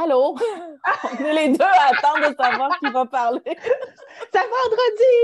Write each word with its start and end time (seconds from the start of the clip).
Allô? 0.00 0.36
On 1.02 1.24
est 1.24 1.32
les 1.32 1.48
deux 1.48 1.64
à 1.64 1.88
attendre 1.88 2.30
de 2.30 2.36
savoir 2.36 2.78
qui 2.78 2.88
va 2.90 3.04
parler. 3.04 3.42
C'est 4.32 4.46
vendredi! 4.56 5.14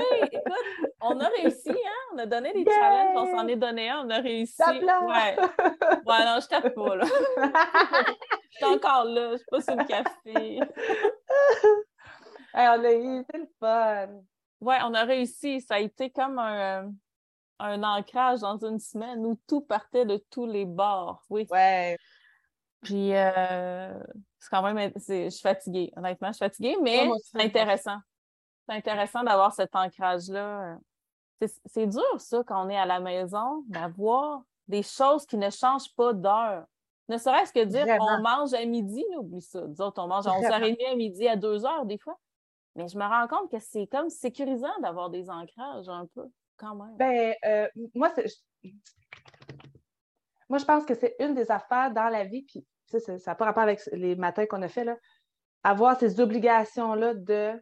oui, 0.00 0.28
écoute, 0.32 0.90
on 1.02 1.20
a 1.20 1.28
réussi, 1.28 1.70
hein? 1.70 2.10
On 2.14 2.18
a 2.18 2.26
donné 2.26 2.52
des 2.54 2.64
challenges, 2.64 3.16
on 3.16 3.36
s'en 3.36 3.46
est 3.48 3.56
donné 3.56 3.90
un, 3.90 4.06
on 4.06 4.10
a 4.10 4.18
réussi. 4.18 4.62
Ouais. 4.62 4.80
ouais, 4.86 6.24
non, 6.24 6.38
je 6.40 6.48
tape 6.48 6.74
pas, 6.74 6.96
là. 6.96 7.04
je 8.50 8.56
suis 8.56 8.64
encore 8.64 9.04
là, 9.04 9.32
je 9.32 9.36
suis 9.36 9.46
pas 9.50 9.60
sur 9.60 9.76
le 9.76 9.84
café. 9.84 10.60
on 12.54 12.84
a 12.84 12.92
eu, 12.92 13.24
c'est 13.30 13.38
le 13.38 13.48
fun. 13.58 14.08
Ouais, 14.62 14.78
on 14.84 14.94
a 14.94 15.04
réussi. 15.04 15.60
Ça 15.60 15.74
a 15.74 15.80
été 15.80 16.10
comme 16.10 16.38
un, 16.38 16.90
un 17.58 17.82
ancrage 17.82 18.40
dans 18.40 18.58
une 18.64 18.78
semaine 18.78 19.26
où 19.26 19.38
tout 19.46 19.60
partait 19.60 20.06
de 20.06 20.16
tous 20.30 20.46
les 20.46 20.64
bords. 20.64 21.22
Oui. 21.28 21.46
Ouais. 21.50 21.98
Puis, 22.82 23.14
euh, 23.14 23.92
c'est 24.38 24.48
quand 24.50 24.62
même, 24.62 24.92
je 24.96 25.28
suis 25.28 25.42
fatiguée, 25.42 25.92
honnêtement, 25.96 26.28
je 26.28 26.34
suis 26.34 26.44
fatiguée, 26.44 26.76
mais 26.82 27.08
c'est 27.22 27.42
intéressant. 27.42 27.98
C'est 28.68 28.74
intéressant 28.74 29.22
d'avoir 29.22 29.52
cet 29.52 29.74
ancrage-là. 29.74 30.78
C'est 31.66 31.86
dur, 31.86 32.20
ça, 32.20 32.42
quand 32.46 32.66
on 32.66 32.68
est 32.68 32.76
à 32.76 32.86
la 32.86 33.00
maison, 33.00 33.64
d'avoir 33.68 34.42
des 34.68 34.82
choses 34.82 35.26
qui 35.26 35.36
ne 35.36 35.50
changent 35.50 35.94
pas 35.96 36.12
d'heure. 36.12 36.64
Ne 37.08 37.18
serait-ce 37.18 37.52
que 37.52 37.64
dire 37.64 37.86
on 38.00 38.22
mange 38.22 38.54
à 38.54 38.64
midi, 38.64 39.04
oublie 39.18 39.42
ça. 39.42 39.66
Disons, 39.66 39.92
on 39.96 40.06
mange 40.06 40.26
à 40.26 40.30
11h30 40.30 40.92
à 40.92 40.94
midi 40.94 41.26
à 41.26 41.36
2h 41.36 41.86
des 41.86 41.98
fois. 41.98 42.18
Mais 42.76 42.86
je 42.86 42.96
me 42.96 43.04
rends 43.04 43.26
compte 43.26 43.50
que 43.50 43.58
c'est 43.58 43.88
comme 43.88 44.08
sécurisant 44.08 44.78
d'avoir 44.80 45.10
des 45.10 45.28
ancrages 45.28 45.88
un 45.88 46.06
peu, 46.14 46.26
quand 46.56 46.76
même. 46.76 46.96
Ben, 46.96 47.34
euh, 47.44 47.68
moi, 47.94 48.10
moi, 50.50 50.58
je 50.58 50.64
pense 50.64 50.84
que 50.84 50.94
c'est 50.94 51.14
une 51.20 51.34
des 51.34 51.50
affaires 51.50 51.92
dans 51.92 52.08
la 52.08 52.24
vie, 52.24 52.42
puis 52.42 52.66
ça 52.86 52.98
n'a 53.24 53.34
pas 53.36 53.44
rapport 53.44 53.62
avec 53.62 53.80
les 53.92 54.16
matins 54.16 54.46
qu'on 54.46 54.60
a 54.62 54.68
fait, 54.68 54.84
là. 54.84 54.96
Avoir 55.62 55.98
ces 55.98 56.20
obligations-là 56.20 57.14
de. 57.14 57.52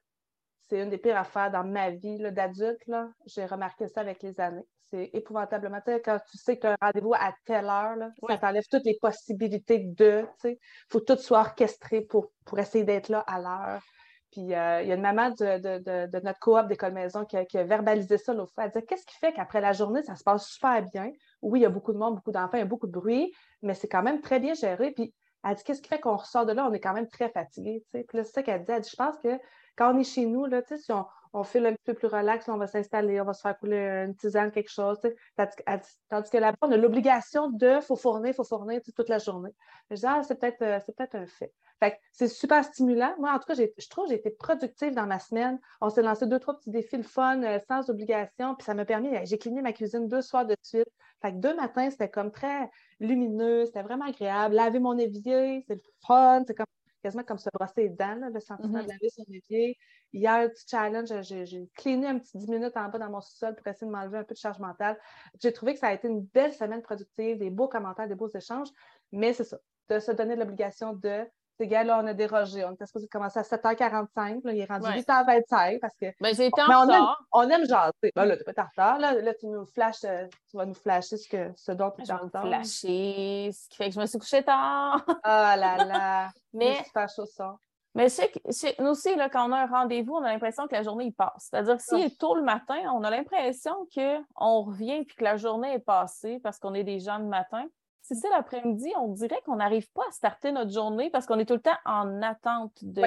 C'est 0.68 0.82
une 0.82 0.90
des 0.90 0.98
pires 0.98 1.16
affaires 1.16 1.50
dans 1.50 1.64
ma 1.64 1.90
vie 1.90 2.18
d'adulte. 2.18 2.82
J'ai 3.26 3.44
remarqué 3.44 3.88
ça 3.88 4.00
avec 4.00 4.22
les 4.22 4.38
années. 4.40 4.66
C'est 4.90 5.10
épouvantablement. 5.12 5.80
quand 5.84 6.18
tu 6.30 6.38
sais 6.38 6.56
que 6.56 6.62
tu 6.62 6.66
as 6.66 6.72
un 6.72 6.76
rendez-vous 6.80 7.14
à 7.14 7.34
telle 7.44 7.66
heure, 7.66 7.96
là, 7.96 8.10
ça 8.26 8.38
t'enlève 8.38 8.64
toutes 8.70 8.84
les 8.84 8.98
possibilités 9.00 9.78
de. 9.80 10.26
Il 10.44 10.56
faut 10.88 11.00
tout 11.00 11.16
soit 11.16 11.40
orchestré 11.40 12.02
pour, 12.02 12.32
pour 12.44 12.58
essayer 12.58 12.84
d'être 12.84 13.08
là 13.08 13.20
à 13.20 13.40
l'heure. 13.40 13.82
Puis 14.30 14.54
euh, 14.54 14.82
il 14.82 14.88
y 14.88 14.92
a 14.92 14.94
une 14.94 15.00
maman 15.00 15.30
de, 15.30 16.20
notre 16.24 16.38
coop 16.38 16.66
d'école 16.66 16.92
maison 16.92 17.24
qui 17.24 17.36
a, 17.36 17.64
verbalisé 17.64 18.18
ça 18.18 18.34
l'autre 18.34 18.52
fois. 18.52 18.64
Elle 18.64 18.70
disait 18.70 18.84
Qu'est-ce 18.84 19.06
qui 19.06 19.16
fait 19.16 19.32
qu'après 19.32 19.60
la 19.60 19.72
journée, 19.72 20.02
ça 20.02 20.16
se 20.16 20.24
passe 20.24 20.46
super 20.46 20.82
bien? 20.82 21.10
Oui, 21.42 21.60
il 21.60 21.62
y 21.62 21.66
a 21.66 21.70
beaucoup 21.70 21.92
de 21.92 21.98
monde, 21.98 22.16
beaucoup 22.16 22.32
d'enfants, 22.32 22.56
il 22.56 22.60
y 22.60 22.62
a 22.62 22.66
beaucoup 22.66 22.86
de 22.86 22.92
bruit, 22.92 23.32
mais 23.62 23.74
c'est 23.74 23.88
quand 23.88 24.02
même 24.02 24.20
très 24.20 24.40
bien 24.40 24.54
géré. 24.54 24.90
Puis 24.92 25.14
elle 25.44 25.54
dit 25.54 25.64
Qu'est-ce 25.64 25.80
qui 25.80 25.88
fait 25.88 26.00
qu'on 26.00 26.16
ressort 26.16 26.46
de 26.46 26.52
là? 26.52 26.66
On 26.68 26.72
est 26.72 26.80
quand 26.80 26.94
même 26.94 27.08
très 27.08 27.30
fatigué. 27.30 27.84
Puis 27.92 28.04
là, 28.12 28.24
c'est 28.24 28.32
ça 28.32 28.42
qu'elle 28.42 28.64
dit. 28.64 28.72
Elle 28.72 28.82
dit 28.82 28.90
Je 28.90 28.96
pense 28.96 29.18
que 29.18 29.38
quand 29.76 29.94
on 29.94 29.98
est 29.98 30.04
chez 30.04 30.26
nous, 30.26 30.44
là, 30.46 30.60
si 30.64 30.92
on, 30.92 31.06
on 31.32 31.44
file 31.44 31.66
un 31.66 31.72
petit 31.72 31.84
peu 31.84 31.94
plus 31.94 32.08
relax, 32.08 32.48
on 32.48 32.56
va 32.56 32.66
s'installer, 32.66 33.20
on 33.20 33.24
va 33.24 33.32
se 33.32 33.40
faire 33.40 33.58
couler 33.58 34.04
une 34.06 34.14
tisane, 34.14 34.50
quelque 34.50 34.70
chose. 34.70 34.98
Tandis 35.36 36.30
que 36.30 36.38
là-bas, 36.38 36.56
on 36.62 36.72
a 36.72 36.76
l'obligation 36.76 37.50
de 37.50 37.80
faut 37.80 37.96
fournir, 37.96 38.34
faut 38.34 38.44
fournir 38.44 38.80
toute 38.94 39.08
la 39.08 39.18
journée. 39.18 39.50
Je 39.90 39.96
dis, 39.96 40.06
ah, 40.06 40.22
c'est 40.22 40.38
peut-être 40.38 40.62
euh, 40.62 40.78
peut 40.80 41.18
un 41.18 41.26
fait. 41.26 41.52
fait 41.80 42.00
c'est 42.12 42.28
super 42.28 42.64
stimulant. 42.64 43.14
Moi, 43.18 43.32
en 43.32 43.38
tout 43.38 43.46
cas, 43.46 43.54
je 43.54 43.88
trouve 43.88 44.04
que 44.04 44.10
j'ai 44.10 44.18
été 44.18 44.30
productive 44.30 44.94
dans 44.94 45.06
ma 45.06 45.18
semaine. 45.18 45.58
On 45.80 45.90
s'est 45.90 46.02
lancé 46.02 46.26
deux, 46.26 46.38
trois 46.38 46.58
petits 46.58 46.70
défis 46.70 46.96
le 46.96 47.02
fun, 47.02 47.42
euh, 47.42 47.58
sans 47.68 47.88
obligation, 47.90 48.54
puis 48.54 48.64
ça 48.64 48.74
m'a 48.74 48.84
permis, 48.84 49.10
j'ai 49.24 49.38
cleané 49.38 49.62
ma 49.62 49.72
cuisine 49.72 50.08
deux 50.08 50.22
soirs 50.22 50.46
de 50.46 50.56
suite. 50.62 50.88
Fait 51.20 51.32
que 51.32 51.38
deux 51.38 51.54
matins, 51.54 51.90
c'était 51.90 52.08
comme 52.08 52.30
très 52.30 52.70
lumineux, 53.00 53.66
c'était 53.66 53.82
vraiment 53.82 54.06
agréable. 54.06 54.54
Laver 54.54 54.78
mon 54.78 54.96
évier, 54.98 55.64
c'est 55.66 55.74
le 55.74 55.82
fun, 56.06 56.44
c'est 56.46 56.54
comme 56.54 56.66
quasiment 57.08 57.24
comme 57.24 57.38
se 57.38 57.48
brosser 57.52 57.82
les 57.84 57.88
dents, 57.88 58.30
le 58.32 58.40
sentiment 58.40 58.82
de 58.82 58.88
laver 58.88 59.08
son 59.08 59.24
évier. 59.32 59.78
Hier, 60.12 60.50
petit 60.50 60.66
challenge, 60.68 61.10
j'ai 61.22 61.68
cleané 61.74 62.08
un 62.08 62.18
petit 62.18 62.36
10 62.36 62.48
minutes 62.48 62.76
en 62.76 62.88
bas 62.88 62.98
dans 62.98 63.10
mon 63.10 63.20
sous-sol 63.20 63.54
pour 63.54 63.66
essayer 63.66 63.86
de 63.86 63.92
m'enlever 63.92 64.18
un 64.18 64.24
peu 64.24 64.34
de 64.34 64.38
charge 64.38 64.58
mentale. 64.58 64.98
J'ai 65.40 65.52
trouvé 65.52 65.72
que 65.72 65.80
ça 65.80 65.88
a 65.88 65.94
été 65.94 66.08
une 66.08 66.20
belle 66.20 66.52
semaine 66.52 66.82
productive, 66.82 67.38
des 67.38 67.50
beaux 67.50 67.68
commentaires, 67.68 68.08
des 68.08 68.14
beaux 68.14 68.28
échanges, 68.28 68.68
mais 69.10 69.32
c'est 69.32 69.44
ça, 69.44 69.58
de 69.88 69.98
se 69.98 70.12
donner 70.12 70.36
l'obligation 70.36 70.92
de 70.92 71.24
ces 71.58 71.66
gars-là, 71.66 72.00
on 72.02 72.06
a 72.06 72.14
dérogé. 72.14 72.64
On 72.64 72.72
était 72.72 72.86
supposé 72.86 73.08
commencer 73.08 73.40
à 73.40 73.42
7h45. 73.42 74.44
Là, 74.44 74.52
il 74.52 74.60
est 74.60 74.64
rendu 74.64 74.86
8h25 74.86 75.80
parce 75.80 75.96
que. 75.96 76.06
Ben, 76.20 76.34
j'ai 76.34 76.46
été 76.46 76.62
en 76.62 76.86
on, 76.86 76.88
aime, 76.88 77.06
on 77.32 77.50
aime 77.50 77.66
jaser. 77.66 78.12
Ben, 78.14 78.24
là, 78.24 78.36
en 78.56 78.64
retard. 78.64 78.98
Là, 78.98 79.14
là, 79.14 79.34
tu 79.34 79.46
nous 79.46 79.66
flashes, 79.66 80.04
euh, 80.04 80.26
tu 80.48 80.56
vas 80.56 80.66
nous 80.66 80.74
flasher 80.74 81.16
ce, 81.16 81.28
que, 81.28 81.50
ce 81.56 81.72
dont 81.72 81.90
tu 81.90 82.02
es 82.02 82.12
en 82.12 82.18
retard. 82.18 82.46
flasher, 82.46 83.50
ce 83.52 83.68
qui 83.68 83.76
fait 83.76 83.88
que 83.88 83.94
je 83.94 84.00
me 84.00 84.06
suis 84.06 84.18
couchée 84.18 84.44
tard. 84.44 85.04
oh 85.08 85.12
là 85.24 85.56
là. 85.56 86.28
Mais. 86.52 86.82
Super 86.84 87.08
chaud 87.08 87.26
ça. 87.26 87.56
Mais 87.94 88.08
c'est 88.08 88.30
nous 88.78 88.90
aussi, 88.90 89.16
là, 89.16 89.28
quand 89.28 89.48
on 89.48 89.52
a 89.52 89.62
un 89.62 89.66
rendez-vous, 89.66 90.14
on 90.14 90.22
a 90.22 90.30
l'impression 90.32 90.68
que 90.68 90.74
la 90.74 90.84
journée 90.84 91.06
il 91.06 91.12
passe. 91.12 91.48
C'est-à-dire 91.50 91.76
que 91.78 91.82
s'il 91.82 92.04
est 92.04 92.16
tôt 92.16 92.36
le 92.36 92.42
matin, 92.42 92.78
on 92.94 93.02
a 93.02 93.10
l'impression 93.10 93.74
qu'on 93.92 94.62
revient 94.62 94.98
et 94.98 95.04
que 95.04 95.24
la 95.24 95.36
journée 95.36 95.72
est 95.72 95.80
passée 95.80 96.38
parce 96.40 96.60
qu'on 96.60 96.74
est 96.74 96.84
des 96.84 97.00
gens 97.00 97.18
de 97.18 97.24
matin. 97.24 97.64
Si 98.08 98.16
c'est 98.16 98.30
l'après-midi, 98.30 98.90
on 98.96 99.08
dirait 99.08 99.42
qu'on 99.44 99.56
n'arrive 99.56 99.90
pas 99.92 100.00
à 100.08 100.10
starter 100.12 100.50
notre 100.50 100.70
journée 100.70 101.10
parce 101.10 101.26
qu'on 101.26 101.38
est 101.38 101.44
tout 101.44 101.52
le 101.52 101.60
temps 101.60 101.76
en 101.84 102.22
attente 102.22 102.72
de. 102.80 103.02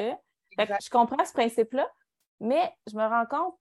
je 0.59 0.89
comprends 0.91 1.25
ce 1.25 1.33
principe-là, 1.33 1.89
mais 2.39 2.71
je 2.87 2.95
me 2.95 3.03
rends 3.03 3.25
compte 3.25 3.57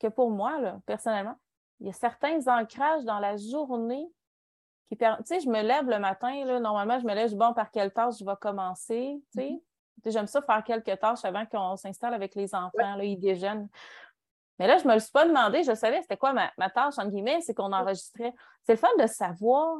que 0.00 0.08
pour 0.08 0.32
moi, 0.32 0.58
là, 0.60 0.80
personnellement, 0.84 1.36
il 1.78 1.86
y 1.86 1.90
a 1.90 1.92
certains 1.92 2.48
ancrages 2.48 3.04
dans 3.04 3.20
la 3.20 3.36
journée 3.36 4.10
qui 4.88 4.96
permettent. 4.96 5.24
Tu 5.24 5.34
sais, 5.36 5.40
je 5.40 5.48
me 5.48 5.62
lève 5.62 5.88
le 5.88 6.00
matin, 6.00 6.44
là, 6.44 6.58
normalement, 6.58 6.98
je 6.98 7.06
me 7.06 7.14
lève, 7.14 7.32
bon, 7.36 7.54
par 7.54 7.70
quelle 7.70 7.92
tâche 7.92 8.16
je 8.18 8.24
vais 8.24 8.36
commencer, 8.40 9.22
tu 9.32 9.40
sais. 9.40 9.50
Mm-hmm. 9.50 10.10
J'aime 10.10 10.26
ça 10.26 10.42
faire 10.42 10.64
quelques 10.64 10.98
tâches 10.98 11.24
avant 11.24 11.46
qu'on 11.46 11.76
s'installe 11.76 12.14
avec 12.14 12.34
les 12.34 12.56
enfants, 12.56 12.96
là, 12.96 13.04
ils 13.04 13.20
déjeunent. 13.20 13.68
Mais 14.58 14.66
là, 14.66 14.78
je 14.78 14.82
ne 14.82 14.88
me 14.88 14.94
le 14.94 15.00
suis 15.00 15.12
pas 15.12 15.28
demandé, 15.28 15.62
je 15.62 15.76
savais 15.76 16.02
c'était 16.02 16.16
quoi 16.16 16.32
ma, 16.32 16.70
tâche, 16.70 16.98
entre 16.98 17.10
guillemets, 17.10 17.40
c'est 17.40 17.54
qu'on 17.54 17.72
enregistrait. 17.72 18.34
C'est 18.64 18.72
le 18.72 18.78
fun 18.78 18.88
de 18.98 19.06
savoir. 19.06 19.78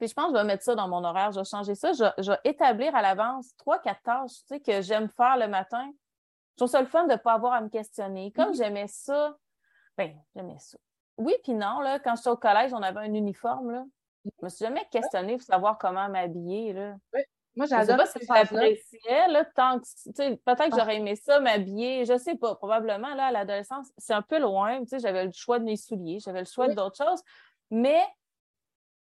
Puis 0.00 0.08
je 0.08 0.14
pense 0.14 0.28
que 0.28 0.32
je 0.32 0.38
vais 0.38 0.46
mettre 0.46 0.64
ça 0.64 0.74
dans 0.74 0.88
mon 0.88 1.04
horaire, 1.04 1.30
je 1.30 1.40
vais 1.40 1.44
changer 1.44 1.74
ça. 1.74 1.92
Je, 1.92 2.30
vais 2.30 2.38
établir 2.44 2.96
à 2.96 3.02
l'avance 3.02 3.54
trois, 3.58 3.78
quatre 3.78 4.02
tâches 4.02 4.32
tu 4.48 4.54
sais, 4.54 4.60
que 4.60 4.80
j'aime 4.80 5.10
faire 5.10 5.36
le 5.36 5.46
matin. 5.46 5.92
Je 6.52 6.56
trouve 6.56 6.70
ça 6.70 6.80
le 6.80 6.86
fun 6.86 7.06
de 7.06 7.12
ne 7.12 7.16
pas 7.16 7.34
avoir 7.34 7.52
à 7.52 7.60
me 7.60 7.68
questionner. 7.68 8.32
Comme 8.32 8.52
mm-hmm. 8.52 8.56
j'aimais 8.56 8.86
ça, 8.88 9.36
ben, 9.98 10.18
j'aimais 10.34 10.58
ça. 10.58 10.78
Oui, 11.18 11.34
puis 11.42 11.52
non, 11.52 11.80
là, 11.80 11.98
quand 11.98 12.16
j'étais 12.16 12.30
au 12.30 12.36
collège, 12.38 12.72
on 12.72 12.82
avait 12.82 13.00
un 13.00 13.12
uniforme. 13.12 13.72
Là. 13.72 13.84
Je 14.24 14.30
ne 14.40 14.44
me 14.44 14.48
suis 14.48 14.64
jamais 14.64 14.86
questionnée 14.90 15.36
pour 15.36 15.42
savoir 15.42 15.76
comment 15.76 16.08
m'habiller. 16.08 16.72
Là. 16.72 16.94
Moi, 17.54 17.66
j'adore. 17.66 18.06
Je 18.06 18.06
sais 18.06 18.26
pas 18.26 18.44
si 18.46 18.48
j'appréciais, 18.48 19.28
là, 19.28 19.44
tant 19.44 19.80
que, 19.80 20.34
peut-être 20.34 20.70
que 20.70 20.78
j'aurais 20.78 20.96
aimé 20.96 21.14
ça, 21.14 21.40
m'habiller, 21.40 22.06
je 22.06 22.16
sais 22.16 22.36
pas, 22.36 22.54
probablement, 22.54 23.14
là, 23.14 23.26
à 23.26 23.32
l'adolescence, 23.32 23.88
c'est 23.98 24.14
un 24.14 24.22
peu 24.22 24.38
loin, 24.38 24.80
tu 24.80 24.88
sais, 24.88 24.98
j'avais 24.98 25.26
le 25.26 25.32
choix 25.32 25.58
de 25.58 25.64
mes 25.64 25.76
souliers, 25.76 26.20
j'avais 26.20 26.40
le 26.40 26.46
choix 26.46 26.68
d'autres 26.68 26.96
choses, 26.96 27.20
mais 27.70 28.00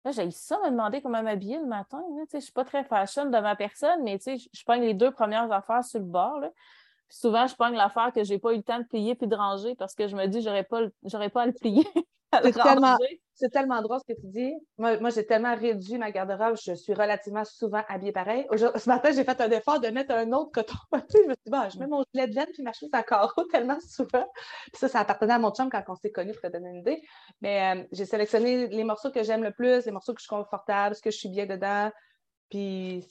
là, 0.05 0.13
j'ai 0.13 0.31
ça 0.31 0.59
me 0.61 0.71
demander 0.71 1.03
comment 1.03 1.23
m'habiller 1.23 1.59
le 1.59 1.67
matin, 1.67 2.03
je 2.33 2.39
suis 2.39 2.53
pas 2.53 2.65
très 2.65 2.85
fashion 2.85 3.27
de 3.27 3.39
ma 3.39 3.57
personne, 3.57 4.03
mais 4.03 4.19
je 4.25 4.65
prends 4.65 4.75
les 4.75 4.95
deux 4.95 5.11
premières 5.11 5.51
affaires 5.53 5.85
sur 5.85 6.01
le 6.01 6.07
bord, 6.07 6.41
là. 6.41 6.51
souvent, 7.09 7.47
je 7.47 7.55
prends 7.55 7.69
l'affaire 7.69 8.13
que 8.13 8.25
j'ai 8.25 8.39
pas 8.39 8.53
eu 8.53 8.59
le 8.59 8.63
temps 8.63 8.79
de 8.79 8.85
plier 8.85 9.15
puis 9.15 9.27
de 9.27 9.37
ranger 9.37 9.75
parce 9.77 9.95
que 9.95 10.09
je 10.09 10.17
me 10.17 10.27
dis, 10.27 10.43
j'aurais 10.43 10.65
pas, 10.65 10.81
pas 11.33 11.43
à 11.43 11.47
le 11.47 11.53
plier. 11.53 11.87
C'est 12.33 13.49
tellement, 13.51 13.81
drôle 13.81 13.99
ce 14.07 14.13
que 14.13 14.21
tu 14.21 14.27
dis. 14.27 14.53
Moi, 14.77 15.11
j'ai 15.11 15.25
tellement 15.25 15.57
réduit 15.57 15.97
ma 15.97 16.11
garde-robe, 16.11 16.57
je 16.63 16.75
suis 16.75 16.93
relativement 16.93 17.45
souvent 17.45 17.83
habillée 17.89 18.13
pareil. 18.13 18.47
Ce 18.53 18.89
matin, 18.89 19.11
j'ai 19.13 19.25
fait 19.25 19.41
un 19.41 19.51
effort 19.51 19.81
de 19.81 19.89
mettre 19.89 20.13
un 20.13 20.31
autre 20.33 20.53
coton. 20.53 20.77
je 20.93 21.19
me 21.27 21.33
suis 21.33 21.43
dit, 21.47 21.51
bah, 21.51 21.69
je 21.71 21.79
mets 21.79 21.87
mon 21.87 22.05
gilet 22.13 22.29
de 22.29 22.35
laine 22.35 22.49
puis 22.53 22.63
ma 22.63 22.73
chemise 22.73 22.93
à 22.93 23.03
carreaux 23.03 23.45
tellement 23.51 23.79
souvent. 23.81 24.27
Puis 24.67 24.79
ça, 24.79 24.89
ça 24.89 25.01
appartenait 25.01 25.33
à 25.33 25.39
mon 25.39 25.51
chum 25.53 25.71
quand 25.71 25.83
on 25.89 25.97
s'est 25.97 26.13
connus, 26.13 26.33
pour 26.33 26.43
te 26.43 26.49
donner 26.49 26.69
une 26.69 26.81
idée. 26.81 27.03
Mais 27.41 27.77
euh, 27.77 27.85
j'ai 27.93 28.05
sélectionné 28.05 28.69
les 28.69 28.85
morceaux 28.85 29.11
que 29.11 29.23
j'aime 29.23 29.43
le 29.43 29.53
plus, 29.53 29.87
les 29.87 29.93
morceaux 29.93 30.13
que 30.13 30.21
je 30.21 30.25
suis 30.25 30.37
confortable, 30.37 30.95
ce 30.95 31.03
que 31.03 31.11
je 31.11 31.17
suis 31.17 31.31
bien 31.31 31.47
dedans. 31.47 31.91
Puis 32.51 33.07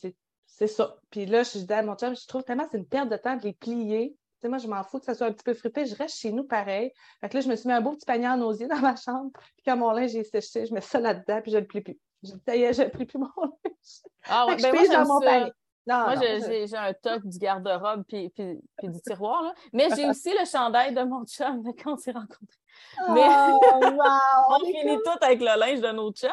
c'est 0.46 0.68
ça. 0.68 0.98
Puis 1.10 1.26
là, 1.26 1.42
je 1.42 1.58
dis 1.58 1.74
à 1.74 1.82
mon 1.82 1.96
chum, 1.96 2.16
je 2.16 2.28
trouve 2.28 2.44
tellement 2.44 2.68
c'est 2.70 2.78
une 2.78 2.88
perte 2.88 3.10
de 3.10 3.18
temps 3.18 3.36
de 3.36 3.44
les 3.44 3.54
plier 3.54 4.16
moi, 4.48 4.58
je 4.58 4.68
m'en 4.68 4.84
fous 4.84 5.00
que 5.00 5.06
ça 5.06 5.14
soit 5.14 5.28
un 5.28 5.32
petit 5.32 5.44
peu 5.44 5.54
frippé. 5.54 5.86
Je 5.86 5.96
reste 5.96 6.18
chez 6.18 6.32
nous 6.32 6.44
pareil. 6.44 6.94
Fait 7.20 7.30
que 7.30 7.36
là, 7.36 7.42
je 7.42 7.50
me 7.50 7.56
suis 7.56 7.68
mis 7.68 7.74
un 7.74 7.82
beau 7.82 7.94
petit 7.94 8.06
panier 8.06 8.28
en 8.28 8.42
osier 8.42 8.68
dans 8.68 8.80
ma 8.80 8.96
chambre. 8.96 9.32
Puis 9.34 9.64
quand 9.66 9.76
mon 9.76 9.92
linge 9.92 10.16
est 10.16 10.24
séché, 10.24 10.66
je 10.66 10.74
mets 10.74 10.82
ça 10.82 11.00
là-dedans, 11.00 11.42
puis 11.42 11.52
je 11.52 11.58
ne 11.58 11.62
le 11.62 11.68
plie 11.68 11.82
plus. 11.82 12.00
Je 12.24 12.32
dis, 12.32 12.42
ça 12.46 12.56
y 12.56 12.64
est, 12.64 12.74
je 12.74 12.84
ne 12.84 12.88
plie 12.90 13.06
plus 13.06 13.20
mon 13.20 13.28
linge. 13.38 14.02
Ah 14.28 14.46
ouais, 14.48 14.56
ben 14.58 14.74
moi, 14.74 14.88
dans 14.88 15.08
mon 15.08 15.20
panier. 15.20 15.52
moi, 15.88 16.16
j'ai 16.16 16.76
un 16.76 16.94
toc 16.94 17.26
du 17.26 17.38
garde-robe 17.38 18.04
puis, 18.08 18.30
puis, 18.30 18.60
puis, 18.78 18.90
du 18.90 19.02
tiroir. 19.02 19.44
Là. 19.44 19.54
Mais 19.74 19.90
j'ai 19.96 20.08
aussi 20.10 20.32
le 20.32 20.46
chandail 20.46 20.94
de 20.94 21.02
mon 21.04 21.26
chum 21.26 21.64
quand 21.84 21.94
on 21.94 21.98
s'est 21.98 22.12
rencontrés. 22.12 22.60
Oh, 23.08 23.12
Mais 23.14 23.28
on 23.28 24.66
finit 24.66 24.98
tout 24.98 25.20
avec 25.22 25.42
le 25.42 25.60
linge 25.60 25.82
de 25.82 25.92
nos 25.92 26.12
chums. 26.12 26.32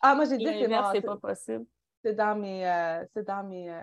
Ah, 0.00 0.14
moi, 0.14 0.24
j'ai 0.24 0.38
dit 0.38 0.44
que 0.44 0.74
c'est 0.92 1.02
pas 1.02 1.16
possible. 1.16 1.66
C'est 2.02 2.14
dans 2.14 2.34
mes, 2.34 2.66
euh, 2.66 3.04
dans 3.26 3.44
mes, 3.44 3.70
euh, 3.70 3.82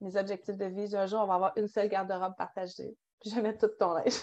mes 0.00 0.16
objectifs 0.16 0.56
de 0.56 0.66
vie. 0.66 0.94
Un 0.96 1.06
jour, 1.06 1.20
on 1.20 1.26
va 1.26 1.34
avoir 1.34 1.52
une 1.56 1.68
seule 1.68 1.88
garde-robe 1.88 2.36
partagée. 2.36 2.96
Puis 3.20 3.30
je 3.30 3.34
vais 3.34 3.42
mettre 3.42 3.66
tout 3.66 3.74
ton 3.78 3.94
linge. 3.94 4.22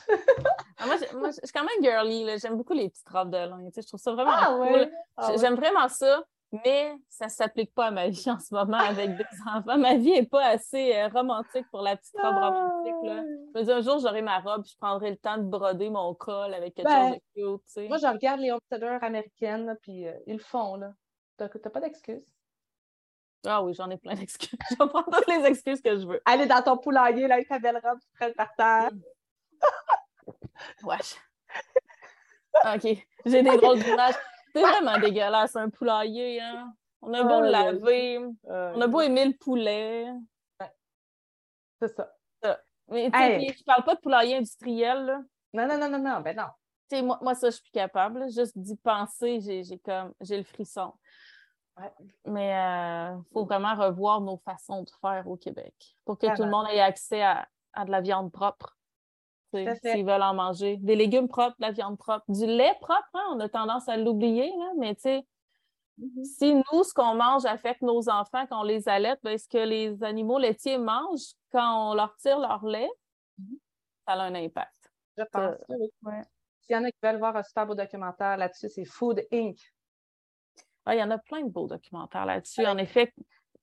Ah, 0.78 0.88
moi, 0.88 1.30
je, 1.30 1.32
suis 1.32 1.54
quand 1.54 1.64
même 1.64 1.82
girly. 1.82 2.38
J'aime 2.38 2.58
beaucoup 2.58 2.74
les 2.74 2.90
petites 2.90 3.08
robes 3.10 3.32
de 3.32 3.38
linge. 3.38 3.72
Je 3.76 3.88
trouve 3.88 4.00
ça 4.00 4.12
vraiment 4.14 4.32
ah, 4.34 4.56
cool. 4.58 4.92
Ah, 5.16 5.32
J'aime 5.38 5.56
vraiment 5.56 5.88
ça. 5.88 6.24
mais 6.66 6.94
ça 7.10 7.26
ne 7.26 7.30
s'applique 7.30 7.74
pas 7.74 7.88
à 7.88 7.92
ma 7.92 8.10
vie 8.10 8.30
en 8.30 8.40
ce 8.40 8.54
moment 8.54 8.78
avec 8.78 9.16
des 9.16 9.24
enfants. 9.48 9.78
Ma 9.78 9.96
vie 9.96 10.12
n'est 10.12 10.26
pas 10.26 10.46
assez 10.46 10.94
euh, 10.96 11.08
romantique 11.08 11.66
pour 11.72 11.82
la 11.82 11.96
petite 11.96 12.16
robe 12.22 12.36
romantique. 12.36 13.04
Là. 13.04 13.24
Je 13.54 13.60
me 13.60 13.64
dis, 13.64 13.72
un 13.72 13.82
jour, 13.82 14.00
j'aurai 14.00 14.22
ma 14.22 14.40
robe, 14.40 14.66
je 14.66 14.76
prendrai 14.78 15.12
le 15.12 15.18
temps 15.18 15.38
de 15.38 15.44
broder 15.44 15.90
mon 15.90 16.14
col 16.14 16.54
avec 16.54 16.76
quelque 16.76 16.90
chose 16.90 17.20
de 17.36 17.58
cute. 17.58 17.90
Moi, 17.90 17.98
je 17.98 18.08
regarde 18.08 18.42
les 18.42 18.52
homesteaders 18.52 19.04
américaines, 19.04 19.78
puis 19.82 20.08
euh, 20.08 20.14
ils 20.28 20.34
le 20.38 20.44
font. 20.44 20.76
là. 20.76 20.92
T'as 21.38 21.48
pas 21.48 21.80
d'excuses? 21.82 22.35
Ah 23.46 23.64
oui, 23.64 23.74
j'en 23.74 23.90
ai 23.90 23.98
plein 23.98 24.16
d'excuses. 24.16 24.58
je 24.70 24.76
vais 24.76 24.90
prendre 24.90 25.10
toutes 25.12 25.28
les 25.28 25.46
excuses 25.46 25.82
que 25.82 25.98
je 25.98 26.06
veux. 26.06 26.22
Aller 26.26 26.46
dans 26.46 26.62
ton 26.62 26.78
poulailler 26.78 27.28
là, 27.28 27.36
avec 27.36 27.48
ta 27.48 27.60
belle 27.60 27.80
robe, 27.84 28.00
tu 28.00 28.34
par 28.34 28.56
terre. 28.56 28.92
Wesh. 30.84 31.16
OK. 32.66 33.06
J'ai 33.26 33.44
des 33.44 33.58
drôles 33.58 33.80
d'images. 33.80 34.16
C'est 34.54 34.62
vraiment 34.62 34.98
dégueulasse, 34.98 35.56
un 35.56 35.70
poulailler. 35.70 36.40
Hein? 36.40 36.74
On 37.02 37.14
a 37.14 37.24
beau 37.24 37.42
le 37.42 37.50
laver, 37.50 38.20
on 38.46 38.82
a 38.82 38.88
beau 38.88 39.02
aimer 39.02 39.26
le 39.26 39.34
poulet. 39.34 40.08
C'est 41.82 41.96
ça. 41.96 42.12
Mais 42.88 43.10
hey. 43.14 43.54
je 43.58 43.64
parle 43.64 43.84
pas 43.84 43.96
de 43.96 44.00
poulailler 44.00 44.38
industriel. 44.38 45.06
Là. 45.06 45.22
Non, 45.54 45.68
non, 45.68 45.78
non, 45.78 45.90
non, 45.90 46.00
non, 46.00 46.22
ben 46.22 46.36
non. 46.36 47.04
moi, 47.04 47.20
moi, 47.22 47.36
ça, 47.36 47.50
je 47.50 47.56
suis 47.56 47.64
plus 47.64 47.72
capable. 47.72 48.26
Juste 48.32 48.58
d'y 48.58 48.76
penser, 48.78 49.40
j'ai 49.42 49.80
comme 49.80 50.14
j'ai 50.22 50.38
le 50.38 50.44
frisson. 50.44 50.94
Mais 52.26 52.50
il 52.50 53.16
euh, 53.18 53.22
faut 53.34 53.46
vraiment 53.46 53.76
revoir 53.76 54.22
nos 54.22 54.38
façons 54.38 54.84
de 54.84 54.90
faire 55.02 55.28
au 55.28 55.36
Québec 55.36 55.74
pour 56.06 56.18
que 56.18 56.34
tout 56.36 56.44
le 56.44 56.50
monde 56.50 56.68
ait 56.72 56.80
accès 56.80 57.22
à, 57.22 57.48
à 57.74 57.86
de 57.86 57.92
la 57.92 58.02
viande 58.02 58.32
propre 58.32 58.76
s'ils 59.82 60.06
veulent 60.06 60.22
en 60.22 60.34
manger. 60.34 60.78
Des 60.78 60.96
légumes 60.96 61.28
propres, 61.28 61.56
de 61.60 61.66
la 61.66 61.72
viande 61.72 61.98
propre, 61.98 62.26
du 62.30 62.46
lait 62.46 62.76
propre, 62.82 63.10
hein, 63.14 63.26
on 63.34 63.40
a 63.40 63.50
tendance 63.50 63.88
à 63.88 63.98
l'oublier, 63.98 64.52
mais 64.78 64.96
tu 64.96 65.02
sais, 65.02 65.28
mm-hmm. 66.00 66.24
si 66.24 66.56
nous, 66.56 66.84
ce 66.84 66.94
qu'on 66.94 67.16
mange 67.16 67.46
affecte 67.46 67.82
nos 67.82 68.10
enfants 68.10 68.46
quand 68.48 68.62
on 68.62 68.64
les 68.64 68.88
allait, 68.90 69.16
ben, 69.24 69.32
est-ce 69.32 69.48
que 69.48 69.58
les 69.58 70.04
animaux 70.04 70.40
laitiers 70.40 70.78
mangent 70.78 71.34
quand 71.52 71.92
on 71.92 71.94
leur 71.94 72.16
tire 72.18 72.40
leur 72.40 72.66
lait? 72.66 72.90
Mm-hmm. 73.40 73.58
Ça 74.08 74.14
a 74.14 74.24
un 74.24 74.36
impact. 74.36 74.74
Je 75.18 75.24
pense 75.32 75.56
S'il 76.62 76.76
y 76.76 76.78
en 76.78 76.84
a 76.84 76.92
qui 76.92 76.98
veulent 77.02 77.20
voir 77.20 77.36
un 77.36 77.44
super 77.44 77.66
beau 77.66 77.76
documentaire 77.76 78.38
là-dessus, 78.38 78.70
c'est 78.70 78.86
Food 78.86 79.24
Inc. 79.32 79.58
Ah, 80.86 80.96
il 80.96 81.00
y 81.00 81.04
en 81.04 81.12
a 81.12 81.18
plein 81.18 81.42
de 81.42 81.50
beaux 81.50 81.68
documentaires 81.68 82.26
là-dessus. 82.26 82.66
En 82.66 82.78
effet, 82.78 83.14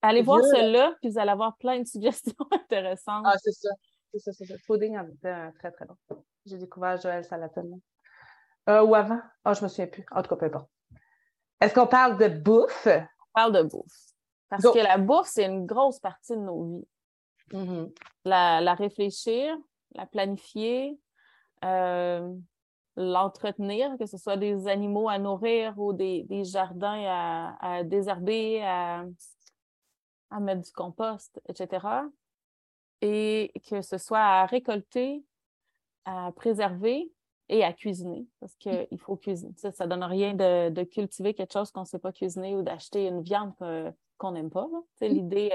allez 0.01 0.23
voir 0.23 0.43
celui-là, 0.43 0.95
puis 1.01 1.11
vous 1.11 1.19
allez 1.19 1.31
avoir 1.31 1.57
plein 1.57 1.79
de 1.81 1.87
suggestions 1.87 2.35
intéressantes. 2.51 3.25
Ah, 3.27 3.37
c'est 3.39 3.53
ça. 3.53 3.71
C'est 4.13 4.19
ça, 4.19 4.33
c'est 4.33 4.47
ça. 4.47 4.55
Fooding 4.67 4.99
en 4.99 5.07
était 5.09 5.29
un 5.29 5.53
très, 5.53 5.71
très 5.71 5.87
bon. 5.87 5.97
J'ai 6.45 6.59
découvert 6.59 7.01
Joël 7.01 7.25
Salaton. 7.25 7.81
Euh, 8.69 8.83
ou 8.83 8.95
avant? 8.95 9.21
Ah, 9.45 9.51
oh, 9.51 9.55
je 9.55 9.63
me 9.63 9.69
souviens 9.69 9.87
plus. 9.87 10.05
En 10.11 10.23
tout 10.23 10.29
cas, 10.29 10.37
peu 10.37 10.47
importe. 10.47 10.69
Est-ce 11.61 11.75
qu'on 11.75 11.87
parle 11.87 12.19
de 12.19 12.29
bouffe? 12.29 12.87
On 12.87 13.33
parle 13.35 13.53
de 13.53 13.63
bouffe. 13.63 14.13
Parce 14.49 14.65
que 14.65 14.79
la 14.79 14.99
bouffe, 14.99 15.29
c'est 15.29 15.47
une 15.47 15.65
grosse 15.65 15.99
partie 15.99 16.37
de 16.37 16.43
nos 16.43 16.65
vies. 16.65 16.89
Mm-hmm. 17.53 17.93
la, 18.25 18.75
réfléchir, 18.75 19.55
la 19.95 20.07
planifier, 20.07 20.99
euh, 21.65 22.35
l'entretenir, 22.97 23.97
que 23.99 24.07
ce 24.07 24.19
soit 24.19 24.37
des 24.37 24.69
animaux 24.69 25.09
à 25.09 25.19
nourrir 25.19 25.79
ou 25.79 25.93
des, 25.93 26.27
jardins 26.45 27.03
à, 27.07 27.79
à 27.79 27.85
désherber, 27.85 28.63
à, 28.63 29.05
à 30.31 30.41
mettre 30.41 30.63
du 30.63 30.73
compost, 30.73 31.41
etc 31.49 32.03
et 33.03 33.53
que 33.69 33.83
ce 33.83 33.99
soit 33.99 34.21
à 34.21 34.47
récolter, 34.47 35.23
à 36.05 36.33
préserver 36.35 37.13
et 37.49 37.65
à 37.65 37.73
cuisiner, 37.73 38.27
parce 38.41 38.55
qu'il 38.57 38.99
faut 38.99 39.17
cuisiner. 39.17 39.53
Ça 39.57 39.71
ne 39.85 39.91
donne 39.91 40.05
rien 40.05 40.35
de, 40.35 40.83
cultiver 40.85 41.35
quelque 41.35 41.53
chose 41.53 41.71
qu'on 41.73 41.81
ne 41.81 41.87
sait 41.87 41.99
pas 41.99 42.13
cuisiner 42.13 42.57
ou 42.57 42.63
d'acheter 42.63 43.09
une 43.09 43.21
viande 43.21 43.53
qu'on 44.17 44.33
n'aime 44.33 44.51
pas. 44.51 44.69
Mmh. 44.69 45.07
L'idée, 45.07 45.53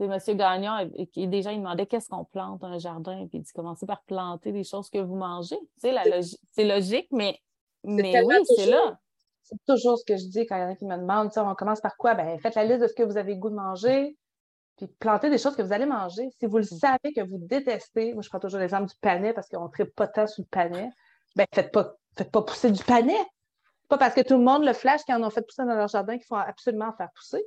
euh, 0.00 0.10
M. 0.10 0.36
Gagnon, 0.36 0.90
et, 0.94 1.26
déjà, 1.26 1.52
il 1.52 1.58
demandait 1.58 1.86
qu'est-ce 1.86 2.08
qu'on 2.08 2.24
plante 2.24 2.60
dans 2.60 2.68
un 2.68 2.78
jardin, 2.78 3.26
puis 3.28 3.38
il 3.38 3.42
dit 3.42 3.52
commencez 3.52 3.86
par 3.86 4.02
planter 4.02 4.52
des 4.52 4.64
choses 4.64 4.90
que 4.90 4.98
vous 4.98 5.16
mangez. 5.16 5.58
C'est 5.76 6.64
logique, 6.64 7.08
mais, 7.12 7.38
mais 7.84 8.22
oui, 8.24 8.34
c'est 8.56 8.66
là. 8.66 8.98
C'est 9.42 9.62
toujours 9.66 9.98
ce 9.98 10.04
que 10.04 10.16
je 10.16 10.26
dis 10.26 10.46
quand 10.46 10.56
il 10.56 10.60
y 10.60 10.64
en 10.64 10.70
a 10.70 10.74
qui 10.74 10.86
me 10.86 10.96
demandent, 10.96 11.30
on 11.36 11.54
commence 11.54 11.80
par 11.80 11.96
quoi? 11.96 12.14
Ben, 12.14 12.38
faites 12.38 12.54
la 12.54 12.64
liste 12.64 12.80
de 12.80 12.88
ce 12.88 12.94
que 12.94 13.02
vous 13.02 13.18
avez 13.18 13.36
goût 13.36 13.50
de 13.50 13.54
manger, 13.54 14.16
puis 14.76 14.86
planter 14.86 15.30
des 15.30 15.38
choses 15.38 15.54
que 15.54 15.62
vous 15.62 15.72
allez 15.72 15.86
manger. 15.86 16.28
Si 16.38 16.46
vous 16.46 16.58
le 16.58 16.64
mm. 16.64 16.78
savez 16.78 17.12
que 17.14 17.20
vous 17.20 17.38
détestez, 17.38 18.14
moi 18.14 18.22
je 18.22 18.28
prends 18.28 18.40
toujours 18.40 18.60
l'exemple 18.60 18.88
du 18.88 18.96
panais 19.00 19.32
parce 19.32 19.48
qu'on 19.48 19.64
ne 19.64 19.70
tripe 19.70 19.94
pas 19.94 20.08
tant 20.08 20.26
sur 20.26 20.42
le 20.42 20.48
panais, 20.48 20.90
ben 21.36 21.46
faites 21.52 21.72
pas, 21.72 21.94
faites 22.16 22.30
pas 22.30 22.42
pousser 22.42 22.70
du 22.70 22.82
panais. 22.82 23.24
Pas 23.88 23.98
parce 23.98 24.14
que 24.14 24.22
tout 24.22 24.34
le 24.34 24.42
monde 24.42 24.64
le 24.64 24.72
flash 24.72 25.04
qui 25.04 25.12
en 25.12 25.22
ont 25.22 25.30
fait 25.30 25.42
pousser 25.42 25.64
dans 25.64 25.74
leur 25.74 25.88
jardin 25.88 26.16
qu'il 26.16 26.26
faut 26.26 26.36
absolument 26.36 26.92
faire 26.92 27.10
pousser. 27.14 27.44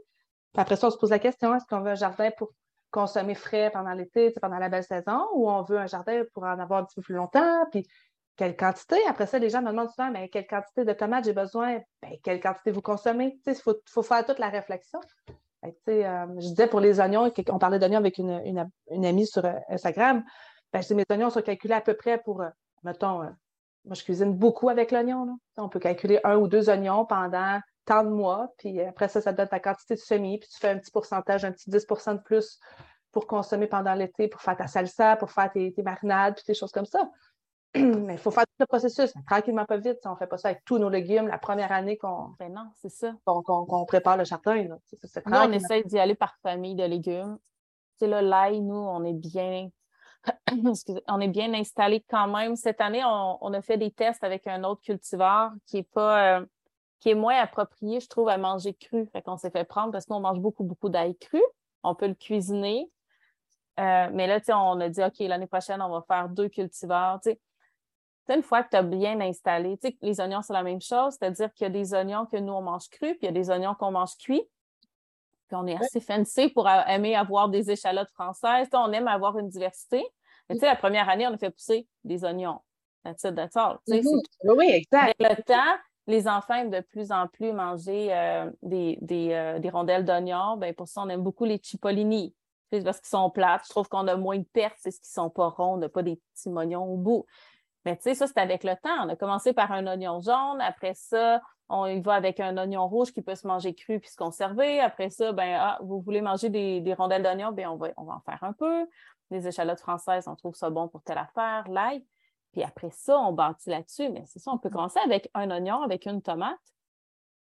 Après 0.57 0.75
ça, 0.75 0.87
on 0.87 0.89
se 0.89 0.97
pose 0.97 1.11
la 1.11 1.19
question, 1.19 1.55
est-ce 1.55 1.65
qu'on 1.65 1.81
veut 1.81 1.91
un 1.91 1.95
jardin 1.95 2.31
pour 2.37 2.51
consommer 2.89 3.35
frais 3.35 3.69
pendant 3.71 3.93
l'été, 3.93 4.33
pendant 4.41 4.57
la 4.57 4.69
belle 4.69 4.83
saison, 4.83 5.27
ou 5.35 5.49
on 5.49 5.61
veut 5.61 5.77
un 5.77 5.87
jardin 5.87 6.23
pour 6.33 6.43
en 6.43 6.59
avoir 6.59 6.81
un 6.81 6.85
petit 6.85 6.95
peu 6.95 7.01
plus 7.03 7.15
longtemps, 7.15 7.65
puis 7.71 7.87
quelle 8.35 8.55
quantité? 8.55 8.97
Après 9.07 9.27
ça, 9.27 9.39
les 9.39 9.49
gens 9.49 9.61
me 9.61 9.69
demandent 9.69 9.89
souvent, 9.89 10.11
mais 10.11 10.29
quelle 10.29 10.47
quantité 10.47 10.85
de 10.85 10.93
tomates 10.93 11.25
j'ai 11.25 11.33
besoin? 11.33 11.79
Ben, 12.01 12.11
quelle 12.23 12.39
quantité 12.39 12.71
vous 12.71 12.81
consommez? 12.81 13.39
Il 13.45 13.55
faut, 13.55 13.75
faut, 13.87 14.03
faire 14.03 14.25
toute 14.25 14.39
la 14.39 14.49
réflexion. 14.49 14.99
Euh, 15.65 15.71
je 15.87 16.47
disais 16.49 16.67
pour 16.67 16.79
les 16.79 16.99
oignons, 16.99 17.31
on 17.49 17.59
parlait 17.59 17.79
d'oignons 17.79 17.97
avec 17.97 18.17
une, 18.19 18.69
amie 18.89 19.25
sur 19.25 19.43
euh, 19.43 19.53
Instagram. 19.69 20.23
Ben, 20.71 20.81
je 20.81 20.87
dis, 20.87 20.95
mes 20.95 21.05
oignons 21.09 21.29
sont 21.29 21.41
calculés 21.41 21.73
à 21.73 21.81
peu 21.81 21.95
près 21.95 22.19
pour, 22.19 22.41
euh, 22.41 22.49
mettons, 22.83 23.19
moi 23.85 23.93
je 23.93 24.03
cuisine 24.03 24.33
beaucoup 24.33 24.69
avec 24.69 24.91
l'oignon. 24.91 25.39
On 25.57 25.69
peut 25.69 25.79
calculer 25.79 26.19
un 26.23 26.37
ou 26.37 26.47
deux 26.47 26.69
oignons 26.69 27.05
pendant 27.05 27.59
tant 27.87 28.03
de 28.03 28.09
mois, 28.09 28.53
puis 28.57 28.81
après 28.81 29.07
ça, 29.07 29.21
ça 29.21 29.31
donne 29.31 29.47
ta 29.47 29.59
quantité 29.59 29.95
de 29.95 29.99
semis, 29.99 30.37
puis 30.37 30.49
tu 30.49 30.59
fais 30.59 30.69
un 30.69 30.77
petit 30.77 30.91
pourcentage, 30.91 31.45
un 31.45 31.53
petit 31.53 31.69
10 31.69 31.87
de 31.87 32.21
plus 32.21 32.59
pour 33.13 33.25
consommer 33.25 33.65
pendant 33.65 33.93
l'été, 33.93 34.27
pour 34.27 34.41
faire 34.41 34.57
ta 34.57 34.67
salsa, 34.67 35.15
pour 35.15 35.31
faire 35.31 35.49
tes, 35.51 35.73
tes 35.73 35.81
marinades, 35.81 36.35
puis 36.35 36.43
des 36.45 36.53
choses 36.53 36.71
comme 36.71 36.85
ça. 36.85 37.09
Mais 37.75 38.15
il 38.15 38.19
faut 38.19 38.29
faire 38.29 38.43
tout 38.43 38.55
le 38.59 38.65
processus, 38.65 39.13
tranquillement, 39.25 39.65
pas 39.65 39.77
vite. 39.77 39.99
On 40.05 40.11
ne 40.11 40.15
fait 40.17 40.27
pas 40.27 40.37
ça 40.37 40.49
avec 40.49 40.65
tous 40.65 40.77
nos 40.77 40.89
légumes 40.89 41.27
la 41.27 41.37
première 41.37 41.71
année 41.71 41.97
qu'on 41.97 42.35
ben 42.37 42.53
non, 42.53 42.69
c'est 42.75 42.89
ça. 42.89 43.13
qu'on 43.25 43.85
prépare 43.85 44.17
le 44.17 44.25
jardin. 44.25 44.63
Nous, 44.63 44.77
on 45.25 45.51
essaie 45.51 45.83
d'y 45.83 45.97
aller 45.97 46.15
par 46.15 46.35
famille 46.43 46.75
de 46.75 46.83
légumes. 46.83 47.37
C'est 47.99 48.07
là, 48.07 48.21
l'ail, 48.21 48.61
nous, 48.61 48.75
on 48.75 49.03
est 49.05 49.13
bien. 49.13 49.69
on 51.07 51.21
est 51.21 51.27
bien 51.29 51.53
installé 51.53 52.03
quand 52.09 52.27
même. 52.27 52.57
Cette 52.57 52.81
année, 52.81 53.03
on, 53.05 53.53
a 53.53 53.61
fait 53.61 53.77
des 53.77 53.91
tests 53.91 54.23
avec 54.23 54.45
un 54.47 54.63
autre 54.65 54.81
cultivar 54.81 55.53
qui 55.65 55.77
est 55.77 55.89
pas 55.93 56.39
euh, 56.39 56.45
qui 56.99 57.09
est 57.09 57.15
moins 57.15 57.39
approprié, 57.39 57.99
je 57.99 58.07
trouve, 58.07 58.29
à 58.29 58.37
manger 58.37 58.73
cru. 58.73 59.07
Fait 59.13 59.21
qu'on 59.21 59.37
s'est 59.37 59.51
fait 59.51 59.63
prendre 59.63 59.91
parce 59.91 60.05
qu'on 60.05 60.19
mange 60.19 60.39
beaucoup, 60.39 60.63
beaucoup 60.63 60.89
d'ail 60.89 61.15
cru. 61.17 61.41
On 61.83 61.95
peut 61.95 62.07
le 62.07 62.15
cuisiner. 62.15 62.89
Euh, 63.79 64.09
mais 64.11 64.25
là, 64.25 64.39
on 64.57 64.79
a 64.79 64.89
dit, 64.89 65.03
OK, 65.03 65.19
l'année 65.19 65.47
prochaine, 65.47 65.81
on 65.81 65.89
va 65.89 66.03
faire 66.07 66.29
deux 66.29 66.49
cultivars 66.49 67.19
une 68.35 68.43
fois 68.43 68.63
que 68.63 68.69
tu 68.69 68.75
as 68.77 68.83
bien 68.83 69.19
installé, 69.21 69.77
tu 69.77 69.89
sais, 69.89 69.97
les 70.01 70.19
oignons, 70.19 70.41
c'est 70.41 70.53
la 70.53 70.63
même 70.63 70.81
chose, 70.81 71.15
c'est-à-dire 71.17 71.53
qu'il 71.53 71.65
y 71.65 71.67
a 71.67 71.69
des 71.69 71.93
oignons 71.93 72.25
que 72.25 72.37
nous, 72.37 72.53
on 72.53 72.61
mange 72.61 72.89
crus, 72.89 73.11
puis 73.11 73.19
il 73.23 73.25
y 73.25 73.29
a 73.29 73.31
des 73.31 73.49
oignons 73.49 73.73
qu'on 73.75 73.91
mange 73.91 74.17
cuits. 74.17 74.43
Puis 75.47 75.55
on 75.55 75.65
est 75.65 75.77
assez 75.77 76.01
fancy 76.01 76.49
pour 76.49 76.67
aimer 76.67 77.15
avoir 77.15 77.47
des 77.47 77.71
échalotes 77.71 78.09
françaises. 78.09 78.67
on 78.73 78.91
aime 78.91 79.07
avoir 79.07 79.37
une 79.37 79.47
diversité. 79.47 80.05
Mais 80.49 80.55
tu 80.55 80.59
sais, 80.59 80.65
la 80.65 80.75
première 80.75 81.07
année, 81.07 81.25
on 81.25 81.33
a 81.33 81.37
fait 81.37 81.51
pousser 81.51 81.87
des 82.03 82.25
oignons. 82.25 82.59
That's 83.05 83.23
it, 83.23 83.35
that's 83.35 83.55
all. 83.55 83.77
Mm-hmm. 83.87 84.57
Oui, 84.57 84.69
exact. 84.71 85.15
Avec 85.19 85.37
le 85.37 85.43
temps, 85.43 85.77
les 86.07 86.27
enfants 86.27 86.55
aiment 86.55 86.71
de 86.71 86.79
plus 86.79 87.11
en 87.11 87.27
plus 87.27 87.51
manger 87.51 88.13
euh, 88.13 88.49
des, 88.63 88.97
euh, 89.03 89.59
des, 89.59 89.69
rondelles 89.69 90.05
d'oignons. 90.05 90.55
Ben, 90.57 90.73
pour 90.73 90.87
ça, 90.87 91.01
on 91.01 91.09
aime 91.09 91.21
beaucoup 91.21 91.45
les 91.45 91.59
cipollini. 91.61 92.33
Parce 92.71 92.99
qu'ils 92.99 93.09
sont 93.09 93.29
plates. 93.29 93.63
Je 93.65 93.69
trouve 93.69 93.87
qu'on 93.87 94.07
a 94.07 94.15
moins 94.15 94.37
de 94.37 94.45
pertes 94.53 94.77
parce 94.83 94.97
qu'ils 94.97 95.09
ne 95.09 95.23
sont 95.23 95.29
pas 95.29 95.47
ronds, 95.49 95.75
on 95.75 95.77
n'a 95.77 95.89
pas 95.89 96.03
des 96.03 96.19
petits 96.33 96.49
moignons 96.49 96.83
au 96.85 96.97
bout. 96.97 97.25
Mais 97.85 97.95
tu 97.95 98.03
sais, 98.03 98.15
ça, 98.15 98.27
c'est 98.27 98.39
avec 98.39 98.65
le 98.65 98.75
temps. 98.75 99.05
On 99.05 99.09
a 99.09 99.15
commencé 99.15 99.53
par 99.53 99.71
un 99.71 99.87
oignon 99.87 100.19
jaune. 100.19 100.59
Après 100.59 100.93
ça, 100.93 101.41
on 101.69 101.85
y 101.85 102.01
va 102.01 102.15
avec 102.15 102.39
un 102.41 102.57
oignon 102.57 102.87
rouge 102.87 103.13
qui 103.13 103.21
peut 103.21 103.35
se 103.35 103.47
manger 103.47 103.73
cru 103.73 103.99
puis 103.99 104.09
se 104.09 104.17
conserver. 104.17 104.81
Après 104.81 105.09
ça, 105.09 105.31
ben, 105.31 105.57
ah, 105.59 105.79
vous 105.81 106.01
voulez 106.01 106.21
manger 106.21 106.49
des, 106.49 106.93
rondelles 106.93 107.23
d'oignon, 107.23 107.51
ben, 107.51 107.67
on 107.67 107.77
va, 107.77 107.89
on 107.95 108.03
va 108.03 108.15
en 108.15 108.21
faire 108.21 108.43
un 108.43 108.53
peu. 108.53 108.85
Les 109.31 109.47
échalotes 109.47 109.79
françaises, 109.79 110.27
on 110.27 110.35
trouve 110.35 110.55
ça 110.55 110.69
bon 110.69 110.87
pour 110.87 111.01
telle 111.03 111.17
affaire, 111.17 111.67
l'ail. 111.69 112.03
Puis 112.57 112.63
après 112.63 112.89
ça, 112.89 113.19
on 113.19 113.33
bâtit 113.33 113.69
là-dessus. 113.69 114.09
Mais 114.09 114.23
c'est 114.25 114.39
ça, 114.39 114.49
on 114.51 114.57
peut 114.57 114.71
commencer 114.71 114.97
avec 114.97 115.29
un 115.35 115.51
oignon, 115.51 115.83
avec 115.83 116.07
une 116.07 116.23
tomate. 116.23 116.57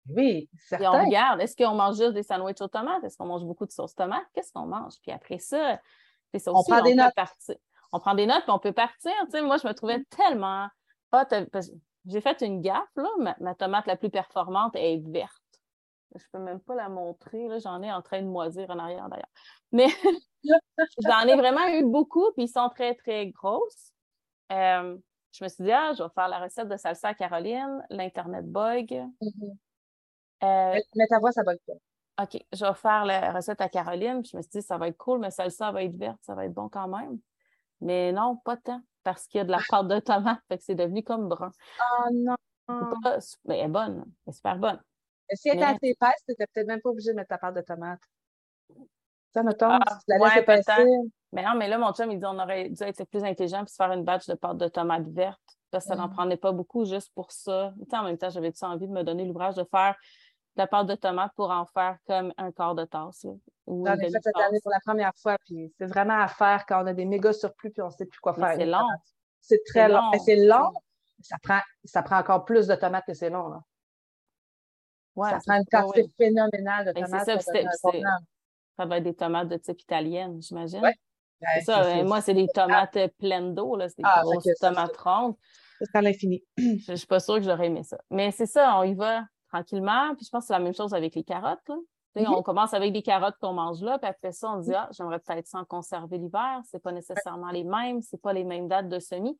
Oui, 0.07 0.47
certain. 0.67 0.83
Et 0.83 0.87
on 0.87 1.05
regarde, 1.05 1.41
est-ce 1.41 1.57
qu'on 1.57 1.73
mange 1.73 1.97
juste 1.97 2.13
des 2.13 2.21
sandwichs 2.21 2.61
aux 2.61 2.67
tomates? 2.67 3.03
Est-ce 3.03 3.17
qu'on 3.17 3.25
mange 3.25 3.43
beaucoup 3.43 3.65
de 3.65 3.71
sauce 3.71 3.95
tomate? 3.95 4.27
Qu'est-ce 4.35 4.51
qu'on 4.53 4.67
mange? 4.67 4.93
Puis 5.01 5.11
après 5.11 5.39
ça, 5.39 5.79
c'est 6.31 6.37
ça 6.37 6.51
aussi, 6.51 6.71
on 6.71 6.75
prend 6.75 6.83
des 6.83 6.93
notes 6.93 7.15
on 7.91 7.99
prend 7.99 8.13
des 8.13 8.27
notes 8.27 8.43
et 8.47 8.51
on 8.51 8.59
peut 8.59 8.71
partir. 8.71 9.11
moi, 9.43 9.57
je 9.57 9.67
me 9.67 9.73
trouvais 9.73 10.03
tellement 10.15 10.67
J'ai 12.05 12.21
fait 12.21 12.41
une 12.41 12.61
gaffe, 12.61 12.95
là. 12.95 13.33
Ma, 13.39 13.55
tomate 13.55 13.87
la 13.87 13.97
plus 13.97 14.11
performante 14.11 14.75
est 14.75 15.01
verte. 15.07 15.33
Je 16.15 16.23
peux 16.31 16.37
même 16.37 16.59
pas 16.59 16.75
la 16.75 16.87
montrer. 16.87 17.47
J'en 17.61 17.81
ai 17.81 17.91
en 17.91 18.03
train 18.03 18.21
de 18.21 18.27
moisir 18.27 18.69
en 18.69 18.77
arrière 18.77 19.09
d'ailleurs. 19.09 19.25
Mais 19.71 19.87
j'en 21.03 21.21
ai 21.21 21.35
vraiment 21.35 21.67
eu 21.67 21.83
beaucoup, 21.83 22.31
puis 22.33 22.43
ils 22.43 22.47
sont 22.47 22.69
très, 22.69 22.93
très 22.93 23.31
grosses. 23.31 23.91
Euh, 24.51 24.97
je 25.31 25.43
me 25.43 25.49
suis 25.49 25.63
dit, 25.63 25.71
ah, 25.71 25.93
je 25.97 26.03
vais 26.03 26.09
faire 26.09 26.27
la 26.27 26.39
recette 26.39 26.67
de 26.67 26.77
salsa 26.77 27.09
à 27.09 27.13
Caroline, 27.13 27.85
l'Internet 27.89 28.45
bug. 28.45 28.93
Euh, 30.41 30.79
mais, 30.95 31.07
ta 31.07 31.19
voix, 31.19 31.31
ça 31.31 31.41
être 31.41 31.61
pas. 31.65 32.23
OK, 32.23 32.43
je 32.51 32.65
vais 32.65 32.73
faire 32.73 33.05
la 33.05 33.31
recette 33.31 33.61
à 33.61 33.69
Caroline. 33.69 34.25
je 34.25 34.35
me 34.35 34.41
suis 34.41 34.51
dit, 34.51 34.61
ça 34.61 34.77
va 34.77 34.87
être 34.87 34.97
cool, 34.97 35.19
mais 35.19 35.31
celle-là 35.31 35.71
va 35.71 35.83
être 35.83 35.95
verte, 35.95 36.19
ça 36.21 36.35
va 36.35 36.45
être 36.45 36.53
bon 36.53 36.67
quand 36.69 36.87
même. 36.87 37.19
Mais 37.81 38.11
non, 38.11 38.37
pas 38.37 38.57
tant, 38.57 38.81
parce 39.03 39.27
qu'il 39.27 39.37
y 39.37 39.41
a 39.41 39.45
de 39.45 39.51
la 39.51 39.59
pâte 39.69 39.87
de 39.87 39.99
tomate, 39.99 40.39
fait 40.49 40.57
que 40.57 40.63
c'est 40.63 40.75
devenu 40.75 41.03
comme 41.03 41.29
brun. 41.29 41.51
Oh 41.79 42.09
non! 42.11 42.35
mais 43.45 43.57
elle 43.57 43.65
est 43.65 43.67
bonne, 43.69 44.03
elle 44.25 44.31
est 44.31 44.35
super 44.35 44.57
bonne. 44.57 44.81
Si 45.33 45.49
elle 45.49 45.55
était 45.55 45.65
assez 45.65 45.87
épaisse, 45.87 46.23
tu 46.25 46.31
n'étais 46.31 46.47
peut-être 46.47 46.67
même 46.67 46.81
pas 46.81 46.89
obligé 46.89 47.11
de 47.11 47.15
mettre 47.15 47.29
ta 47.29 47.37
pâte 47.37 47.55
de 47.55 47.61
tomate. 47.61 48.01
Ça 49.33 49.43
me 49.43 49.53
tombe, 49.53 49.79
ah, 49.85 49.99
la 50.07 50.17
laisses 50.17 50.67
Mais 51.31 51.43
non, 51.43 51.55
mais 51.55 51.67
là, 51.67 51.77
mon 51.77 51.93
chum, 51.93 52.11
il 52.11 52.17
dit 52.19 52.25
on 52.25 52.39
aurait 52.39 52.69
dû 52.69 52.83
être 52.83 53.03
plus 53.05 53.23
intelligent 53.23 53.63
et 53.63 53.67
se 53.67 53.75
faire 53.75 53.91
une 53.91 54.03
batch 54.03 54.27
de 54.27 54.33
pâte 54.33 54.57
de 54.57 54.67
tomate 54.67 55.07
verte. 55.07 55.39
Parce 55.71 55.85
que 55.85 55.89
ça 55.89 55.95
n'en 55.95 56.07
mm. 56.07 56.13
prenait 56.13 56.37
pas 56.37 56.51
beaucoup 56.51 56.85
juste 56.85 57.11
pour 57.13 57.31
ça. 57.31 57.73
en 57.93 58.03
même 58.03 58.17
temps, 58.17 58.29
j'avais 58.29 58.51
envie 58.63 58.87
de 58.87 58.93
me 58.93 59.03
donner 59.03 59.25
l'ouvrage 59.25 59.55
de 59.55 59.63
faire 59.63 59.95
de 60.55 60.61
la 60.61 60.67
pâte 60.67 60.87
de 60.87 60.95
tomate 60.95 61.31
pour 61.35 61.51
en 61.51 61.65
faire 61.65 61.97
comme 62.07 62.33
un 62.37 62.51
quart 62.51 62.73
de 62.73 62.85
tasse. 62.85 63.25
J'en 63.67 63.85
ai 63.85 64.09
fait 64.09 64.09
cette 64.09 64.37
année 64.37 64.59
pour 64.63 64.71
la 64.71 64.79
première 64.83 65.13
fois, 65.21 65.37
puis 65.45 65.71
c'est 65.77 65.85
vraiment 65.85 66.19
à 66.19 66.27
faire 66.27 66.65
quand 66.65 66.83
on 66.83 66.87
a 66.87 66.93
des 66.93 67.05
méga 67.05 67.31
surplus 67.33 67.69
puis 67.69 67.83
on 67.83 67.87
ne 67.87 67.91
sait 67.91 68.05
plus 68.05 68.19
quoi 68.19 68.33
faire. 68.33 68.55
C'est 68.55 68.65
long. 68.65 68.87
C'est 69.41 69.61
très 69.65 69.87
long. 69.87 70.11
C'est 70.25 70.35
long. 70.37 70.71
Ça 71.21 71.35
prend, 71.43 71.59
ça 71.83 72.01
prend 72.01 72.17
encore 72.17 72.45
plus 72.45 72.65
de 72.65 72.75
tomates 72.75 73.05
que 73.05 73.13
c'est 73.13 73.29
long. 73.29 73.49
Là. 73.49 73.61
Ouais, 75.15 75.29
ça 75.31 75.39
prend 75.45 75.57
une 75.57 75.65
quantité 75.65 76.09
phénoménale 76.17 76.87
de 76.87 76.93
ben, 76.93 77.05
tomates. 77.05 77.41
Ça, 77.41 77.91
ça 78.79 78.85
va 78.85 78.97
être 78.97 79.03
des 79.03 79.13
tomates 79.13 79.49
de 79.49 79.57
type 79.57 79.81
italienne, 79.81 80.41
j'imagine. 80.41 80.79
Ouais. 80.79 80.95
c'est 81.55 81.65
ça. 81.65 82.01
moi, 82.05 82.21
c'est 82.21 82.33
des 82.33 82.47
tomates 82.47 82.97
pleines 83.17 83.53
d'eau. 83.53 83.77
C'est 83.77 83.97
des 83.97 84.03
ah, 84.05 84.21
grosses 84.23 84.47
tomates 84.61 84.95
rondes. 84.95 85.35
C'est 85.81 85.97
à 85.97 86.01
l'infini. 86.01 86.41
je 86.57 86.91
ne 86.91 86.95
suis 86.95 87.07
pas 87.07 87.19
sûre 87.19 87.35
que 87.35 87.41
j'aurais 87.41 87.65
aimé 87.65 87.83
ça. 87.83 87.97
Mais 88.09 88.31
c'est 88.31 88.45
ça, 88.45 88.79
on 88.79 88.83
y 88.83 88.93
va 88.93 89.25
tranquillement. 89.49 90.15
Puis 90.15 90.25
je 90.25 90.29
pense 90.29 90.43
que 90.43 90.47
c'est 90.47 90.53
la 90.53 90.59
même 90.59 90.73
chose 90.73 90.93
avec 90.93 91.13
les 91.13 91.25
carottes. 91.25 91.59
Mm-hmm. 92.15 92.33
On 92.37 92.41
commence 92.41 92.73
avec 92.73 92.93
des 92.93 93.01
carottes 93.01 93.35
qu'on 93.41 93.51
mange 93.51 93.81
là, 93.81 93.99
puis 93.99 94.09
après 94.09 94.31
ça, 94.31 94.49
on 94.49 94.59
dit 94.59 94.73
Ah, 94.73 94.87
j'aimerais 94.91 95.19
peut-être 95.19 95.47
s'en 95.47 95.65
conserver 95.65 96.17
l'hiver. 96.17 96.61
Ce 96.71 96.77
pas 96.77 96.93
nécessairement 96.93 97.51
les 97.51 97.65
mêmes, 97.65 98.01
ce 98.01 98.15
pas 98.15 98.31
les 98.31 98.45
mêmes 98.45 98.69
dates 98.69 98.87
de 98.87 98.99
semis. 98.99 99.37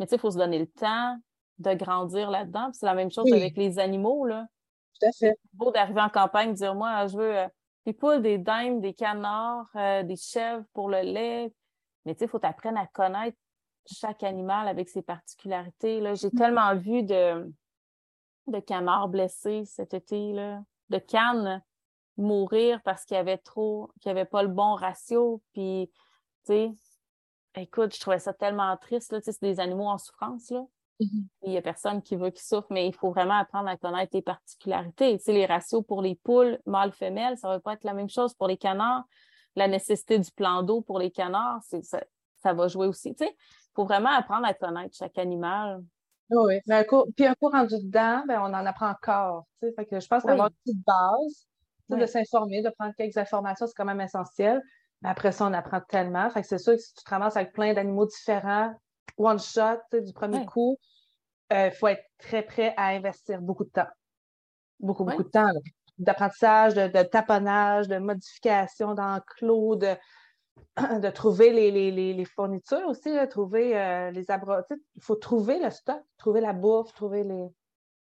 Mais 0.00 0.06
tu 0.06 0.10
sais, 0.10 0.16
il 0.16 0.20
faut 0.20 0.32
se 0.32 0.38
donner 0.38 0.58
le 0.58 0.66
temps 0.66 1.16
de 1.58 1.74
grandir 1.74 2.28
là-dedans. 2.28 2.70
c'est 2.72 2.86
la 2.86 2.94
même 2.94 3.12
chose 3.12 3.32
avec 3.32 3.56
les 3.56 3.78
animaux. 3.78 4.26
Là. 4.26 4.48
Tout 5.00 5.06
à 5.06 5.12
fait. 5.12 5.38
C'est 5.40 5.56
beau 5.56 5.70
d'arriver 5.70 6.00
en 6.00 6.08
campagne, 6.08 6.54
dire 6.54 6.74
Moi, 6.74 7.06
je 7.06 7.16
veux 7.16 7.36
des 7.86 7.92
poules, 7.92 8.22
des 8.22 8.38
dindes, 8.38 8.80
des 8.80 8.94
canards, 8.94 9.68
euh, 9.76 10.02
des 10.02 10.16
chèvres 10.16 10.64
pour 10.72 10.88
le 10.88 11.00
lait. 11.00 11.52
Mais 12.04 12.14
tu 12.14 12.20
sais, 12.20 12.24
il 12.26 12.28
faut 12.28 12.38
t'apprendre 12.38 12.78
à 12.78 12.86
connaître 12.86 13.38
chaque 13.86 14.22
animal 14.22 14.68
avec 14.68 14.88
ses 14.88 15.02
particularités. 15.02 16.02
J'ai 16.14 16.28
mm. 16.28 16.38
tellement 16.38 16.76
vu 16.76 17.02
de, 17.02 17.52
de 18.46 18.60
canards 18.60 19.08
blessés 19.08 19.64
cet 19.64 19.94
été, 19.94 20.32
là, 20.32 20.62
de 20.90 20.98
cannes 20.98 21.62
mourir 22.16 22.80
parce 22.82 23.04
qu'il 23.04 23.16
y 23.16 23.20
avait 23.20 23.38
trop, 23.38 23.90
qu'il 24.00 24.12
n'y 24.12 24.18
avait 24.18 24.28
pas 24.28 24.42
le 24.42 24.48
bon 24.48 24.74
ratio. 24.74 25.42
Puis, 25.52 25.90
tu 26.44 26.52
sais, 26.52 26.72
écoute, 27.54 27.94
je 27.94 28.00
trouvais 28.00 28.18
ça 28.18 28.32
tellement 28.32 28.76
triste. 28.76 29.12
Là, 29.12 29.20
c'est 29.22 29.40
des 29.40 29.60
animaux 29.60 29.88
en 29.88 29.98
souffrance. 29.98 30.50
Là. 30.50 30.64
Mm-hmm. 31.00 31.24
Il 31.42 31.50
n'y 31.50 31.58
a 31.58 31.62
personne 31.62 32.02
qui 32.02 32.16
veut 32.16 32.30
qu'ils 32.30 32.44
souffrent, 32.44 32.70
mais 32.70 32.86
il 32.86 32.94
faut 32.94 33.10
vraiment 33.10 33.34
apprendre 33.34 33.68
à 33.68 33.76
connaître 33.76 34.14
les 34.14 34.22
particularités. 34.22 35.18
Tu 35.18 35.24
sais, 35.24 35.32
les 35.32 35.46
ratios 35.46 35.82
pour 35.86 36.02
les 36.02 36.14
poules 36.14 36.58
mâles-femelles, 36.66 37.38
ça 37.38 37.48
ne 37.48 37.54
va 37.54 37.60
pas 37.60 37.72
être 37.72 37.84
la 37.84 37.94
même 37.94 38.10
chose 38.10 38.34
pour 38.34 38.48
les 38.48 38.56
canards. 38.56 39.04
La 39.56 39.66
nécessité 39.66 40.18
du 40.18 40.30
plan 40.30 40.62
d'eau 40.62 40.80
pour 40.82 40.98
les 40.98 41.10
canards, 41.10 41.62
ça, 41.62 42.00
ça 42.36 42.52
va 42.52 42.68
jouer 42.68 42.86
aussi. 42.86 43.14
Tu 43.14 43.24
sais, 43.24 43.30
il 43.30 43.72
faut 43.74 43.84
vraiment 43.84 44.10
apprendre 44.10 44.46
à 44.46 44.54
connaître 44.54 44.96
chaque 44.96 45.18
animal. 45.18 45.82
Oui, 46.30 46.60
mais 46.68 46.76
un 46.76 46.84
cours, 46.84 47.08
puis 47.16 47.26
un 47.26 47.34
cours 47.34 47.50
rendu 47.50 47.74
dedans, 47.82 48.22
ben, 48.28 48.40
on 48.40 48.54
en 48.54 48.66
apprend 48.66 48.90
encore. 48.90 49.46
Fait 49.60 49.84
que 49.84 49.98
je 49.98 50.06
pense 50.06 50.22
qu'avoir 50.22 50.48
une 50.48 50.56
petite 50.64 50.84
base, 50.86 51.48
de 51.88 52.06
s'informer, 52.06 52.62
de 52.62 52.70
prendre 52.70 52.94
quelques 52.96 53.16
informations, 53.16 53.66
c'est 53.66 53.74
quand 53.76 53.84
même 53.84 54.00
essentiel. 54.00 54.62
Mais 55.02 55.08
après 55.08 55.32
ça, 55.32 55.46
on 55.46 55.52
apprend 55.52 55.80
tellement. 55.80 56.30
Fait 56.30 56.42
que 56.42 56.46
c'est 56.46 56.58
sûr 56.58 56.74
que 56.74 56.78
si 56.78 56.94
tu 56.94 57.02
te 57.02 57.10
ramasses 57.10 57.36
avec 57.36 57.52
plein 57.52 57.74
d'animaux 57.74 58.06
différents, 58.06 58.72
one 59.16 59.38
shot, 59.38 59.80
du 59.92 60.12
premier 60.12 60.44
coup, 60.46 60.78
il 61.50 61.56
euh, 61.56 61.70
faut 61.70 61.88
être 61.88 62.04
très 62.18 62.42
prêt 62.42 62.74
à 62.76 62.88
investir 62.88 63.40
beaucoup 63.40 63.64
de 63.64 63.70
temps. 63.70 63.88
Beaucoup, 64.78 65.04
beaucoup 65.04 65.24
de 65.24 65.28
temps. 65.28 65.50
D'apprentissage, 65.98 66.74
de, 66.74 66.88
de, 66.88 67.02
taponnage, 67.02 67.88
de 67.88 67.98
modification 67.98 68.94
d'enclos, 68.94 69.76
de 69.76 69.96
de 71.00 71.10
trouver 71.10 71.70
les, 71.70 72.24
fournitures 72.24 72.86
aussi, 72.88 73.10
trouver 73.28 73.76
euh, 73.76 74.10
les 74.10 74.30
abras. 74.30 74.62
Il 74.70 75.02
faut 75.02 75.16
trouver 75.16 75.58
le 75.58 75.70
stock, 75.70 76.02
trouver 76.18 76.40
la 76.40 76.52
bouffe, 76.52 76.92
trouver 76.94 77.24
les. 77.24 77.48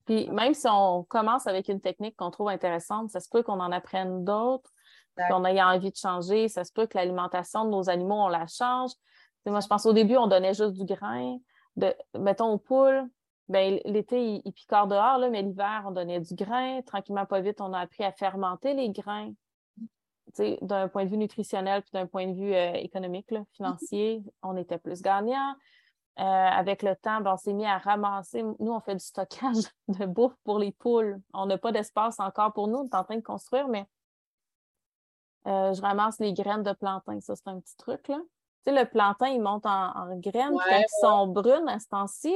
Puis 0.07 0.29
même 0.31 0.55
si 0.55 0.67
on 0.69 1.05
commence 1.05 1.47
avec 1.47 1.69
une 1.69 1.81
technique 1.81 2.17
qu'on 2.17 2.31
trouve 2.31 2.49
intéressante, 2.49 3.11
ça 3.11 3.21
se 3.21 3.29
peut 3.29 3.43
qu'on 3.43 3.61
en 3.61 3.73
apprenne 3.73 4.25
d'autres, 4.25 4.71
qu'on 5.29 5.45
ait 5.45 5.63
envie 5.63 5.91
de 5.91 5.97
changer. 5.97 6.49
Ça 6.49 6.65
se 6.65 6.73
peut 6.73 6.87
que 6.87 6.99
l'alimentation 6.99 7.65
de 7.65 7.71
nos 7.71 7.89
animaux, 7.89 8.17
on 8.17 8.29
la 8.29 8.47
change. 8.47 8.91
moi, 9.47 9.61
je 9.61 9.67
pense 9.67 9.87
au 9.87 9.93
début, 9.93 10.17
on 10.17 10.27
donnait 10.27 10.55
juste 10.55 10.75
du 10.75 10.85
grain. 10.85 11.39
De, 11.77 11.95
mettons 12.19 12.53
aux 12.53 12.59
poules, 12.59 13.09
ben, 13.49 13.79
l'été, 13.85 14.41
ils, 14.45 14.53
picorent 14.53 14.87
dehors, 14.87 15.19
là, 15.19 15.29
mais 15.29 15.43
l'hiver, 15.43 15.85
on 15.87 15.91
donnait 15.91 16.21
du 16.21 16.35
grain. 16.35 16.81
Tranquillement, 16.83 17.27
pas 17.27 17.41
vite, 17.41 17.61
on 17.61 17.73
a 17.73 17.81
appris 17.81 18.05
à 18.05 18.13
fermenter 18.13 18.75
les 18.75 18.91
grains 18.91 19.33
d'un 20.63 20.89
point 20.89 21.05
de 21.05 21.11
vue 21.11 21.19
nutritionnel 21.19 21.83
puis 21.83 21.93
d'un 21.93 22.07
point 22.07 22.27
de 22.27 22.35
vue 22.35 22.55
euh, 22.55 22.73
économique, 22.75 23.33
financier, 23.53 24.23
on 24.43 24.57
était 24.57 24.79
plus 24.79 25.01
gagnant. 25.01 25.55
Euh, 26.21 26.23
avec 26.23 26.83
le 26.83 26.95
temps, 26.95 27.21
ben, 27.21 27.35
on 27.35 27.37
s'est 27.37 27.53
mis 27.53 27.67
à 27.67 27.79
ramasser. 27.79 28.43
Nous, 28.43 28.73
on 28.73 28.81
fait 28.81 28.95
du 28.95 29.05
stockage 29.05 29.65
de 29.89 30.07
bouffe 30.07 30.37
pour 30.45 30.59
les 30.59 30.73
poules. 30.73 31.21
On 31.33 31.47
n'a 31.47 31.59
pas 31.59 31.73
d'espace 31.73 32.21
encore 32.21 32.53
pour 32.53 32.69
nous. 32.69 32.79
On 32.79 32.85
est 32.85 32.95
en 32.95 33.05
train 33.05 33.17
de 33.17 33.23
construire, 33.23 33.69
mais 33.69 33.87
euh, 35.47 35.73
je 35.75 35.83
ramasse 35.83 36.19
les 36.21 36.33
graines 36.33 36.63
de 36.63 36.73
plantain. 36.73 37.21
Ça, 37.21 37.35
c'est 37.37 37.49
un 37.49 37.61
petit 37.61 37.77
truc. 37.77 38.07
Là. 38.09 38.19
Le 38.67 38.85
plantain, 38.85 39.29
il 39.29 39.43
monte 39.43 39.67
en, 39.67 40.17
graines. 40.17 40.57
quand 40.57 40.79
ils 40.79 41.01
sont 41.01 41.27
brunes 41.27 41.69
à 41.69 41.79
ce 41.81 41.89
temps-ci, 41.89 42.35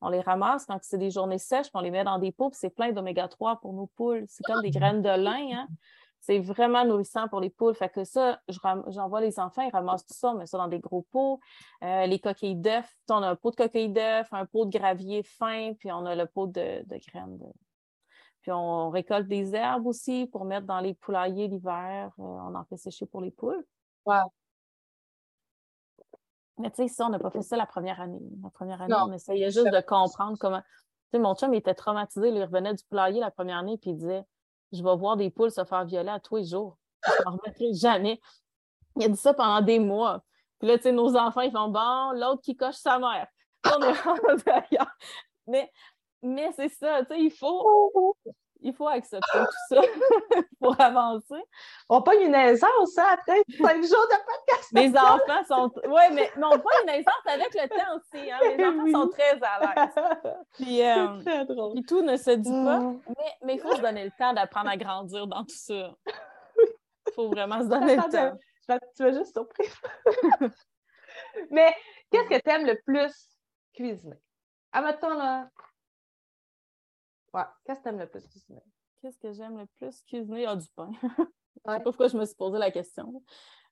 on 0.00 0.08
les 0.08 0.20
ramasse 0.20 0.66
quand 0.66 0.78
c'est 0.82 0.98
des 0.98 1.10
journées 1.10 1.38
sèches, 1.38 1.66
puis 1.66 1.74
on 1.74 1.80
les 1.80 1.90
met 1.90 2.04
dans 2.04 2.18
des 2.18 2.32
pots, 2.32 2.50
puis 2.50 2.58
c'est 2.60 2.70
plein 2.70 2.92
d'oméga 2.92 3.28
3 3.28 3.60
pour 3.60 3.72
nos 3.72 3.86
poules. 3.86 4.24
C'est 4.28 4.44
comme 4.44 4.62
des 4.62 4.70
graines 4.70 5.02
de 5.02 5.08
lin. 5.08 5.48
Hein? 5.52 5.68
C'est 6.20 6.40
vraiment 6.40 6.84
nourrissant 6.84 7.28
pour 7.28 7.40
les 7.40 7.50
poules. 7.50 7.74
Fait 7.74 7.88
que 7.88 8.04
ça, 8.04 8.40
j'envoie 8.88 9.20
les 9.20 9.38
enfants, 9.38 9.62
ils 9.62 9.70
ramassent 9.70 10.04
tout 10.04 10.14
ça, 10.14 10.30
on 10.30 10.34
met 10.34 10.46
ça 10.46 10.58
dans 10.58 10.68
des 10.68 10.80
gros 10.80 11.06
pots. 11.10 11.40
Euh, 11.84 12.06
les 12.06 12.18
coquilles 12.18 12.56
d'œufs, 12.56 12.96
on 13.08 13.22
a 13.22 13.30
un 13.30 13.36
pot 13.36 13.52
de 13.52 13.56
coquilles 13.56 13.92
d'œufs, 13.92 14.26
un 14.32 14.44
pot 14.44 14.66
de 14.66 14.76
gravier 14.76 15.22
fin, 15.22 15.72
puis 15.74 15.92
on 15.92 16.04
a 16.04 16.14
le 16.14 16.26
pot 16.26 16.48
de, 16.48 16.84
graines. 17.08 17.38
Puis 18.42 18.50
on 18.52 18.90
récolte 18.90 19.28
des 19.28 19.54
herbes 19.54 19.86
aussi 19.86 20.26
pour 20.26 20.44
mettre 20.44 20.66
dans 20.66 20.80
les 20.80 20.94
poulaillers 20.94 21.48
l'hiver. 21.48 22.12
Euh, 22.18 22.22
on 22.22 22.54
en 22.54 22.64
fait 22.64 22.76
sécher 22.76 23.06
pour 23.06 23.20
les 23.20 23.30
poules. 23.30 23.64
Wow. 24.04 24.32
Mais 26.58 26.70
tu 26.70 26.76
sais, 26.76 26.88
ça, 26.88 27.06
on 27.06 27.10
n'a 27.10 27.18
pas 27.18 27.30
fait 27.30 27.42
ça 27.42 27.56
la 27.56 27.66
première 27.66 28.00
année. 28.00 28.20
La 28.42 28.50
première 28.50 28.80
année, 28.80 28.94
on 28.94 29.12
essayait 29.12 29.50
juste 29.50 29.70
de 29.70 29.80
comprendre 29.80 30.36
comment. 30.38 30.60
Tu 30.60 30.66
sais, 31.12 31.18
mon 31.18 31.34
chum, 31.34 31.52
il 31.52 31.58
était 31.58 31.74
traumatisé. 31.74 32.30
Il 32.30 32.42
revenait 32.42 32.74
du 32.74 32.82
poulailler 32.84 33.20
la 33.20 33.30
première 33.30 33.58
année, 33.58 33.78
puis 33.78 33.90
il 33.90 33.96
disait 33.96 34.24
je 34.72 34.82
vais 34.82 34.96
voir 34.96 35.16
des 35.16 35.30
poules 35.30 35.50
se 35.50 35.64
faire 35.64 35.84
violer 35.84 36.10
à 36.10 36.20
tous 36.20 36.36
les 36.36 36.44
jours. 36.44 36.76
Je 37.04 37.12
ne 37.12 37.24
m'en 37.24 37.36
remettrai 37.36 37.72
jamais. 37.72 38.20
Il 38.96 39.04
a 39.04 39.08
dit 39.08 39.16
ça 39.16 39.34
pendant 39.34 39.60
des 39.60 39.78
mois. 39.78 40.24
Puis 40.58 40.68
là, 40.68 40.76
tu 40.76 40.84
sais, 40.84 40.92
nos 40.92 41.16
enfants, 41.16 41.42
ils 41.42 41.52
font 41.52 41.68
bon, 41.68 42.12
l'autre 42.14 42.42
qui 42.42 42.56
coche 42.56 42.76
sa 42.76 42.98
mère. 42.98 43.26
On 43.64 43.82
est 43.82 44.78
Mais, 45.46 45.72
mais 46.22 46.50
c'est 46.56 46.68
ça, 46.68 47.04
tu 47.04 47.14
sais, 47.14 47.20
il 47.20 47.30
faut, 47.30 48.16
il 48.60 48.74
faut 48.74 48.88
accepter 48.88 49.38
tout 49.38 49.74
ça 49.74 49.80
pour 50.60 50.80
avancer. 50.80 51.42
On 51.88 52.02
pas 52.02 52.14
une 52.16 52.32
naissance, 52.32 52.98
hein, 52.98 53.06
après 53.12 53.42
cinq 53.56 53.82
jours 53.82 54.06
de 54.08 54.16
podcast. 54.16 54.68
Les 54.72 54.90
enfants 54.96 55.44
sont. 55.46 55.72
Oui, 55.86 56.02
mais, 56.12 56.30
mais 56.36 56.44
on 56.44 56.58
pas 56.58 56.80
une 56.82 56.86
naissance 56.86 57.26
avec 57.26 57.54
le 57.54 57.68
temps 57.68 57.96
aussi. 57.96 58.30
Hein? 58.30 58.38
Les 58.42 58.64
enfants 58.64 59.02
sont 59.02 59.08
très 59.08 59.38
à 59.42 59.60
l'aise. 59.60 60.34
Puis, 60.54 60.82
euh, 60.82 61.74
puis, 61.74 61.82
tout 61.84 62.02
ne 62.02 62.16
se 62.16 62.30
dit 62.30 62.50
pas. 62.50 62.80
Ah. 62.82 63.12
Mais 63.42 63.54
il 63.54 63.60
faut 63.60 63.74
se 63.74 63.80
donner 63.80 64.04
le 64.04 64.12
temps 64.18 64.32
d'apprendre 64.32 64.70
à 64.70 64.76
grandir 64.76 65.26
dans 65.26 65.42
tout 65.44 65.54
ça. 65.56 65.94
Il 66.06 67.12
faut 67.14 67.28
vraiment 67.28 67.60
se 67.60 67.66
donner 67.66 67.96
le 67.96 68.02
temps. 68.02 68.38
Tu 68.96 69.02
vas 69.02 69.12
juste 69.12 69.32
surprendre. 69.32 70.54
mais 71.50 71.74
qu'est-ce 72.10 72.28
que 72.28 72.40
tu 72.42 72.50
aimes 72.50 72.66
le 72.66 72.80
plus 72.84 73.12
cuisiner? 73.74 74.18
À 74.72 74.80
maintenant, 74.80 75.14
là, 75.14 75.48
Qu'est-ce 77.64 77.80
que 77.80 77.82
tu 77.82 77.88
aimes 77.88 77.98
le 77.98 78.08
plus 78.08 78.26
cuisiner? 78.28 78.62
Qu'est-ce 79.00 79.18
que 79.18 79.32
j'aime 79.32 79.58
le 79.58 79.66
plus 79.78 80.02
cuisiner? 80.02 80.46
Ah, 80.46 80.56
du 80.56 80.66
pain. 80.74 80.90
je 81.02 81.06
ne 81.06 81.24
sais 81.24 81.60
pas 81.64 81.80
pourquoi 81.80 82.08
je 82.08 82.16
me 82.16 82.24
suis 82.24 82.34
posé 82.34 82.58
la 82.58 82.70
question. 82.70 83.22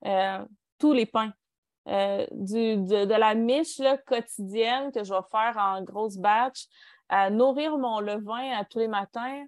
Euh, 0.04 0.44
tous 0.78 0.92
les 0.92 1.06
pains. 1.06 1.32
Euh, 1.87 2.26
du, 2.30 2.76
de, 2.78 3.14
la 3.14 3.34
miche 3.34 3.80
quotidienne 4.06 4.90
que 4.90 5.04
je 5.04 5.12
vais 5.12 5.20
faire 5.30 5.56
en 5.58 5.82
grosse 5.82 6.16
batch, 6.16 6.66
à 7.11 7.28
nourrir 7.28 7.76
mon 7.76 8.00
levain 8.00 8.52
à 8.58 8.64
tous 8.64 8.78
les 8.78 8.88
matins, 8.88 9.44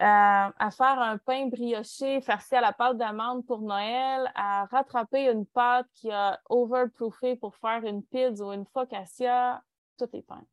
euh, 0.00 0.50
à 0.58 0.70
faire 0.70 0.98
un 0.98 1.18
pain 1.18 1.48
brioché 1.48 2.22
farci 2.22 2.54
à 2.54 2.62
la 2.62 2.72
pâte 2.72 2.96
d'amande 2.96 3.44
pour 3.46 3.60
Noël, 3.60 4.32
à 4.34 4.64
rattraper 4.66 5.30
une 5.30 5.44
pâte 5.44 5.86
qui 5.94 6.10
a 6.10 6.40
overproofé 6.48 7.36
pour 7.36 7.54
faire 7.56 7.84
une 7.84 8.02
pizza 8.02 8.44
ou 8.44 8.52
une 8.52 8.64
focaccia, 8.64 9.62
tous 9.98 10.08
les 10.14 10.22
pains. 10.22 10.44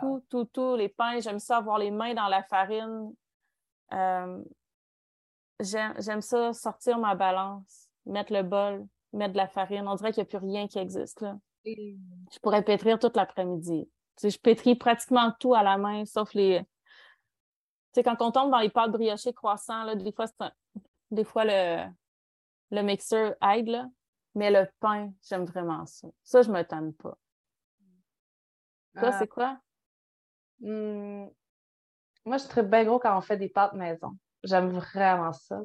Tout, 0.00 0.24
tout, 0.28 0.44
tout, 0.46 0.76
les 0.76 0.88
pains. 0.88 1.20
J'aime 1.20 1.38
ça 1.38 1.58
avoir 1.58 1.78
les 1.78 1.90
mains 1.90 2.14
dans 2.14 2.28
la 2.28 2.42
farine 2.42 3.12
euh, 3.92 4.42
j'aime 5.60 6.20
ça 6.20 6.52
sortir 6.52 6.98
ma 6.98 7.14
balance, 7.14 7.88
mettre 8.06 8.32
le 8.32 8.42
bol, 8.42 8.86
mettre 9.12 9.32
de 9.32 9.38
la 9.38 9.48
farine. 9.48 9.86
On 9.88 9.94
dirait 9.94 10.12
qu'il 10.12 10.22
n'y 10.22 10.28
a 10.28 10.38
plus 10.38 10.46
rien 10.46 10.68
qui 10.68 10.78
existe 10.78 11.20
là. 11.20 11.36
Je 11.64 12.38
pourrais 12.40 12.62
pétrir 12.62 12.98
toute 12.98 13.16
l'après-midi. 13.16 13.88
je 14.22 14.38
pétris 14.38 14.76
pratiquement 14.76 15.32
tout 15.38 15.54
à 15.54 15.62
la 15.62 15.76
main, 15.76 16.04
sauf 16.04 16.32
les. 16.34 16.60
Tu 17.92 17.96
sais, 17.96 18.02
quand 18.02 18.22
on 18.22 18.30
tombe 18.30 18.50
dans 18.50 18.60
les 18.60 18.70
pâtes 18.70 18.92
briochées 18.92 19.34
croissants, 19.34 19.82
là, 19.82 19.96
des 19.96 20.12
fois, 20.12 20.26
des 21.10 21.24
fois 21.24 21.44
le, 21.44 21.84
le 22.70 22.82
mixeur 22.82 23.34
aide, 23.42 23.66
là. 23.66 23.86
mais 24.34 24.50
le 24.50 24.68
pain, 24.78 25.12
j'aime 25.22 25.44
vraiment 25.44 25.84
ça. 25.86 26.08
Ça, 26.22 26.42
je 26.42 26.50
me 26.50 26.62
tanne 26.62 26.94
pas. 26.94 27.18
Toi, 28.98 29.10
ah. 29.12 29.18
c'est 29.18 29.28
quoi? 29.28 29.58
Hmm. 30.60 31.26
Moi, 32.24 32.36
je 32.36 32.44
suis 32.44 32.62
bien 32.62 32.84
gros 32.84 32.98
quand 32.98 33.16
on 33.16 33.20
fait 33.20 33.36
des 33.36 33.48
pâtes 33.48 33.72
maison. 33.72 34.16
J'aime 34.44 34.70
vraiment 34.70 35.32
ça. 35.32 35.60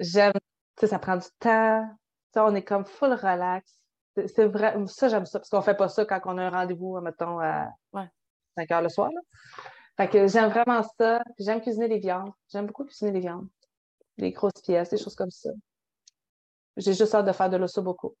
J'aime, 0.00 0.32
tu 0.32 0.40
sais, 0.80 0.86
ça 0.88 0.98
prend 0.98 1.16
du 1.16 1.26
temps. 1.38 1.88
on 2.36 2.54
est 2.54 2.64
comme 2.64 2.84
full 2.84 3.12
relax. 3.12 3.78
C'est 4.14 4.46
vrai, 4.46 4.74
ça, 4.86 5.08
j'aime 5.08 5.26
ça, 5.26 5.38
parce 5.38 5.50
qu'on 5.50 5.60
fait 5.60 5.76
pas 5.76 5.88
ça 5.88 6.04
quand 6.06 6.20
on 6.24 6.38
a 6.38 6.44
un 6.44 6.50
rendez-vous, 6.50 6.98
mettons, 7.00 7.38
à 7.38 7.68
5 8.56 8.70
heures 8.70 8.82
le 8.82 8.88
soir. 8.88 9.10
Fait 9.96 10.08
que 10.08 10.26
j'aime 10.26 10.50
vraiment 10.50 10.82
ça. 10.98 11.22
J'aime 11.38 11.60
cuisiner 11.60 11.88
des 11.88 11.98
viandes. 11.98 12.30
J'aime 12.50 12.66
beaucoup 12.66 12.84
cuisiner 12.84 13.12
des 13.12 13.20
viandes. 13.20 13.48
Des 14.18 14.32
grosses 14.32 14.60
pièces, 14.62 14.90
des 14.90 14.98
choses 14.98 15.14
comme 15.14 15.30
ça. 15.30 15.50
J'ai 16.76 16.94
juste 16.94 17.14
hâte 17.14 17.26
de 17.26 17.32
faire 17.32 17.50
de 17.50 17.56
l'osso 17.56 17.82
beaucoup. 17.82 18.14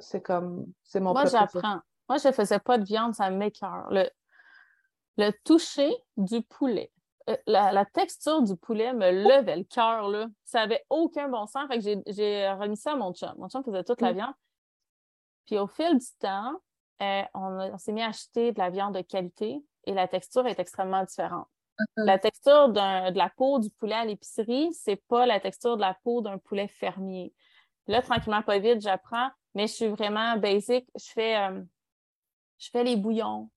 C'est 0.00 0.20
comme, 0.20 0.66
c'est 0.82 1.00
mon 1.00 1.12
Moi, 1.12 1.26
j'apprends. 1.26 1.80
Moi, 2.08 2.18
je 2.18 2.32
faisais 2.32 2.58
pas 2.58 2.78
de 2.78 2.84
viande, 2.84 3.14
ça 3.14 3.30
m'écœure. 3.30 3.86
Le, 3.90 4.08
le 5.16 5.30
toucher 5.44 5.94
du 6.16 6.42
poulet. 6.42 6.90
Euh, 7.30 7.36
la, 7.46 7.84
texture 7.86 8.42
du 8.42 8.54
poulet 8.56 8.92
me 8.92 9.10
levait 9.10 9.56
le 9.56 9.64
cœur, 9.64 10.08
là. 10.08 10.26
Ça 10.44 10.60
avait 10.60 10.84
aucun 10.90 11.28
bon 11.28 11.46
sens. 11.46 11.66
Fait 11.68 11.78
que 11.78 12.02
j'ai 12.06 12.50
remis 12.50 12.76
ça 12.76 12.92
à 12.92 12.96
mon 12.96 13.14
chum. 13.14 13.32
Mon 13.38 13.48
chum 13.48 13.64
faisait 13.64 13.84
toute 13.84 14.00
la 14.02 14.12
mm. 14.12 14.16
viande. 14.16 14.34
Puis 15.46 15.58
au 15.58 15.66
fil 15.66 15.98
du 15.98 16.06
temps, 16.18 16.52
euh, 17.02 17.22
on, 17.34 17.78
s'est 17.78 17.92
mis 17.92 18.02
à 18.02 18.08
acheter 18.08 18.52
de 18.52 18.58
la 18.58 18.70
viande 18.70 18.94
de 18.94 19.00
qualité 19.00 19.62
et 19.84 19.94
la 19.94 20.06
texture 20.06 20.46
est 20.46 20.58
extrêmement 20.58 21.02
différente. 21.04 21.48
Mm-hmm. 21.78 22.04
La 22.04 22.18
texture 22.18 22.68
de 22.68 23.18
la 23.18 23.30
peau 23.36 23.58
du 23.58 23.70
poulet 23.70 23.94
à 23.94 24.04
l'épicerie, 24.04 24.72
c'est 24.74 25.02
pas 25.08 25.24
la 25.24 25.40
texture 25.40 25.76
de 25.76 25.82
la 25.82 25.96
peau 26.04 26.20
d'un 26.20 26.38
poulet 26.38 26.68
fermier. 26.68 27.32
Là, 27.86 28.02
tranquillement, 28.02 28.42
pas 28.42 28.58
vite, 28.58 28.80
j'apprends, 28.80 29.28
mais 29.54 29.66
je 29.66 29.72
suis 29.72 29.88
vraiment 29.88 30.36
basic. 30.36 30.88
Je 30.94 31.10
fais, 31.10 31.36
euh, 31.36 31.62
je 32.64 32.70
fais 32.70 32.84
les 32.84 32.96
bouillons. 32.96 33.50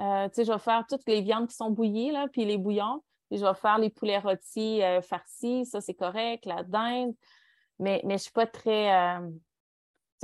Euh, 0.00 0.28
je 0.36 0.50
vais 0.50 0.58
faire 0.58 0.84
toutes 0.88 1.06
les 1.06 1.20
viandes 1.20 1.48
qui 1.48 1.54
sont 1.56 1.70
bouillies, 1.70 2.10
là, 2.10 2.26
puis 2.32 2.44
les 2.44 2.58
bouillons. 2.58 3.02
Puis 3.30 3.38
je 3.38 3.44
vais 3.44 3.54
faire 3.54 3.78
les 3.78 3.90
poulets 3.90 4.18
rôtis 4.18 4.80
farcis, 5.02 5.64
ça 5.66 5.80
c'est 5.80 5.94
correct, 5.94 6.44
la 6.44 6.62
dinde. 6.62 7.14
Mais, 7.78 8.00
mais 8.04 8.18
je 8.18 8.24
suis 8.24 8.32
pas 8.32 8.46
très 8.46 9.18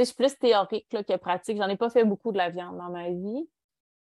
je 0.01 0.05
suis 0.07 0.15
plus 0.15 0.37
théorique 0.39 0.89
que 0.89 1.17
pratique. 1.17 1.57
J'en 1.57 1.69
ai 1.69 1.77
pas 1.77 1.91
fait 1.91 2.05
beaucoup 2.05 2.33
de 2.33 2.39
la 2.39 2.49
viande 2.49 2.79
dans 2.79 2.91
ma 2.91 3.09
vie, 3.11 3.49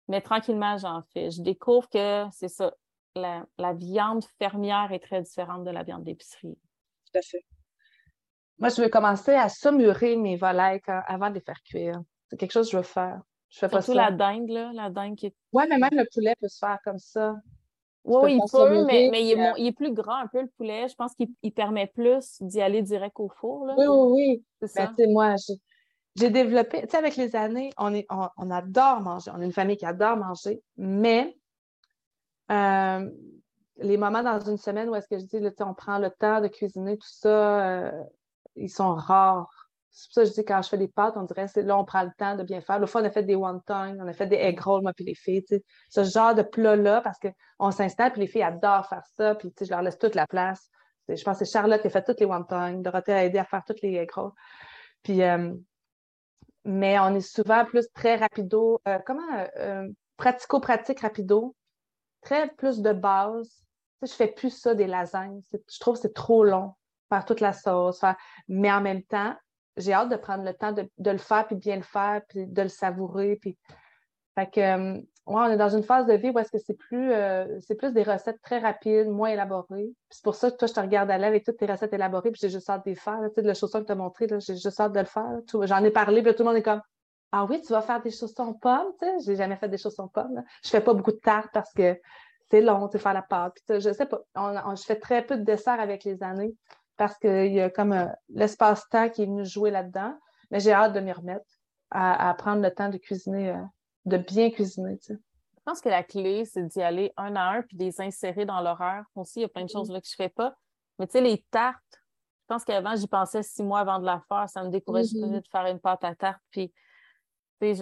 mais 0.07 0.21
tranquillement, 0.21 0.77
j'en 0.77 1.01
fais. 1.13 1.31
Je 1.31 1.41
découvre 1.41 1.89
que 1.89 2.25
c'est 2.31 2.48
ça. 2.48 2.74
La, 3.15 3.74
viande 3.74 4.24
fermière 4.39 4.91
est 4.93 5.00
très 5.00 5.21
différente 5.21 5.65
de 5.65 5.71
la 5.71 5.83
viande 5.83 6.05
d'épicerie. 6.05 6.57
Tout 7.05 7.19
à 7.19 7.21
fait. 7.21 7.45
Moi, 8.57 8.69
je 8.69 8.81
vais 8.81 8.89
commencer 8.89 9.33
à 9.33 9.50
saumurer 9.50 10.15
mes 10.15 10.38
volailles 10.38 10.81
avant 10.88 11.29
de 11.29 11.36
les 11.36 11.41
faire 11.41 11.62
cuire. 11.63 12.01
C'est 12.29 12.38
quelque 12.38 12.53
chose 12.53 12.67
que 12.67 12.71
je 12.71 12.77
veux 12.77 12.83
faire. 12.83 13.21
Je 13.51 13.60
fais 13.60 13.70
pas 13.70 13.81
ça. 13.81 13.93
la 13.93 14.12
dinde, 14.12 14.50
là, 14.50 14.72
la 14.74 14.89
dinde 14.89 15.15
qui 15.15 15.27
est... 15.27 15.36
Oui, 15.51 15.65
mais 15.70 15.77
même 15.77 15.91
le 15.91 16.08
poulet 16.12 16.36
peut 16.39 16.48
se 16.48 16.58
faire 16.58 16.79
comme 16.84 17.00
ça. 17.00 17.36
Oui, 18.03 18.34
il 18.36 18.51
peut, 18.51 18.86
mais, 18.86 19.10
mais 19.12 19.24
il, 19.24 19.67
est, 19.67 19.72
plus 19.74 19.93
grand 19.93 20.15
un 20.15 20.27
peu 20.27 20.41
le 20.41 20.48
poulet. 20.58 20.88
Je 20.88 20.96
pense 20.96 21.14
qu'il 21.14 21.53
permet 21.53 21.85
plus 21.85 22.42
d'y 22.42 22.59
aller 22.59 22.81
direct 22.81 23.20
au 23.20 23.29
four. 23.29 23.66
Là. 23.68 23.75
Oui, 23.77 23.85
oui, 23.87 24.44
oui. 24.59 24.68
C'est 24.68 24.87
ben, 24.87 24.94
ça. 24.98 25.07
moi, 25.07 25.35
j'ai 26.16 26.29
développé, 26.29 26.81
tu 26.81 26.90
sais, 26.90 26.98
avec 26.98 27.16
les 27.16 27.35
années, 27.35 27.70
on, 27.77 27.94
est, 27.94 28.07
on, 28.09 28.50
adore 28.50 29.01
manger. 29.01 29.31
On 29.35 29.42
est 29.42 29.46
une 29.46 29.51
famille 29.51 29.77
qui 29.77 29.85
adore 29.85 30.18
manger, 30.18 30.61
mais 30.77 31.37
euh, 32.51 33.09
les 33.77 33.98
moments 33.98 34.24
dans 34.24 34.40
une 34.40 34.57
semaine 34.57 34.90
où 34.90 34.96
est-ce 34.96 35.07
que 35.07 35.20
je 35.20 35.25
dis, 35.25 35.40
là, 35.40 35.51
on 35.59 35.74
prend 35.74 36.00
le 36.00 36.09
temps 36.09 36.42
de 36.42 36.48
cuisiner, 36.48 36.98
tout 36.98 37.07
ça, 37.07 37.66
euh, 37.66 38.03
ils 38.55 38.70
sont 38.70 38.96
rares. 38.96 39.60
C'est 39.92 40.08
pour 40.08 40.14
ça 40.14 40.22
que 40.22 40.30
je 40.30 40.34
dis, 40.34 40.46
quand 40.46 40.62
je 40.62 40.70
fais 40.70 40.77
des 40.77 40.88
pâtes, 40.88 41.16
on 41.18 41.24
dirait, 41.24 41.48
là, 41.58 41.77
on 41.77 41.84
prend 41.84 42.04
le 42.04 42.12
temps 42.18 42.36
de 42.36 42.44
bien 42.44 42.62
faire. 42.62 42.80
Le 42.80 42.88
fois, 42.88 43.01
on 43.01 43.06
a 43.06 43.10
fait 43.10 43.24
des 43.24 43.36
wonton, 43.36 43.98
on 44.00 44.08
a 44.08 44.14
fait 44.14 44.27
des 44.27 44.38
egg 44.38 44.60
rolls, 44.62 44.82
moi, 44.82 44.94
puis 44.94 45.04
les 45.04 45.16
filles, 45.16 45.44
ce 45.90 46.04
genre 46.04 46.34
de 46.34 46.44
plat-là, 46.44 47.01
parce 47.01 47.20
qu'on 47.20 47.72
s'installe, 47.72 48.14
puis 48.14 48.22
les 48.22 48.27
filles 48.27 48.44
adorent 48.44 48.88
faire 48.88 49.06
ça, 49.18 49.36
puis, 49.36 49.54
je 49.60 49.70
leur 49.70 49.82
laisse 49.82 49.98
toute 49.98 50.16
la 50.16 50.25
place. 50.27 50.70
Je 51.10 51.22
pense 51.24 51.40
que 51.40 51.46
c'est 51.46 51.51
Charlotte 51.51 51.82
qui 51.82 51.88
a 51.88 51.90
fait 51.90 52.04
toutes 52.04 52.22
les 52.22 52.25
wontons, 52.25 52.80
Dorothée 52.80 53.14
a 53.14 53.25
aidé 53.25 53.38
à 53.38 53.44
faire 53.44 53.64
toutes 53.66 53.82
les 53.82 53.96
egg 53.96 54.12
rolls. 54.14 54.32
Puis, 55.04 55.24
euh, 55.24 55.54
mais 56.64 56.98
on 57.00 57.14
est 57.16 57.22
souvent 57.22 57.66
plus 57.66 57.88
très 57.94 58.16
rapido, 58.16 58.80
euh, 58.88 59.00
comment, 59.06 59.46
euh, 59.58 59.90
pratico-pratique 60.16 61.01
rapido, 61.01 61.56
très 62.22 62.48
plus 62.50 62.82
de 62.82 62.94
base. 62.94 63.50
Tu 64.01 64.08
sais, 64.08 64.12
je 64.12 64.16
fais 64.16 64.27
plus 64.27 64.51
ça 64.51 64.74
des 64.74 64.88
lasagnes. 64.88 65.42
Je 65.51 65.80
trouve 65.80 65.96
que 65.96 66.01
c'est 66.01 66.14
trop 66.14 66.44
long, 66.44 66.75
faire 67.10 67.25
toute 67.25 67.42
la 67.42 67.51
sauce. 67.51 68.06
Mais 68.48 68.72
en 68.72 68.82
même 68.82 69.04
temps, 69.04 69.36
j'ai 69.77 69.94
hâte 69.94 70.10
de 70.10 70.16
prendre 70.16 70.44
le 70.44 70.53
temps 70.53 70.72
de, 70.72 71.12
le 71.12 71.18
faire, 71.18 71.48
puis 71.48 71.55
bien 71.55 71.77
le 71.77 71.81
faire, 71.81 72.22
puis 72.27 72.46
de 72.46 72.62
le 72.62 72.70
savourer. 72.70 73.38
Puis... 73.38 73.57
Fait 74.36 74.50
que 74.50 75.01
on 75.25 75.46
est 75.46 75.57
dans 75.57 75.70
une 75.70 75.84
phase 75.84 76.07
de 76.07 76.14
vie 76.14 76.29
où 76.29 76.40
est-ce 76.40 76.51
que 76.51 76.57
c'est 76.57 76.74
plus, 76.74 77.12
euh, 77.14 77.60
c'est 77.60 77.75
plus 77.75 77.94
des 77.94 78.03
recettes 78.03 78.42
très 78.42 78.60
rapides, 78.60 79.07
moins 79.07 79.29
élaborées. 79.29 79.92
C'est 80.10 80.24
pour 80.24 80.36
ça 80.36 80.50
que 80.51 80.57
toi, 80.57 80.68
je 80.68 80.74
te 80.74 80.79
regarde 80.79 81.12
aller 81.12 81.25
avec 81.25 81.46
toutes 81.46 81.57
tes 81.57 81.66
recettes 81.66 81.94
élaborées, 81.94 82.31
puis 82.31 82.40
j'ai 82.42 82.50
juste 82.50 82.70
hâte 82.70 82.86
de 82.86 82.90
les 82.90 82.96
faire. 82.96 83.20
Tu 83.29 83.36
sais, 83.36 83.42
le 83.42 83.53
chausson 83.53 83.81
que 83.81 83.86
tu 83.86 83.92
as 83.92 83.96
montré, 83.96 84.27
j'ai 84.40 84.55
juste 84.55 84.79
hâte 84.79 84.94
de 84.94 85.00
le 85.00 85.05
faire. 85.05 85.40
J'en 85.64 85.84
ai 85.84 85.92
parlé, 85.92 86.24
puis 86.24 86.34
tout 86.34 86.44
le 86.44 86.50
monde 86.50 86.57
est 86.57 86.64
comme 86.64 86.81
Ah 87.31 87.46
oui, 87.46 87.62
tu 87.62 87.72
vas 87.72 87.81
faire 87.81 88.01
des 88.01 88.12
chaussons 88.12 88.53
pommes, 88.53 88.94
tu 89.00 89.07
sais, 89.07 89.16
j'ai 89.25 89.36
jamais 89.36 89.57
fait 89.57 89.70
des 89.70 89.77
chaussons 89.77 90.07
pommes. 90.07 90.36
Là. 90.36 90.44
Je 90.64 90.70
fais 90.70 90.81
pas 90.81 90.94
beaucoup 90.94 91.12
de 91.12 91.18
tarte 91.18 91.50
parce 91.53 91.72
que 91.74 92.00
c'est 92.50 92.62
long, 92.62 92.88
tu 92.88 92.94
sais, 92.94 93.00
faire 93.03 93.14
la 93.14 93.22
pâte. 93.22 93.57
Puis, 93.68 93.79
je 93.79 93.94
sais 93.94 94.07
pas, 94.07 94.22
je 94.36 94.84
fais 94.84 95.00
très 95.00 95.24
peu 95.24 95.38
de 95.38 95.44
dessert 95.44 95.79
avec 95.79 96.03
les 96.03 96.24
années 96.24 96.55
parce 97.01 97.18
qu'il 97.18 97.51
y 97.51 97.59
a 97.59 97.72
comme 97.72 97.94
euh, 97.94 98.05
l'espace-temps 98.29 99.09
qui 99.09 99.24
est 99.24 99.25
venu 99.25 99.44
jouer 99.44 99.72
là-dedans. 99.72 100.14
Mais 100.51 100.59
j'ai 100.59 100.72
hâte 100.72 100.94
de 100.94 101.00
m'y 101.00 101.11
remettre, 101.11 101.50
à, 101.90 102.31
prendre 102.37 102.61
le 102.61 102.72
temps 102.72 102.90
de 102.90 102.98
cuisiner. 102.98 103.50
Euh, 103.50 103.64
de 104.05 104.18
bien 104.18 104.51
cuisiner. 104.51 105.00
Tu 105.00 105.05
sais. 105.05 105.14
Je 105.16 105.61
pense 105.66 105.81
que 105.81 105.90
la 105.90 106.03
clé, 106.03 106.46
c'est 106.46 106.64
d'y 106.68 106.79
aller 106.79 107.11
un 107.18 107.35
à 107.35 107.53
un 107.53 107.64
puis 107.64 107.75
de 107.75 107.85
les 107.85 108.00
insérer 108.01 108.46
dans 108.46 108.61
l'horaire. 108.61 109.03
Aussi, 109.16 109.40
il 109.40 109.42
y 109.42 109.46
a 109.46 109.48
plein 109.48 109.64
de 109.64 109.70
choses 109.70 109.90
là 109.90 110.00
que 110.00 110.05
je 110.07 110.14
ne 110.14 110.25
fais 110.25 110.29
pas. 110.29 110.53
Mais 111.00 111.07
tu 111.07 111.14
sais, 111.14 111.22
les 111.22 111.44
tartes, 111.50 111.81
je 111.92 112.53
pense 112.53 112.64
qu'avant, 112.64 112.96
j'y 112.96 113.07
pensais 113.07 113.42
six 113.42 113.64
mois 113.64 113.79
avant 113.79 113.98
de 113.98 114.05
la 114.05 114.22
faire. 114.27 114.48
Ça 114.48 114.64
me 114.64 114.70
décourageait 114.70 115.18
mm-hmm. 115.18 115.42
de 115.42 115.48
faire 115.51 115.66
une 115.66 115.79
pâte 115.79 116.03
à 116.03 116.14
tarte. 116.14 116.44
Puis, 116.51 116.72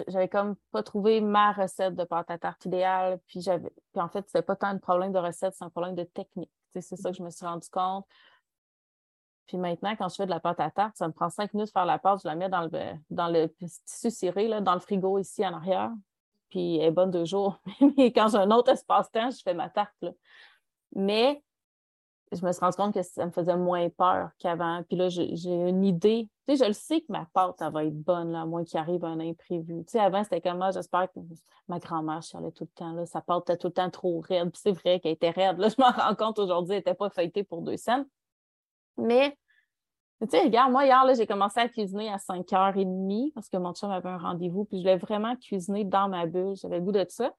j'avais 0.08 0.28
comme 0.28 0.56
pas 0.70 0.82
trouvé 0.82 1.20
ma 1.20 1.52
recette 1.52 1.94
de 1.94 2.04
pâte 2.04 2.30
à 2.30 2.38
tarte 2.38 2.64
idéale. 2.64 3.20
Puis, 3.26 3.42
j'avais... 3.42 3.68
puis 3.92 4.00
en 4.00 4.08
fait, 4.08 4.24
c'était 4.24 4.40
pas 4.40 4.56
tant 4.56 4.68
un 4.68 4.78
problème 4.78 5.12
de 5.12 5.18
recette, 5.18 5.54
c'est 5.54 5.64
un 5.64 5.68
problème 5.68 5.94
de 5.94 6.04
technique. 6.04 6.50
c'est 6.72 6.80
ça 6.96 7.10
que 7.10 7.16
je 7.18 7.22
me 7.22 7.28
suis 7.28 7.44
rendu 7.44 7.68
compte. 7.68 8.06
Puis 9.50 9.58
maintenant, 9.58 9.96
quand 9.96 10.08
je 10.08 10.14
fais 10.14 10.26
de 10.26 10.30
la 10.30 10.38
pâte 10.38 10.60
à 10.60 10.70
tarte, 10.70 10.96
ça 10.96 11.08
me 11.08 11.12
prend 11.12 11.28
cinq 11.28 11.52
minutes 11.54 11.70
de 11.70 11.72
faire 11.72 11.84
la 11.84 11.98
pâte. 11.98 12.20
Je 12.22 12.28
la 12.28 12.36
mets 12.36 12.48
dans 12.48 12.62
le, 12.62 12.68
dans 13.10 13.26
le 13.26 13.48
tissu 13.84 14.08
ciré, 14.08 14.46
là, 14.46 14.60
dans 14.60 14.74
le 14.74 14.80
frigo 14.80 15.18
ici 15.18 15.44
en 15.44 15.54
arrière 15.54 15.90
puis 16.50 16.76
elle 16.76 16.88
est 16.88 16.90
bonne 16.90 17.10
deux 17.10 17.24
jours. 17.24 17.58
Mais 17.96 18.12
quand 18.12 18.28
j'ai 18.28 18.38
un 18.38 18.50
autre 18.50 18.72
espace-temps, 18.72 19.30
je 19.30 19.40
fais 19.42 19.54
ma 19.54 19.70
tarte. 19.70 20.04
Mais 20.94 21.42
je 22.32 22.44
me 22.44 22.52
suis 22.52 22.60
rendu 22.60 22.76
compte 22.76 22.94
que 22.94 23.02
ça 23.02 23.24
me 23.26 23.30
faisait 23.30 23.56
moins 23.56 23.88
peur 23.88 24.30
qu'avant. 24.38 24.82
Puis 24.84 24.96
là, 24.96 25.08
j'ai 25.08 25.28
une 25.50 25.84
idée. 25.84 26.28
Tu 26.46 26.56
sais, 26.56 26.64
je 26.64 26.68
le 26.68 26.74
sais 26.74 27.00
que 27.00 27.06
ma 27.08 27.26
pâte, 27.32 27.56
elle 27.60 27.72
va 27.72 27.84
être 27.84 27.96
bonne, 27.96 28.32
là, 28.32 28.42
à 28.42 28.46
moins 28.46 28.64
qu'il 28.64 28.78
arrive 28.78 29.04
un 29.04 29.18
imprévu. 29.20 29.84
Tu 29.84 29.92
sais, 29.92 30.00
avant, 30.00 30.22
c'était 30.22 30.40
comme 30.40 30.58
moi, 30.58 30.66
ah, 30.68 30.72
j'espère 30.72 31.10
que 31.12 31.20
ma 31.68 31.78
grand-mère 31.78 32.22
chialait 32.22 32.52
tout 32.52 32.64
le 32.64 32.74
temps. 32.74 32.92
Là. 32.92 33.06
Sa 33.06 33.20
pâte 33.20 33.50
était 33.50 33.56
tout 33.56 33.68
le 33.68 33.72
temps 33.72 33.90
trop 33.90 34.20
raide. 34.20 34.50
Puis 34.50 34.60
c'est 34.62 34.72
vrai 34.72 35.00
qu'elle 35.00 35.12
était 35.12 35.30
raide. 35.30 35.58
Là, 35.58 35.68
je 35.76 35.80
m'en 35.80 35.90
rends 35.90 36.14
compte 36.14 36.38
aujourd'hui, 36.38 36.74
elle 36.74 36.80
n'était 36.80 36.94
pas 36.94 37.10
feuilletée 37.10 37.44
pour 37.44 37.62
deux 37.62 37.76
cents. 37.76 38.04
Mais 38.96 39.36
tu 40.22 40.28
sais, 40.28 40.42
regarde, 40.42 40.70
moi, 40.70 40.84
hier, 40.84 41.02
j'ai 41.16 41.26
commencé 41.26 41.60
à 41.60 41.68
cuisiner 41.68 42.10
à 42.10 42.16
5h30 42.16 43.32
parce 43.32 43.48
que 43.48 43.56
mon 43.56 43.72
chum 43.72 43.90
avait 43.90 44.10
un 44.10 44.18
rendez-vous, 44.18 44.66
puis 44.66 44.78
je 44.78 44.82
voulais 44.82 44.98
vraiment 44.98 45.34
cuisiner 45.36 45.84
dans 45.84 46.08
ma 46.08 46.26
bulle. 46.26 46.56
J'avais 46.56 46.78
le 46.78 46.84
goût 46.84 46.92
de 46.92 47.06
ça. 47.08 47.32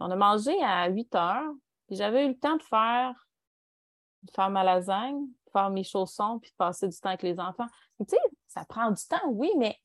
On 0.00 0.10
a 0.10 0.16
mangé 0.16 0.54
à 0.62 0.88
8 0.88 1.12
h 1.12 1.56
puis 1.86 1.96
j'avais 1.96 2.24
eu 2.26 2.28
le 2.28 2.38
temps 2.38 2.56
de 2.56 2.62
faire, 2.62 3.12
de 4.22 4.30
faire 4.32 4.50
ma 4.50 4.64
lasagne, 4.64 5.20
de 5.26 5.50
faire 5.52 5.70
mes 5.70 5.84
chaussons, 5.84 6.38
puis 6.40 6.50
de 6.50 6.56
passer 6.56 6.88
du 6.88 6.98
temps 6.98 7.10
avec 7.10 7.22
les 7.22 7.38
enfants. 7.38 7.66
Tu 8.00 8.06
sais, 8.08 8.16
ça 8.48 8.64
prend 8.64 8.90
du 8.90 9.02
temps, 9.06 9.28
oui, 9.28 9.52
mais, 9.56 9.78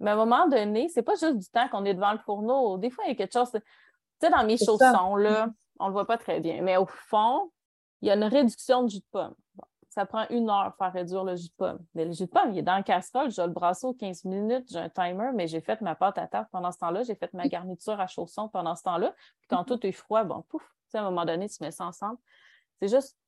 mais 0.00 0.10
à 0.10 0.14
un 0.14 0.16
moment 0.16 0.46
donné, 0.48 0.88
c'est 0.88 1.02
pas 1.02 1.14
juste 1.14 1.38
du 1.38 1.48
temps 1.48 1.68
qu'on 1.68 1.84
est 1.84 1.94
devant 1.94 2.12
le 2.12 2.18
fourneau. 2.18 2.76
Des 2.76 2.90
fois, 2.90 3.04
il 3.04 3.08
y 3.08 3.12
a 3.12 3.14
quelque 3.14 3.32
chose. 3.32 3.50
Tu 3.52 3.60
sais, 4.20 4.30
dans 4.30 4.44
mes 4.44 4.58
chaussons, 4.58 5.16
là, 5.16 5.48
on 5.78 5.86
le 5.86 5.92
voit 5.92 6.06
pas 6.06 6.18
très 6.18 6.40
bien, 6.40 6.60
mais 6.62 6.76
au 6.76 6.86
fond, 6.86 7.50
il 8.02 8.08
y 8.08 8.10
a 8.10 8.14
une 8.14 8.24
réduction 8.24 8.82
de 8.82 8.90
jus 8.90 8.98
de 8.98 9.04
pomme 9.10 9.34
ça 9.98 10.06
prend 10.06 10.26
une 10.30 10.48
heure 10.48 10.72
faire 10.78 10.92
réduire 10.92 11.24
le 11.24 11.34
jus 11.34 11.48
de 11.48 11.54
pomme. 11.54 11.80
Mais 11.96 12.04
le 12.04 12.12
jus 12.12 12.26
de 12.26 12.30
pomme, 12.30 12.52
il 12.52 12.58
est 12.58 12.62
dans 12.62 12.76
le 12.76 12.84
casserole, 12.84 13.32
je 13.32 13.42
le 13.42 13.48
brasse 13.48 13.82
aux 13.82 13.94
15 13.94 14.26
minutes, 14.26 14.70
j'ai 14.70 14.78
un 14.78 14.88
timer, 14.88 15.32
mais 15.34 15.48
j'ai 15.48 15.60
fait 15.60 15.80
ma 15.80 15.96
pâte 15.96 16.18
à 16.18 16.28
tarte 16.28 16.48
pendant 16.52 16.70
ce 16.70 16.78
temps-là, 16.78 17.02
j'ai 17.02 17.16
fait 17.16 17.34
ma 17.34 17.48
garniture 17.48 17.98
à 17.98 18.06
chaussons 18.06 18.48
pendant 18.48 18.76
ce 18.76 18.84
temps-là. 18.84 19.12
Puis 19.40 19.48
quand 19.48 19.64
tout 19.64 19.84
est 19.84 19.90
froid, 19.90 20.22
bon, 20.22 20.44
pouf, 20.48 20.62
à 20.94 21.00
un 21.00 21.02
moment 21.02 21.24
donné, 21.24 21.48
tu 21.48 21.56
mets 21.64 21.72
ça 21.72 21.84
ensemble. 21.84 22.16
c'est 22.80 22.86
juste, 22.86 23.18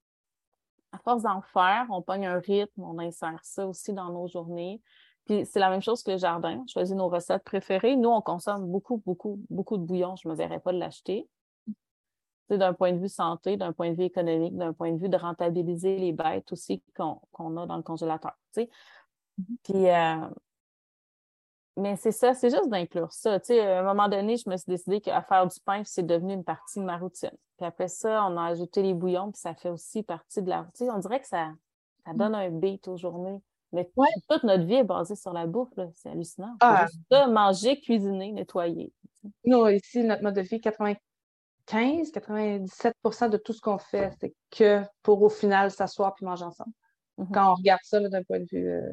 à 0.92 0.98
force 0.98 1.22
d'en 1.22 1.40
faire, 1.40 1.86
on 1.90 2.02
pogne 2.02 2.26
un 2.26 2.38
rythme, 2.38 2.84
on 2.84 3.00
insère 3.00 3.40
ça 3.42 3.66
aussi 3.66 3.92
dans 3.92 4.12
nos 4.12 4.28
journées. 4.28 4.80
Puis 5.24 5.44
c'est 5.46 5.58
la 5.58 5.70
même 5.70 5.82
chose 5.82 6.04
que 6.04 6.12
le 6.12 6.18
jardin. 6.18 6.60
On 6.62 6.66
choisit 6.68 6.94
nos 6.94 7.08
recettes 7.08 7.42
préférées. 7.42 7.96
Nous, 7.96 8.08
on 8.08 8.20
consomme 8.20 8.70
beaucoup, 8.70 9.02
beaucoup, 9.04 9.40
beaucoup 9.50 9.76
de 9.76 9.82
bouillon. 9.82 10.14
Je 10.14 10.28
ne 10.28 10.34
me 10.34 10.38
verrais 10.38 10.60
pas 10.60 10.72
de 10.72 10.78
l'acheter. 10.78 11.28
D'un 12.56 12.74
point 12.74 12.92
de 12.92 12.98
vue 12.98 13.08
santé, 13.08 13.56
d'un 13.56 13.72
point 13.72 13.90
de 13.90 13.96
vue 13.96 14.04
économique, 14.04 14.56
d'un 14.56 14.72
point 14.72 14.92
de 14.92 14.98
vue 14.98 15.08
de 15.08 15.16
rentabiliser 15.16 15.98
les 15.98 16.12
bêtes 16.12 16.52
aussi 16.52 16.82
qu'on 16.96 17.56
a 17.56 17.66
dans 17.66 17.76
le 17.76 17.82
congélateur. 17.82 18.36
Mm-hmm. 18.56 19.44
Puis, 19.62 19.88
euh, 19.88 20.28
mais 21.76 21.96
c'est 21.96 22.12
ça, 22.12 22.34
c'est 22.34 22.50
juste 22.50 22.68
d'inclure 22.68 23.12
ça. 23.12 23.34
à 23.34 23.78
un 23.78 23.82
moment 23.82 24.08
donné, 24.08 24.36
je 24.36 24.48
me 24.48 24.56
suis 24.56 24.68
décidé 24.68 25.00
qu'à 25.00 25.22
faire 25.22 25.46
du 25.46 25.58
pain, 25.64 25.82
c'est 25.84 26.04
devenu 26.04 26.34
une 26.34 26.44
partie 26.44 26.78
de 26.78 26.84
ma 26.84 26.98
routine. 26.98 27.30
Puis 27.56 27.66
après 27.66 27.88
ça, 27.88 28.26
on 28.26 28.36
a 28.36 28.46
ajouté 28.46 28.82
les 28.82 28.94
bouillons, 28.94 29.32
puis 29.32 29.40
ça 29.40 29.54
fait 29.54 29.70
aussi 29.70 30.02
partie 30.02 30.42
de 30.42 30.48
la 30.48 30.62
routine. 30.62 30.90
On 30.90 30.98
dirait 30.98 31.20
que 31.20 31.28
ça, 31.28 31.52
ça 32.04 32.12
donne 32.14 32.34
un 32.34 32.50
beat 32.50 32.86
aux 32.88 32.96
journées. 32.96 33.40
Mais 33.72 33.88
toute 34.28 34.42
notre 34.42 34.64
vie 34.64 34.76
est 34.76 34.84
basée 34.84 35.14
sur 35.14 35.32
la 35.32 35.46
bouffe, 35.46 35.78
c'est 35.94 36.10
hallucinant. 36.10 36.56
Ah. 36.60 36.86
Juste 36.86 37.04
ça, 37.10 37.26
manger, 37.28 37.80
cuisiner, 37.80 38.32
nettoyer. 38.32 38.92
Nous, 39.44 39.68
ici, 39.68 40.02
notre 40.02 40.22
mode 40.22 40.34
de 40.34 40.40
vie, 40.40 40.60
95, 41.70 42.10
97% 42.12 43.30
de 43.30 43.36
tout 43.36 43.52
ce 43.52 43.60
qu'on 43.60 43.78
fait, 43.78 44.10
c'est 44.20 44.34
que 44.50 44.82
pour 45.02 45.22
au 45.22 45.28
final 45.28 45.70
s'asseoir 45.70 46.14
puis 46.14 46.24
manger 46.24 46.44
ensemble. 46.44 46.72
Mm-hmm. 47.18 47.30
Quand 47.32 47.52
on 47.52 47.54
regarde 47.54 47.80
ça 47.84 48.00
d'un 48.00 48.22
point 48.22 48.40
de 48.40 48.46
vue 48.50 48.68
euh, 48.68 48.92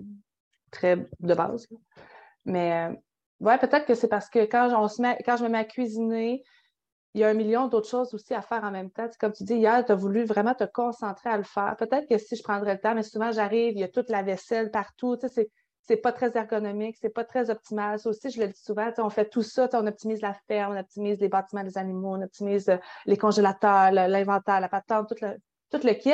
très 0.71 0.95
de 1.19 1.33
base. 1.33 1.67
Mais 2.45 2.89
euh, 2.89 2.95
ouais, 3.39 3.57
peut-être 3.57 3.85
que 3.85 3.95
c'est 3.95 4.07
parce 4.07 4.29
que 4.29 4.45
quand, 4.45 4.69
on 4.79 4.87
se 4.87 5.01
met, 5.01 5.17
quand 5.25 5.37
je 5.37 5.43
me 5.43 5.49
mets 5.49 5.59
à 5.59 5.65
cuisiner, 5.65 6.43
il 7.13 7.21
y 7.21 7.23
a 7.23 7.29
un 7.29 7.33
million 7.33 7.67
d'autres 7.67 7.89
choses 7.89 8.13
aussi 8.13 8.33
à 8.33 8.41
faire 8.41 8.63
en 8.63 8.71
même 8.71 8.91
temps. 8.91 9.09
comme 9.19 9.33
tu 9.33 9.43
dis, 9.43 9.55
hier, 9.55 9.83
tu 9.83 9.91
as 9.91 9.95
voulu 9.95 10.23
vraiment 10.23 10.53
te 10.53 10.65
concentrer 10.65 11.29
à 11.29 11.37
le 11.37 11.43
faire. 11.43 11.75
Peut-être 11.77 12.07
que 12.07 12.17
si 12.17 12.35
je 12.35 12.43
prendrais 12.43 12.75
le 12.75 12.79
temps, 12.79 12.93
mais 12.93 13.03
souvent 13.03 13.31
j'arrive, 13.31 13.73
il 13.73 13.79
y 13.79 13.83
a 13.83 13.87
toute 13.87 14.09
la 14.09 14.21
vaisselle 14.21 14.69
partout. 14.69 15.17
Tu 15.17 15.27
sais, 15.27 15.49
c'est 15.87 15.97
pas 15.97 16.11
très 16.11 16.35
ergonomique, 16.37 16.97
c'est 16.99 17.09
pas 17.09 17.23
très 17.23 17.49
optimal. 17.49 17.99
Ça 17.99 18.09
aussi, 18.09 18.29
je 18.29 18.41
le 18.41 18.47
dis 18.47 18.61
souvent, 18.61 18.91
on 18.97 19.09
fait 19.09 19.29
tout 19.29 19.43
ça, 19.43 19.69
on 19.73 19.87
optimise 19.87 20.21
la 20.21 20.33
ferme, 20.47 20.75
on 20.75 20.79
optimise 20.79 21.19
les 21.19 21.29
bâtiments 21.29 21.63
des 21.63 21.77
animaux, 21.77 22.15
on 22.15 22.21
optimise 22.21 22.69
euh, 22.69 22.77
les 23.05 23.17
congélateurs, 23.17 23.91
l'inventaire, 23.91 24.59
la 24.59 24.69
patente, 24.69 25.07
tout 25.09 25.25
le, 25.25 25.37
tout 25.71 25.85
le 25.85 25.93
kit. 25.93 26.11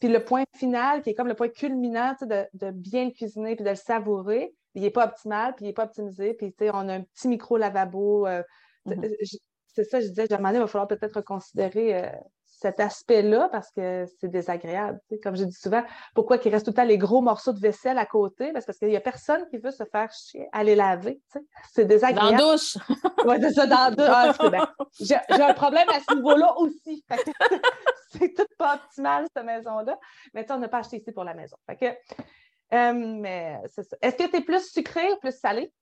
Puis 0.00 0.08
le 0.08 0.24
point 0.24 0.44
final, 0.56 1.02
qui 1.02 1.10
est 1.10 1.14
comme 1.14 1.28
le 1.28 1.34
point 1.34 1.48
culminant 1.48 2.16
de, 2.20 2.46
de 2.54 2.70
bien 2.72 3.04
le 3.04 3.10
cuisiner 3.12 3.54
puis 3.54 3.64
de 3.64 3.70
le 3.70 3.76
savourer, 3.76 4.54
il 4.74 4.82
n'est 4.82 4.90
pas 4.90 5.06
optimal, 5.06 5.54
puis 5.54 5.64
il 5.64 5.68
n'est 5.68 5.74
pas 5.74 5.84
optimisé. 5.84 6.34
Puis, 6.34 6.54
on 6.72 6.88
a 6.88 6.94
un 6.94 7.02
petit 7.02 7.28
micro-lavabo. 7.28 8.26
Euh, 8.26 8.42
mm-hmm. 8.86 9.04
euh, 9.04 9.38
c'est 9.68 9.84
ça, 9.84 10.00
je 10.00 10.08
disais, 10.08 10.26
il 10.28 10.36
va 10.36 10.66
falloir 10.66 10.88
peut-être 10.88 11.16
reconsidérer 11.16 11.96
euh, 11.96 12.10
cet 12.62 12.78
aspect-là 12.80 13.48
parce 13.50 13.70
que 13.72 14.06
c'est 14.18 14.28
désagréable. 14.28 15.00
Comme 15.22 15.36
je 15.36 15.44
dis 15.44 15.54
souvent, 15.54 15.82
pourquoi 16.14 16.38
qu'il 16.38 16.52
reste 16.52 16.64
tout 16.64 16.70
le 16.70 16.76
temps 16.76 16.84
les 16.84 16.96
gros 16.96 17.20
morceaux 17.20 17.52
de 17.52 17.58
vaisselle 17.58 17.98
à 17.98 18.06
côté? 18.06 18.52
Parce, 18.52 18.64
qu'il 18.78 18.88
n'y 18.88 18.96
a 18.96 19.00
personne 19.00 19.46
qui 19.50 19.58
veut 19.58 19.72
se 19.72 19.84
faire 19.84 20.10
chier 20.12 20.48
les 20.62 20.76
laver. 20.76 21.20
C'est 21.72 21.84
désagréable. 21.84 22.38
Dans 22.38 22.46
la 22.46 22.52
douche. 22.52 22.78
oui, 23.26 23.36
c'est 23.40 23.52
ça, 23.52 23.66
dans 23.66 23.76
la 23.76 23.90
douche. 23.90 24.36
Ah, 24.40 24.72
j'ai 25.00 25.42
un 25.42 25.54
problème 25.54 25.88
à 25.88 26.00
ce 26.00 26.14
niveau-là 26.14 26.56
aussi. 26.58 27.04
c'est 28.10 28.32
tout 28.32 28.46
pas 28.56 28.76
optimal, 28.76 29.26
cette 29.34 29.44
maison-là. 29.44 29.98
Mais 30.32 30.46
on 30.50 30.58
n'a 30.58 30.68
pas 30.68 30.78
acheté 30.78 30.98
ici 30.98 31.10
pour 31.12 31.24
la 31.24 31.34
maison. 31.34 31.56
Fait 31.66 31.76
que, 31.76 31.86
euh, 32.76 32.92
mais 32.94 33.60
c'est 33.66 33.82
ça. 33.82 33.96
Est-ce 34.00 34.16
que 34.16 34.30
tu 34.30 34.36
es 34.36 34.40
plus 34.40 34.70
sucré 34.70 35.12
ou 35.12 35.16
plus 35.16 35.36
salé? 35.36 35.72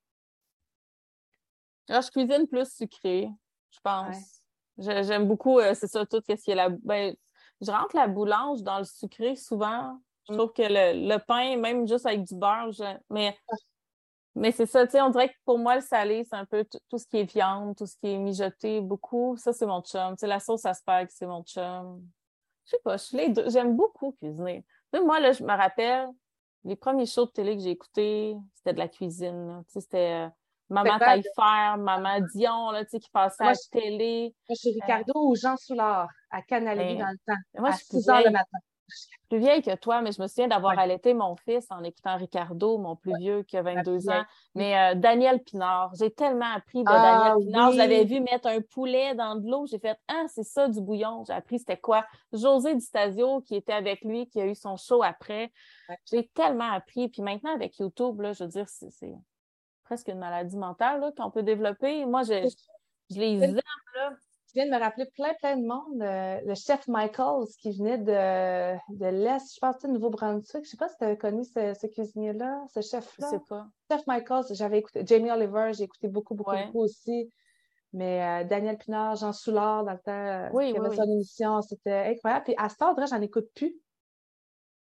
Alors, 1.88 2.02
je 2.02 2.10
cuisine 2.10 2.46
plus 2.46 2.72
sucré, 2.72 3.28
je 3.70 3.78
pense. 3.82 4.39
J'aime 4.80 5.26
beaucoup, 5.26 5.58
euh, 5.58 5.74
c'est 5.74 5.86
ça, 5.86 6.06
tout 6.06 6.22
ce 6.26 6.34
qui 6.34 6.50
est 6.50 6.54
la. 6.54 6.70
Ben, 6.70 7.14
je 7.60 7.70
rentre 7.70 7.94
la 7.94 8.08
boulange 8.08 8.62
dans 8.62 8.78
le 8.78 8.84
sucré 8.84 9.36
souvent. 9.36 9.98
Je 10.28 10.32
mm. 10.32 10.36
trouve 10.36 10.52
que 10.52 10.62
le, 10.62 11.18
pain, 11.18 11.56
même 11.56 11.86
juste 11.86 12.06
avec 12.06 12.24
du 12.24 12.34
beurre, 12.34 12.70
mais, 13.10 13.36
mais 14.34 14.52
c'est 14.52 14.66
ça, 14.66 14.86
tu 14.86 14.92
sais, 14.92 15.00
on 15.02 15.10
dirait 15.10 15.28
que 15.28 15.34
pour 15.44 15.58
moi, 15.58 15.76
le 15.76 15.80
salé, 15.82 16.24
c'est 16.24 16.36
un 16.36 16.46
peu 16.46 16.64
tout 16.88 16.98
ce 16.98 17.06
qui 17.06 17.18
est 17.18 17.30
viande, 17.30 17.76
tout 17.76 17.86
ce 17.86 17.96
qui 17.96 18.08
est 18.08 18.18
mijoté, 18.18 18.80
beaucoup. 18.80 19.36
Ça, 19.36 19.52
c'est 19.52 19.66
mon 19.66 19.82
chum. 19.82 20.14
Tu 20.16 20.20
sais, 20.20 20.26
la 20.26 20.40
sauce 20.40 20.64
à 20.64 20.74
spag, 20.74 21.08
c'est 21.10 21.26
mon 21.26 21.42
chum. 21.42 22.02
Je 22.64 22.70
sais 22.70 22.80
pas, 22.82 22.96
j'aime 23.48 23.76
beaucoup 23.76 24.12
cuisiner. 24.12 24.64
moi, 25.04 25.20
là, 25.20 25.32
je 25.32 25.42
me 25.42 25.52
rappelle, 25.52 26.08
les 26.64 26.76
premiers 26.76 27.06
shows 27.06 27.26
de 27.26 27.30
télé 27.30 27.56
que 27.56 27.62
j'ai 27.62 27.70
écoutés, 27.70 28.36
c'était 28.54 28.72
de 28.72 28.78
la 28.78 28.88
cuisine. 28.88 29.62
C'était 29.68 30.26
euh, 30.26 30.28
Maman 30.70 30.98
Taillefer, 30.98 31.76
Maman 31.78 32.20
Dion, 32.34 32.70
là, 32.70 32.84
qui 32.84 33.10
passait 33.12 33.44
à 33.44 33.48
la 33.48 33.54
télé. 33.70 34.34
Moi, 34.48 34.56
je 34.56 34.70
suis 34.70 34.80
Ricardo 34.80 35.12
ou 35.16 35.34
Jean 35.34 35.56
Soulard 35.56 36.08
à 36.30 36.42
Canal 36.42 36.78
ben, 36.78 36.98
dans 36.98 37.10
le 37.10 37.18
temps, 37.26 37.40
moi, 37.58 37.70
à 37.70 37.72
6 37.72 38.08
heures 38.08 38.22
le 38.24 38.30
matin 38.30 38.58
plus 39.28 39.38
vieille 39.38 39.62
que 39.62 39.74
toi, 39.76 40.02
mais 40.02 40.12
je 40.12 40.20
me 40.20 40.26
souviens 40.26 40.48
d'avoir 40.48 40.78
allaité 40.78 41.14
mon 41.14 41.36
fils 41.36 41.66
en 41.70 41.82
écoutant 41.84 42.16
Ricardo, 42.16 42.78
mon 42.78 42.96
plus 42.96 43.16
vieux 43.18 43.42
qui 43.44 43.56
a 43.56 43.62
22 43.62 44.10
ans. 44.10 44.24
Mais 44.54 44.76
euh, 44.76 44.94
Daniel 44.94 45.40
Pinard, 45.42 45.92
j'ai 45.98 46.10
tellement 46.10 46.52
appris 46.52 46.82
de 46.82 46.90
ah 46.90 47.32
Daniel 47.32 47.46
Pinard. 47.46 47.72
Je 47.72 47.76
l'avais 47.78 48.04
vu 48.04 48.20
mettre 48.20 48.48
un 48.48 48.60
poulet 48.60 49.14
dans 49.14 49.36
de 49.36 49.48
l'eau. 49.48 49.66
J'ai 49.66 49.78
fait 49.78 49.98
Ah, 50.08 50.24
c'est 50.28 50.42
ça 50.42 50.68
du 50.68 50.80
bouillon. 50.80 51.24
J'ai 51.26 51.32
appris 51.32 51.60
c'était 51.60 51.76
quoi. 51.76 52.04
José 52.32 52.74
Distasio, 52.74 53.40
qui 53.42 53.54
était 53.54 53.72
avec 53.72 54.02
lui, 54.02 54.26
qui 54.28 54.40
a 54.40 54.46
eu 54.46 54.54
son 54.54 54.76
show 54.76 55.02
après. 55.02 55.52
J'ai 56.10 56.26
tellement 56.34 56.72
appris. 56.72 57.08
Puis 57.08 57.22
maintenant, 57.22 57.54
avec 57.54 57.78
YouTube, 57.78 58.20
là, 58.20 58.32
je 58.32 58.44
veux 58.44 58.50
dire, 58.50 58.68
c'est 58.68 59.14
presque 59.90 60.08
une 60.08 60.20
maladie 60.20 60.56
mentale 60.56 61.12
qu'on 61.16 61.32
peut 61.32 61.42
développer. 61.42 62.04
Moi, 62.04 62.22
je, 62.22 62.48
je 63.10 63.18
les 63.18 63.42
aime. 63.42 63.56
Là 63.56 64.10
je 64.50 64.54
viens 64.54 64.66
de 64.66 64.70
me 64.72 64.80
rappeler 64.80 65.06
plein, 65.06 65.32
plein 65.34 65.56
de 65.56 65.64
monde. 65.64 66.02
Euh, 66.02 66.40
le 66.44 66.54
chef 66.54 66.88
Michaels 66.88 67.46
qui 67.60 67.70
venait 67.70 67.98
de, 67.98 68.96
de 68.96 69.06
l'Est, 69.06 69.54
je 69.54 69.60
pense, 69.60 69.78
de 69.78 69.88
Nouveau-Brunswick. 69.88 70.64
Je 70.64 70.68
ne 70.68 70.70
sais 70.70 70.76
pas 70.76 70.88
si 70.88 70.96
tu 70.96 71.04
avais 71.04 71.16
connu 71.16 71.44
ce, 71.44 71.86
cuisinier-là, 71.86 72.64
ce 72.74 72.80
chef-là. 72.80 73.28
Je 73.30 73.36
sais 73.36 73.42
pas. 73.48 73.66
Chef 73.90 74.04
Michaels, 74.08 74.46
j'avais 74.50 74.78
écouté. 74.78 75.02
Jamie 75.06 75.30
Oliver, 75.30 75.70
j'ai 75.72 75.84
écouté 75.84 76.08
beaucoup, 76.08 76.34
beaucoup, 76.34 76.56
beaucoup 76.66 76.80
aussi. 76.80 77.30
Mais 77.92 78.22
euh, 78.22 78.48
Daniel 78.48 78.76
Pinard, 78.76 79.16
Jean 79.16 79.32
Soulard, 79.32 79.84
dans 79.84 79.92
le 79.92 79.98
temps, 79.98 80.56
oui, 80.56 80.72
qui 80.72 80.78
avait 80.78 80.96
son 80.96 81.04
émission, 81.04 81.62
c'était 81.62 82.12
incroyable. 82.12 82.44
Puis 82.44 82.54
à 82.56 82.68
ce 82.68 82.76
temps, 82.76 82.94
j'en 83.06 83.20
écoute 83.20 83.48
plus 83.54 83.76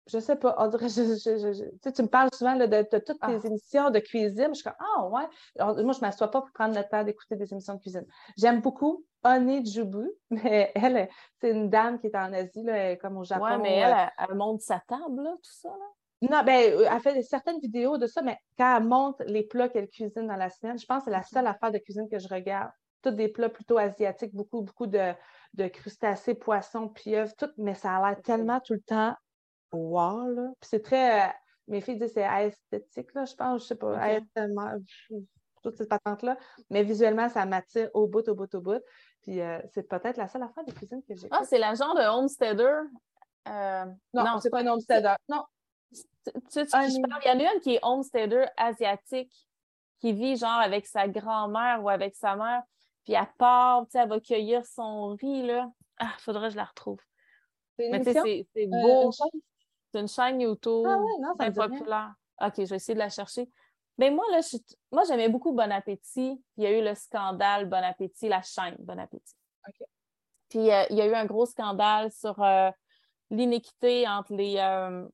je 0.08 0.18
sais 0.18 0.36
pas, 0.36 0.54
on 0.58 0.68
dirait, 0.68 0.88
je, 0.88 1.90
tu 1.90 2.02
me 2.02 2.08
parles 2.08 2.30
souvent 2.32 2.56
de, 2.56 2.82
toutes 2.82 3.04
tes 3.04 3.14
ah. 3.20 3.32
émissions 3.44 3.90
de 3.90 3.98
cuisine. 3.98 4.48
Je 4.50 4.54
suis 4.54 4.64
comme, 4.64 4.74
ah 4.78 5.06
ouais. 5.06 5.26
moi, 5.58 5.92
je 5.92 5.98
ne 5.98 6.00
m'assois 6.00 6.30
pas 6.30 6.40
pour 6.40 6.52
prendre 6.52 6.76
le 6.76 6.84
temps 6.88 7.04
d'écouter 7.04 7.36
des 7.36 7.52
émissions 7.52 7.74
de 7.74 7.80
cuisine. 7.80 8.06
J'aime 8.36 8.60
beaucoup 8.60 9.04
Honey 9.22 9.64
Jubu, 9.64 10.10
mais 10.30 10.72
elle, 10.74 11.08
c'est 11.40 11.50
une 11.50 11.68
dame 11.68 12.00
qui 12.00 12.06
est 12.06 12.16
en 12.16 12.32
Asie, 12.32 12.62
là, 12.62 12.96
comme 12.96 13.18
au 13.18 13.24
Japon. 13.24 13.44
Oui, 13.44 13.58
mais 13.62 13.76
elle, 13.76 13.92
euh, 13.92 14.26
elle, 14.28 14.34
monte 14.36 14.62
sa 14.62 14.80
table, 14.86 15.22
là, 15.22 15.32
tout 15.42 15.52
ça. 15.52 15.68
Là. 15.68 16.28
Non, 16.30 16.42
ben, 16.44 16.72
euh, 16.72 16.88
elle 16.90 17.00
fait 17.00 17.22
certaines 17.22 17.60
vidéos 17.60 17.98
de 17.98 18.06
ça, 18.06 18.22
mais 18.22 18.38
quand 18.56 18.76
elle 18.76 18.84
monte 18.84 19.20
les 19.26 19.44
plats 19.44 19.68
qu'elle 19.68 19.88
cuisine 19.88 20.26
dans 20.26 20.36
la 20.36 20.50
semaine, 20.50 20.78
je 20.78 20.86
pense 20.86 21.04
que 21.04 21.04
c'est 21.06 21.16
la 21.16 21.22
seule 21.22 21.44
mm-hmm. 21.44 21.50
affaire 21.50 21.72
de 21.72 21.78
cuisine 21.78 22.08
que 22.10 22.18
je 22.18 22.28
regarde. 22.28 22.70
Tous 23.02 23.10
des 23.10 23.28
plats 23.28 23.48
plutôt 23.48 23.78
asiatiques, 23.78 24.34
beaucoup, 24.34 24.62
beaucoup 24.62 24.88
de, 24.88 25.12
de 25.54 25.68
crustacés, 25.68 26.34
poissons, 26.34 26.88
pieuvres, 26.88 27.32
tout, 27.36 27.50
mais 27.56 27.74
ça 27.74 27.96
a 27.96 28.08
l'air 28.08 28.20
tellement 28.22 28.58
tout 28.58 28.72
le 28.72 28.80
temps 28.80 29.14
wow, 29.72 30.28
là. 30.30 30.48
Puis 30.60 30.68
c'est 30.70 30.82
très. 30.82 31.28
Euh, 31.28 31.32
mes 31.68 31.80
filles 31.80 31.98
disent 31.98 32.12
que 32.12 32.20
c'est 32.20 32.46
esthétique, 32.46 33.14
là, 33.14 33.24
je 33.24 33.34
pense, 33.34 33.62
je 33.62 33.66
sais 33.68 33.74
pas, 33.74 33.92
okay. 33.92 34.24
toutes 35.62 35.76
ces 35.76 35.86
patentes-là. 35.86 36.36
Mais 36.70 36.82
visuellement, 36.82 37.28
ça 37.28 37.44
m'attire 37.44 37.90
au 37.94 38.06
bout, 38.06 38.26
au 38.28 38.34
bout, 38.34 38.52
au 38.54 38.60
bout. 38.60 38.82
Puis 39.22 39.40
euh, 39.40 39.60
c'est 39.74 39.82
peut-être 39.82 40.16
la 40.16 40.28
seule 40.28 40.42
affaire 40.42 40.64
de 40.64 40.72
cuisine 40.72 41.02
que 41.06 41.14
j'ai. 41.14 41.28
Ah, 41.30 41.44
c'est 41.44 41.58
la 41.58 41.74
genre 41.74 41.94
de 41.94 42.02
homesteader. 42.02 42.80
Euh, 43.48 43.84
non, 44.14 44.24
non 44.24 44.40
c'est 44.40 44.50
pas 44.50 44.60
un 44.60 44.66
homesteader. 44.66 45.14
Non. 45.28 45.44
Tu, 45.92 46.60
il 46.60 47.02
y 47.24 47.30
en 47.30 47.40
a 47.40 47.54
une 47.54 47.60
qui 47.60 47.74
est 47.74 47.80
homesteader 47.82 48.46
asiatique, 48.56 49.32
qui 50.00 50.12
vit 50.12 50.36
genre 50.36 50.60
avec 50.60 50.86
sa 50.86 51.08
grand-mère 51.08 51.82
ou 51.82 51.88
avec 51.88 52.14
sa 52.14 52.36
mère, 52.36 52.62
puis 53.04 53.14
elle 53.14 53.26
part, 53.38 53.84
tu 53.86 53.92
sais, 53.92 54.00
elle 54.00 54.08
va 54.08 54.20
cueillir 54.20 54.64
son 54.66 55.16
riz, 55.16 55.46
là. 55.46 55.70
Ah, 55.98 56.12
faudrait 56.18 56.48
que 56.48 56.52
je 56.52 56.56
la 56.56 56.64
retrouve. 56.64 57.00
Mais 57.78 58.00
tu 58.00 58.12
sais, 58.12 58.46
c'est 58.54 58.66
beau. 58.66 59.10
C'est 59.98 60.02
une 60.02 60.08
chaîne 60.08 60.40
YouTube. 60.40 60.86
Ah 60.86 60.96
ouais, 60.96 61.12
non, 61.20 61.52
populaire. 61.52 62.14
OK, 62.40 62.54
je 62.58 62.64
vais 62.64 62.76
essayer 62.76 62.94
de 62.94 63.00
la 63.00 63.08
chercher. 63.08 63.50
Mais 63.98 64.10
moi, 64.10 64.24
là, 64.30 64.40
moi, 64.92 65.02
j'aimais 65.08 65.28
beaucoup 65.28 65.52
Bon 65.52 65.72
Appétit. 65.72 66.40
Il 66.56 66.62
y 66.62 66.66
a 66.66 66.70
eu 66.70 66.84
le 66.84 66.94
scandale 66.94 67.68
Bon 67.68 67.82
Appétit, 67.82 68.28
la 68.28 68.42
chaîne 68.42 68.76
Bon 68.78 68.98
Appétit. 68.98 69.34
Puis 70.48 70.70
euh, 70.70 70.84
il 70.90 70.96
y 70.96 71.00
a 71.00 71.06
eu 71.06 71.14
un 71.14 71.24
gros 71.26 71.46
scandale 71.46 72.12
sur 72.12 72.40
euh, 72.42 72.70
l'inéquité 73.30 74.06
entre 74.08 74.34
les, 74.34 74.56
euh, 74.58 75.04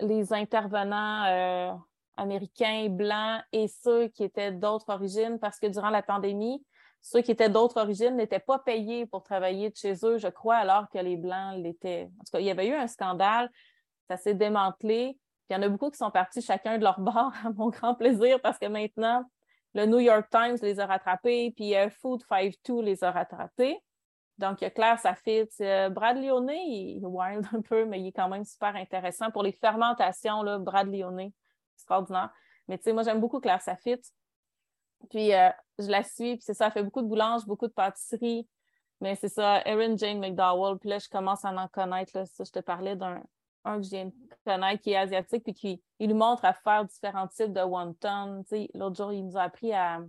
les 0.00 0.32
intervenants 0.32 1.78
américains 2.16 2.88
blancs 2.90 3.42
et 3.52 3.68
ceux 3.68 4.08
qui 4.08 4.24
étaient 4.24 4.52
d'autres 4.52 4.92
origines 4.92 5.38
parce 5.38 5.58
que 5.58 5.66
durant 5.68 5.90
la 5.90 6.02
pandémie, 6.02 6.64
ceux 7.02 7.22
qui 7.22 7.30
étaient 7.30 7.48
d'autres 7.48 7.80
origines 7.80 8.16
n'étaient 8.16 8.40
pas 8.40 8.58
payés 8.58 9.06
pour 9.06 9.22
travailler 9.22 9.70
de 9.70 9.76
chez 9.76 9.94
eux, 10.04 10.18
je 10.18 10.28
crois, 10.28 10.56
alors 10.56 10.88
que 10.90 10.98
les 10.98 11.16
Blancs 11.16 11.56
l'étaient. 11.58 12.10
En 12.18 12.24
tout 12.24 12.32
cas, 12.32 12.40
il 12.40 12.46
y 12.46 12.50
avait 12.50 12.66
eu 12.66 12.74
un 12.74 12.88
scandale 12.88 13.50
ça 14.08 14.16
s'est 14.16 14.34
démantelé. 14.34 15.18
Puis 15.46 15.50
il 15.50 15.52
y 15.54 15.56
en 15.56 15.62
a 15.62 15.68
beaucoup 15.68 15.90
qui 15.90 15.98
sont 15.98 16.10
partis 16.10 16.40
chacun 16.40 16.78
de 16.78 16.84
leur 16.84 17.00
bord, 17.00 17.32
à 17.44 17.50
mon 17.50 17.68
grand 17.68 17.94
plaisir, 17.94 18.40
parce 18.40 18.58
que 18.58 18.66
maintenant, 18.66 19.24
le 19.74 19.86
New 19.86 19.98
York 19.98 20.28
Times 20.30 20.56
les 20.62 20.80
a 20.80 20.86
rattrapés, 20.86 21.52
puis 21.56 21.74
euh, 21.76 21.90
Food 21.90 22.22
52 22.28 22.82
les 22.82 23.02
a 23.04 23.10
rattrapés. 23.10 23.78
Donc, 24.38 24.60
il 24.60 24.64
y 24.64 24.66
a 24.66 24.70
Claire 24.70 24.98
Safit. 24.98 25.48
Euh, 25.60 25.88
Brad 25.90 26.16
Lyonnais, 26.16 26.62
il 26.66 27.02
est 27.02 27.06
wild 27.06 27.46
un 27.52 27.60
peu, 27.60 27.84
mais 27.84 28.00
il 28.00 28.08
est 28.08 28.12
quand 28.12 28.28
même 28.28 28.44
super 28.44 28.74
intéressant. 28.74 29.30
Pour 29.30 29.42
les 29.42 29.52
fermentations, 29.52 30.42
là, 30.42 30.58
Brad 30.58 30.92
Lyonnais, 30.92 31.32
extraordinaire. 31.76 32.30
Mais 32.68 32.78
tu 32.78 32.84
sais, 32.84 32.92
moi, 32.92 33.02
j'aime 33.02 33.20
beaucoup 33.20 33.40
Claire 33.40 33.60
Safit. 33.60 34.00
Puis, 35.10 35.34
euh, 35.34 35.50
je 35.78 35.88
la 35.88 36.02
suis, 36.02 36.36
puis 36.36 36.42
c'est 36.42 36.54
ça, 36.54 36.66
elle 36.66 36.72
fait 36.72 36.82
beaucoup 36.82 37.02
de 37.02 37.06
boulanges, 37.06 37.44
beaucoup 37.46 37.66
de 37.66 37.72
pâtisseries. 37.72 38.48
Mais 39.00 39.16
c'est 39.16 39.28
ça, 39.28 39.60
Erin 39.66 39.96
Jane 39.96 40.18
McDowell. 40.18 40.78
Puis 40.78 40.88
là, 40.88 40.98
je 40.98 41.08
commence 41.08 41.44
à 41.44 41.50
en 41.50 41.68
connaître. 41.68 42.16
Là, 42.16 42.26
ça, 42.26 42.44
je 42.44 42.50
te 42.50 42.60
parlais 42.60 42.96
d'un 42.96 43.22
un 43.64 43.78
que 43.78 43.84
je 43.84 43.90
viens 43.90 44.06
de 44.06 44.12
connaître 44.44 44.82
qui 44.82 44.92
est 44.92 44.96
asiatique, 44.96 45.44
puis 45.44 45.54
qui 45.54 45.82
il 45.98 46.08
nous 46.08 46.16
montre 46.16 46.44
à 46.44 46.52
faire 46.52 46.84
différents 46.84 47.28
types 47.28 47.52
de 47.52 47.62
wonton. 47.62 48.44
L'autre 48.74 48.96
jour, 48.96 49.12
il 49.12 49.26
nous 49.26 49.36
a 49.36 49.42
appris 49.42 49.72
à 49.72 50.00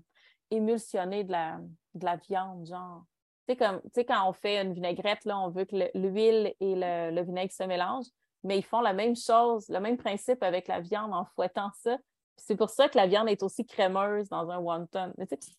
émulsionner 0.52 1.24
de 1.24 1.32
la, 1.32 1.60
de 1.94 2.06
la 2.06 2.16
viande, 2.18 2.68
genre. 2.68 3.04
Tu 3.48 3.54
sais, 3.54 3.58
comme, 3.58 3.82
quand 4.08 4.28
on 4.28 4.34
fait 4.34 4.62
une 4.62 4.74
vinaigrette, 4.74 5.24
là, 5.26 5.40
on 5.40 5.50
veut 5.50 5.66
que 5.66 5.76
l'huile 5.94 6.54
et 6.60 6.76
le, 6.76 7.22
vinaigre 7.22 7.54
se 7.54 7.64
mélangent, 7.64 8.10
mais 8.44 8.58
ils 8.58 8.66
font 8.66 8.82
la 8.82 8.94
même 8.94 9.16
chose, 9.16 9.70
le 9.70 9.80
même 9.80 9.98
principe 9.98 10.42
avec 10.42 10.68
la 10.68 10.80
viande 10.80 11.14
en 11.14 11.26
fouettant 11.36 11.70
ça. 11.76 11.98
C'est 12.38 12.56
pour 12.56 12.70
ça 12.70 12.90
que 12.90 12.98
la 12.98 13.08
viande 13.08 13.30
est 13.30 13.44
aussi 13.44 13.66
crémeuse 13.66 14.28
dans 14.30 14.50
un 14.50 14.58
wonton. 14.58 15.14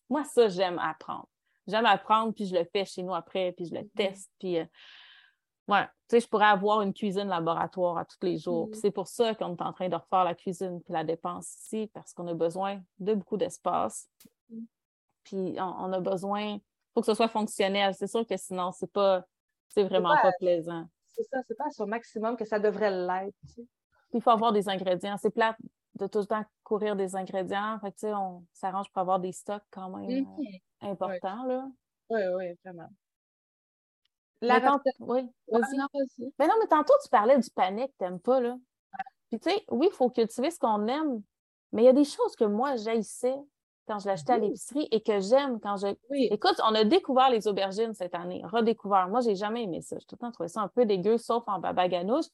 moi, 0.09 0.23
ça, 0.25 0.49
j'aime 0.49 0.79
apprendre. 0.79 1.27
J'aime 1.65 1.85
apprendre, 1.85 2.33
puis 2.33 2.45
je 2.45 2.55
le 2.55 2.65
fais 2.65 2.85
chez 2.85 3.03
nous 3.03 3.15
après, 3.15 3.53
puis 3.53 3.65
je 3.65 3.73
le 3.73 3.81
mm-hmm. 3.81 3.95
teste. 3.95 4.31
Puis, 4.39 4.59
euh, 4.59 4.65
ouais, 5.67 5.85
tu 5.85 5.91
sais, 6.15 6.19
je 6.21 6.27
pourrais 6.27 6.45
avoir 6.45 6.81
une 6.81 6.93
cuisine 6.93 7.27
laboratoire 7.27 7.97
à 7.97 8.05
tous 8.05 8.17
les 8.21 8.37
jours. 8.37 8.69
Puis 8.69 8.77
mm-hmm. 8.77 8.81
c'est 8.81 8.91
pour 8.91 9.07
ça 9.07 9.35
qu'on 9.35 9.55
est 9.55 9.61
en 9.61 9.73
train 9.73 9.89
de 9.89 9.95
refaire 9.95 10.23
la 10.23 10.35
cuisine 10.35 10.81
puis 10.81 10.93
la 10.93 11.03
dépense 11.03 11.53
ici, 11.55 11.89
parce 11.93 12.13
qu'on 12.13 12.27
a 12.27 12.33
besoin 12.33 12.81
de 12.99 13.13
beaucoup 13.13 13.37
d'espace. 13.37 14.09
Mm-hmm. 14.51 14.65
Puis 15.23 15.55
on, 15.59 15.91
a 15.91 15.99
besoin, 15.99 16.41
il 16.41 16.61
faut 16.93 17.01
que 17.01 17.07
ce 17.07 17.13
soit 17.13 17.27
fonctionnel. 17.27 17.93
C'est 17.93 18.07
sûr 18.07 18.25
que 18.25 18.37
sinon, 18.37 18.71
c'est 18.71 18.91
pas, 18.91 19.25
c'est 19.67 19.83
vraiment 19.83 20.15
pas, 20.21 20.31
plaisant. 20.39 20.85
C'est 21.05 21.23
ça, 21.23 21.39
c'est 21.47 21.57
pas 21.57 21.65
au 21.79 21.85
maximum 21.85 22.37
que 22.37 22.45
ça 22.45 22.59
devrait 22.59 22.91
l'être. 22.91 23.35
Il 24.13 24.21
faut 24.21 24.29
avoir 24.29 24.53
des 24.53 24.69
ingrédients. 24.69 25.17
C'est 25.17 25.31
plate 25.31 25.57
de 25.95 26.07
tout 26.07 26.19
le 26.19 26.25
temps 26.25 26.45
courir 26.63 26.95
des 26.95 27.15
ingrédients. 27.15 27.77
Fait 27.81 27.91
que, 27.91 28.13
on 28.13 28.45
s'arrange 28.53 28.89
pour 28.91 29.01
avoir 29.01 29.19
des 29.19 29.33
stocks 29.33 29.63
quand 29.69 29.89
même 29.89 30.25
euh, 30.25 30.87
importants. 30.87 31.43
Là. 31.43 31.67
Oui, 32.09 32.21
oui, 32.37 32.45
vraiment. 32.63 32.89
La 34.41 34.59
Oui, 34.99 35.21
vas-y. 35.51 36.33
mais 36.37 36.47
non, 36.47 36.53
mais 36.59 36.67
tantôt, 36.67 36.93
tu 37.03 37.09
parlais 37.09 37.37
du 37.37 37.49
panique 37.49 37.87
que 37.87 37.97
tu 37.97 38.03
n'aimes 38.03 38.19
pas. 38.19 38.39
Là. 38.39 38.55
Puis, 39.29 39.39
tu 39.39 39.49
sais, 39.49 39.63
oui, 39.69 39.87
il 39.91 39.95
faut 39.95 40.09
cultiver 40.09 40.51
ce 40.51 40.59
qu'on 40.59 40.87
aime, 40.87 41.21
mais 41.71 41.83
il 41.83 41.85
y 41.85 41.89
a 41.89 41.93
des 41.93 42.03
choses 42.03 42.35
que 42.35 42.45
moi, 42.45 42.75
j'haïssais 42.75 43.35
quand 43.87 43.99
je 43.99 44.07
l'achetais 44.07 44.33
à 44.33 44.37
l'épicerie 44.37 44.87
et 44.91 45.01
que 45.01 45.19
j'aime 45.19 45.59
quand 45.59 45.77
je. 45.77 45.87
Écoute, 46.11 46.59
on 46.63 46.75
a 46.75 46.83
découvert 46.83 47.29
les 47.29 47.47
aubergines 47.47 47.93
cette 47.93 48.13
année, 48.15 48.41
redécouvert. 48.45 49.07
Moi, 49.07 49.21
j'ai 49.21 49.35
jamais 49.35 49.63
aimé 49.63 49.81
ça. 49.81 49.97
J'ai 49.99 50.05
tout 50.05 50.15
le 50.15 50.27
temps 50.27 50.31
trouvé 50.31 50.49
ça 50.49 50.61
un 50.61 50.67
peu 50.67 50.85
dégueu, 50.85 51.17
sauf 51.17 51.43
en 51.47 51.59
babaganouche. 51.59 52.25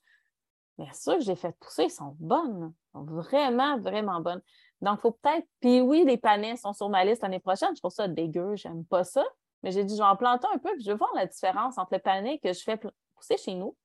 Mais 0.79 0.87
ceux 0.93 1.15
que 1.15 1.21
j'ai 1.21 1.35
fait 1.35 1.55
pousser 1.59 1.89
sont 1.89 2.15
bonnes. 2.19 2.73
Sont 2.93 3.03
vraiment, 3.03 3.77
vraiment 3.79 4.19
bonnes. 4.19 4.41
Donc, 4.81 4.99
il 4.99 5.01
faut 5.01 5.11
peut-être. 5.11 5.47
Puis 5.59 5.81
oui, 5.81 6.03
les 6.05 6.17
panais 6.17 6.57
sont 6.57 6.73
sur 6.73 6.89
ma 6.89 7.05
liste 7.05 7.21
l'année 7.21 7.39
prochaine. 7.39 7.69
Je 7.75 7.79
trouve 7.79 7.91
ça 7.91 8.07
dégueu. 8.07 8.55
J'aime 8.55 8.83
pas 8.85 9.03
ça. 9.03 9.23
Mais 9.63 9.71
j'ai 9.71 9.83
dit, 9.85 9.95
je 9.95 10.01
vais 10.01 10.07
en 10.07 10.17
planter 10.17 10.47
un 10.53 10.57
peu, 10.57 10.71
puis 10.73 10.83
je 10.83 10.91
vais 10.91 10.97
voir 10.97 11.11
la 11.15 11.25
différence 11.25 11.77
entre 11.77 11.93
le 11.93 11.99
panais 11.99 12.37
que 12.39 12.51
je 12.51 12.61
fais 12.61 12.77
pousser 13.15 13.37
chez 13.37 13.55
nous 13.55 13.75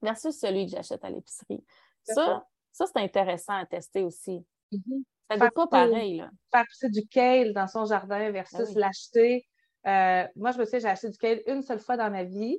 versus 0.00 0.38
celui 0.38 0.66
que 0.66 0.72
j'achète 0.72 1.04
à 1.04 1.10
l'épicerie. 1.10 1.64
Ça, 2.04 2.46
ça 2.72 2.86
c'est 2.86 3.00
intéressant 3.00 3.54
à 3.54 3.66
tester 3.66 4.02
aussi. 4.02 4.44
Mm-hmm. 4.72 5.02
Ça 5.30 5.36
n'est 5.36 5.50
pas 5.50 5.66
pareil. 5.66 6.18
Là. 6.18 6.30
Faire 6.52 6.64
pousser 6.66 6.88
du 6.88 7.06
kale 7.06 7.52
dans 7.52 7.66
son 7.66 7.84
jardin 7.84 8.30
versus 8.30 8.68
ah 8.76 8.78
l'acheter. 8.78 9.46
Euh, 9.86 10.26
moi, 10.36 10.52
je 10.52 10.58
me 10.58 10.64
souviens, 10.64 10.80
j'ai 10.80 10.88
acheté 10.88 11.10
du 11.10 11.18
kale 11.18 11.42
une 11.46 11.62
seule 11.62 11.80
fois 11.80 11.96
dans 11.96 12.10
ma 12.10 12.24
vie. 12.24 12.58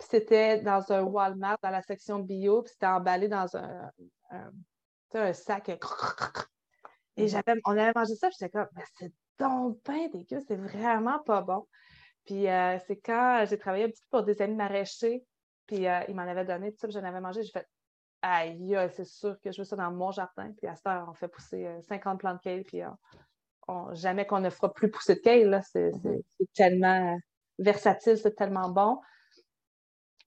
C'était 0.00 0.60
dans 0.60 0.92
un 0.92 1.02
Walmart, 1.02 1.58
dans 1.62 1.70
la 1.70 1.82
section 1.82 2.18
bio, 2.18 2.62
puis 2.62 2.72
c'était 2.72 2.86
emballé 2.86 3.28
dans 3.28 3.56
un, 3.56 3.90
un, 5.12 5.32
sac. 5.32 5.68
Et 5.68 5.76
mm-hmm. 5.76 7.28
j'avais, 7.28 7.60
on 7.64 7.72
avait 7.72 7.92
mangé 7.94 8.14
ça, 8.16 8.28
puis 8.28 8.36
j'étais 8.38 8.50
comme, 8.50 8.68
c'est 8.98 9.12
donc 9.38 9.78
bien 9.84 10.08
dégueu, 10.08 10.40
c'est 10.46 10.56
vraiment 10.56 11.18
pas 11.20 11.40
bon. 11.42 11.66
Puis 12.24 12.48
euh, 12.48 12.78
c'est 12.86 12.96
quand 12.96 13.44
j'ai 13.48 13.58
travaillé 13.58 13.84
un 13.84 13.88
petit 13.88 14.02
peu 14.10 14.18
pour 14.18 14.22
des 14.26 14.40
amis 14.40 14.54
maraîchers, 14.54 15.24
puis 15.66 15.86
euh, 15.86 16.00
ils 16.08 16.14
m'en 16.14 16.22
avaient 16.22 16.44
donné, 16.44 16.72
tout 16.72 16.78
ça, 16.80 16.88
j'en 16.88 17.04
avais 17.04 17.20
mangé, 17.20 17.42
j'ai 17.42 17.52
fait 17.52 17.66
aïe, 18.22 18.76
c'est 18.94 19.04
sûr 19.04 19.38
que 19.40 19.52
je 19.52 19.60
veux 19.60 19.64
ça 19.64 19.76
dans 19.76 19.90
mon 19.90 20.10
jardin. 20.10 20.50
Puis 20.56 20.66
à 20.66 20.74
cette 20.74 20.86
heure, 20.86 21.06
on 21.10 21.14
fait 21.14 21.28
pousser 21.28 21.68
50 21.88 22.14
euh, 22.14 22.18
plantes 22.18 22.36
de 22.38 22.42
kale, 22.42 22.64
puis 22.64 22.80
jamais 23.92 24.26
qu'on 24.26 24.40
ne 24.40 24.50
fera 24.50 24.72
plus 24.72 24.90
pousser 24.90 25.16
de 25.16 25.20
kale. 25.20 25.60
C'est 25.70 25.90
mm-hmm. 25.90 26.22
tellement 26.54 27.18
versatile, 27.58 28.16
c'est 28.16 28.34
tellement 28.34 28.70
bon. 28.70 28.98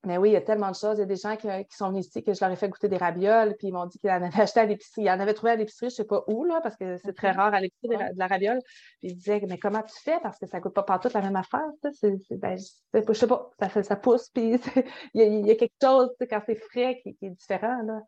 Mais 0.08 0.18
oui, 0.18 0.30
il 0.30 0.34
y 0.34 0.38
a 0.38 0.42
tellement 0.42 0.72
de 0.72 0.76
choses. 0.76 0.98
Il 0.98 1.02
y 1.02 1.04
a 1.04 1.06
des 1.06 1.18
gens 1.18 1.36
qui, 1.36 1.48
sont 1.70 1.90
venus 1.90 2.08
ici 2.08 2.24
que 2.24 2.34
je 2.34 2.40
leur 2.40 2.50
ai 2.50 2.56
fait 2.56 2.70
goûter 2.70 2.88
des 2.88 2.96
ravioles, 2.96 3.56
puis 3.58 3.68
ils 3.68 3.74
m'ont 3.74 3.86
dit 3.86 4.00
qu'ils 4.00 4.10
en 4.10 4.24
avaient 4.24 4.42
acheté 4.42 4.62
à 4.62 4.66
l'épicerie. 4.66 5.04
Ils 5.04 5.10
en 5.10 5.20
avaient 5.20 5.34
trouvé 5.34 5.52
à 5.52 5.56
l'épicerie, 5.58 5.90
je 5.90 5.94
ne 5.94 5.98
sais 5.98 6.06
pas 6.06 6.24
où, 6.28 6.46
là, 6.46 6.62
parce 6.64 6.78
que 6.78 6.98
c'est 6.98 7.12
très 7.14 7.32
rare 7.32 7.54
à 7.54 7.60
l'épicerie 7.60 7.98
de, 7.98 8.18
la 8.18 8.28
raviole. 8.28 8.60
Puis 9.00 9.10
ils 9.10 9.16
disaient, 9.16 9.42
mais 9.50 9.60
comment 9.60 9.84
tu 9.84 9.96
fais? 10.02 10.18
Parce 10.24 10.40
que 10.40 10.48
ça 10.48 10.58
ne 10.58 10.64
coûte 10.64 10.74
pas 10.74 10.84
partout 10.84 11.10
la 11.14 11.22
même 11.22 11.36
affaire. 11.36 11.68
C'est, 11.92 12.14
ben, 12.32 12.58
je 12.58 13.00
ne 13.00 13.14
sais 13.14 13.28
pas, 13.28 13.52
ça, 13.60 13.84
ça 13.84 13.96
pousse, 13.98 14.30
puis 14.30 14.54
il 15.14 15.46
y, 15.46 15.52
a, 15.52 15.56
quelque 15.56 15.76
chose 15.84 16.10
quand 16.30 16.42
c'est 16.46 16.56
frais 16.56 17.02
qui, 17.04 17.18
est 17.22 17.30
différent. 17.30 17.82
Là. 17.84 18.02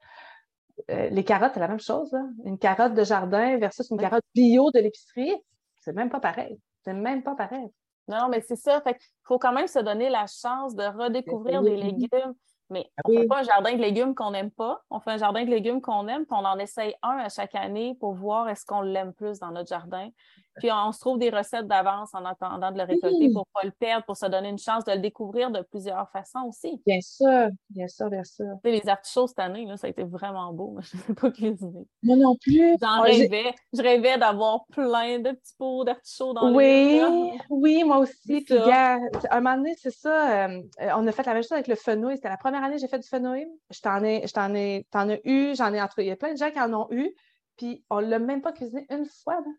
Euh, 0.92 1.10
les 1.10 1.26
carottes, 1.26 1.52
c'est 1.54 1.60
la 1.60 1.68
même 1.68 1.82
chose. 1.82 2.16
Une 2.46 2.58
carotte 2.58 2.94
de 2.94 3.04
jardin 3.04 3.58
versus 3.58 3.90
une 3.90 3.98
carotte 3.98 4.24
bio 4.34 4.72
de 4.72 4.80
l'épicerie, 4.80 5.36
c'est 5.82 5.94
même 5.94 6.10
pas 6.10 6.22
pareil. 6.22 6.58
C'est 6.86 6.94
même 6.94 7.24
pas 7.24 7.36
pareil. 7.36 7.68
Non, 8.10 8.28
mais 8.28 8.42
c'est 8.42 8.56
ça. 8.56 8.82
Fait 8.82 8.98
il 9.00 9.28
faut 9.28 9.38
quand 9.38 9.54
même 9.54 9.68
se 9.68 9.80
donner 9.80 10.10
la 10.10 10.26
chance 10.26 10.76
de 10.76 10.84
redécouvrir 10.84 11.62
des 11.62 11.78
légumes. 11.78 12.34
Mais 12.72 12.92
ah 12.98 13.02
on 13.06 13.12
ne 13.12 13.20
fait 13.20 13.28
pas 13.28 13.40
un 13.40 13.44
jardin 13.44 13.74
de 13.74 13.82
légumes 13.82 14.14
qu'on 14.14 14.32
n'aime 14.32 14.52
pas. 14.52 14.82
On 14.90 15.00
fait 15.00 15.12
un 15.12 15.18
jardin 15.18 15.44
de 15.44 15.50
légumes 15.50 15.82
qu'on 15.82 16.08
aime, 16.08 16.26
puis 16.26 16.38
on 16.38 16.46
en 16.46 16.58
essaye 16.60 16.96
un 17.02 17.18
à 17.18 17.30
chaque 17.30 17.56
année 17.56 17.96
pour 18.00 18.14
voir 18.14 18.50
est-ce 18.50 18.66
qu'on 18.66 18.82
l'aime 18.82 19.14
plus 19.14 19.40
dans 19.40 19.52
notre 19.52 19.70
jardin. 19.70 20.10
Puis 20.58 20.70
on, 20.72 20.92
se 20.92 21.00
trouve 21.00 21.18
des 21.18 21.30
recettes 21.30 21.68
d'avance 21.68 22.14
en 22.14 22.26
attendant 22.26 22.72
de 22.72 22.78
le 22.78 22.84
récolter 22.84 23.32
pour 23.32 23.48
ne 23.48 23.62
pas 23.62 23.64
le 23.64 23.72
perdre, 23.72 24.06
pour 24.06 24.18
se 24.18 24.26
donner 24.26 24.50
une 24.50 24.58
chance 24.58 24.84
de 24.84 24.92
le 24.92 25.00
découvrir 25.00 25.52
de 25.52 25.62
plusieurs 25.62 26.10
façons 26.12 26.48
aussi. 26.48 26.82
Bien 26.86 27.00
sûr, 27.02 27.50
bien 27.70 27.88
sûr, 27.88 28.10
bien 28.10 28.24
sûr. 28.24 28.58
les 28.64 28.88
artichauts 28.88 29.28
cette 29.28 29.40
année, 29.40 29.66
là, 29.66 29.78
ça 29.78 29.88
a 29.88 29.90
été 29.90 30.04
vraiment 30.04 30.52
beau. 30.54 30.76
mais 30.76 30.84
Je 30.92 30.98
ne 30.98 31.02
sais 31.04 31.14
pas 31.14 31.32
cuisiner. 31.32 31.88
Moi 32.04 32.16
non 32.18 32.36
plus. 32.36 32.76
J'en 32.82 33.02
rêvais. 33.02 33.54
Je 33.74 33.82
rêvais 33.82 34.18
d'avoir 34.18 34.66
plein 34.68 35.20
de 35.20 35.32
petits 35.32 35.56
pots 35.58 35.84
d'artichauts 35.84 36.34
dans 36.34 36.54
oui, 36.54 37.02
Oui, 37.04 37.40
oui, 37.50 37.84
moi 37.84 38.00
aussi. 38.00 38.42
Puis, 38.42 38.58
à 38.58 39.00
un 39.32 39.42
moment 39.42 39.58
donné, 39.58 39.76
c'est 39.76 39.92
ça. 39.92 40.48
Euh, 40.48 40.62
on 40.96 41.08
a 41.08 41.12
fait 41.12 41.26
la 41.26 41.34
même 41.34 41.44
chose 41.44 41.54
avec 41.54 41.68
le 41.68 41.76
fenouil. 41.76 42.16
C'était 42.16 42.30
la 42.30 42.38
première 42.38 42.64
année 42.64 42.76
que 42.76 42.82
j'ai 42.82 42.88
fait 42.88 43.00
du 43.00 43.08
fenouil. 43.08 43.48
Je 43.70 43.80
t'en 43.82 44.04
ai, 44.04 44.26
je 44.28 44.34
t'en 44.34 44.54
ai, 44.54 44.86
t'en 44.92 45.10
as 45.10 45.18
eu, 45.24 45.56
j'en 45.56 45.74
ai 45.74 45.82
entre. 45.82 46.00
Il 46.00 46.08
y 46.08 46.12
a 46.12 46.16
plein 46.16 46.34
de 46.34 46.38
gens 46.38 46.52
qui 46.52 46.60
en 46.60 46.74
ont 46.74 46.88
eu. 46.92 47.14
Puis 47.58 47.84
on 47.90 48.02
ne 48.02 48.08
l'a 48.08 48.20
même 48.20 48.42
pas 48.42 48.54
cuisiné 48.54 48.86
une 48.90 49.06
fois. 49.06 49.36
Là. 49.36 49.52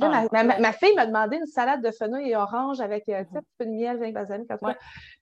Ah, 0.00 0.26
ma, 0.60 0.72
fille 0.72 0.94
m'a 0.94 1.06
demandé 1.06 1.36
une 1.36 1.46
salade 1.46 1.82
de 1.82 1.90
fenouil 1.90 2.30
et 2.30 2.36
orange 2.36 2.80
avec 2.80 3.08
euh, 3.08 3.20
un 3.20 3.24
petit 3.24 3.46
peu 3.58 3.64
de 3.64 3.70
miel, 3.70 3.98
vin 3.98 4.12
balsamique. 4.12 4.48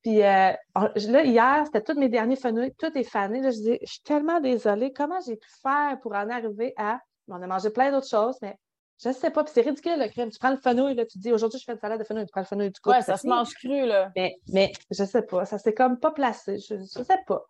Puis 0.03 0.23
euh, 0.23 0.53
là, 0.75 1.25
hier, 1.25 1.63
c'était 1.67 1.83
tous 1.83 1.99
mes 1.99 2.09
derniers 2.09 2.37
fenouils, 2.37 2.73
tout 2.79 2.97
est 2.97 3.05
fané. 3.05 3.43
je 3.43 3.61
dis, 3.61 3.79
je 3.83 3.93
suis 3.93 4.03
tellement 4.03 4.41
désolée. 4.41 4.93
Comment 4.93 5.21
j'ai 5.27 5.37
pu 5.37 5.49
faire 5.63 5.99
pour 6.03 6.13
en 6.13 6.29
arriver 6.29 6.75
à. 6.77 6.99
On 7.29 7.41
a 7.41 7.47
mangé 7.47 7.71
plein 7.71 7.91
d'autres 7.91 8.09
choses, 8.09 8.37
mais 8.43 8.57
je 9.03 9.09
ne 9.09 9.15
sais 9.15 9.31
pas. 9.31 9.45
Puis 9.45 9.53
c'est 9.55 9.63
ridicule, 9.63 9.99
le 9.99 10.09
crème. 10.09 10.31
Tu 10.31 10.39
prends 10.39 10.51
le 10.51 10.57
fenouil, 10.57 10.95
là, 10.95 11.07
tu 11.07 11.19
dis, 11.19 11.33
aujourd'hui, 11.33 11.59
je 11.59 11.65
fais 11.65 11.73
une 11.73 11.79
salade 11.79 12.01
de 12.01 12.05
fenouil, 12.05 12.27
tu 12.27 12.33
prends 12.33 12.41
le 12.41 12.47
fenouil, 12.47 12.71
du 12.71 12.81
coup. 12.81 12.91
Ouais, 12.91 13.03
ça 13.03 13.17
se 13.17 13.27
mange 13.27 13.55
cru, 13.55 13.87
là. 13.87 14.11
Mais, 14.17 14.37
mais 14.53 14.73
je 14.91 15.03
ne 15.03 15.09
sais 15.09 15.23
pas. 15.23 15.45
Ça 15.45 15.59
s'est 15.59 15.75
comme 15.75 15.99
pas 15.99 16.11
placé. 16.11 16.59
Je 16.59 16.75
ne 16.75 16.85
sais 16.85 17.19
pas. 17.27 17.45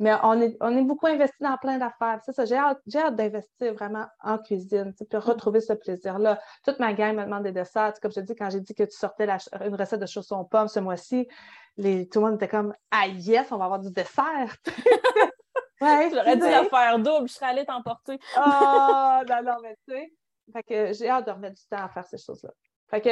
Mais 0.00 0.12
on 0.22 0.40
est, 0.40 0.56
on 0.60 0.76
est 0.76 0.82
beaucoup 0.82 1.06
investi 1.06 1.36
dans 1.40 1.56
plein 1.56 1.78
d'affaires. 1.78 2.20
C'est 2.24 2.32
ça, 2.32 2.44
j'ai 2.44 2.56
hâte, 2.56 2.80
d'investir 3.14 3.74
vraiment 3.74 4.06
en 4.22 4.38
cuisine, 4.38 4.92
puis 4.92 5.06
retrouver 5.16 5.60
ce 5.60 5.72
plaisir-là. 5.72 6.40
Toute 6.64 6.80
ma 6.80 6.92
gang 6.92 7.16
me 7.16 7.24
demande 7.24 7.44
des 7.44 7.52
desserts. 7.52 7.94
Comme 8.02 8.10
je 8.10 8.20
te 8.20 8.26
dis, 8.26 8.34
quand 8.34 8.50
j'ai 8.50 8.60
dit 8.60 8.74
que 8.74 8.82
tu 8.82 8.96
sortais 8.96 9.28
une 9.64 9.74
recette 9.74 10.00
de 10.00 10.06
chaussons 10.06 10.44
pommes 10.44 10.68
ce 10.68 10.80
mois-ci, 10.80 11.28
les, 11.76 12.08
tout 12.08 12.20
le 12.20 12.26
monde 12.26 12.34
était 12.36 12.48
comme 12.48 12.74
Ah 12.90 13.06
yes, 13.06 13.52
on 13.52 13.56
va 13.56 13.66
avoir 13.66 13.80
du 13.80 13.90
dessert. 13.90 14.56
ouais, 15.80 16.10
J'aurais 16.12 16.36
dû 16.36 16.42
la 16.42 16.64
faire 16.64 16.98
double, 16.98 17.28
je 17.28 17.34
serais 17.34 17.46
allée 17.46 17.64
t'emporter. 17.64 18.18
oh, 18.36 18.40
non, 19.28 19.42
non, 19.44 19.56
mais 19.62 19.76
tu 19.86 19.94
sais. 19.94 20.12
Fait 20.52 20.62
que 20.62 20.92
j'ai 20.92 21.08
hâte 21.08 21.26
de 21.26 21.30
remettre 21.30 21.54
du 21.54 21.66
temps 21.68 21.84
à 21.84 21.88
faire 21.88 22.06
ces 22.06 22.18
choses-là. 22.18 22.50
Fait 22.90 23.00
que 23.00 23.10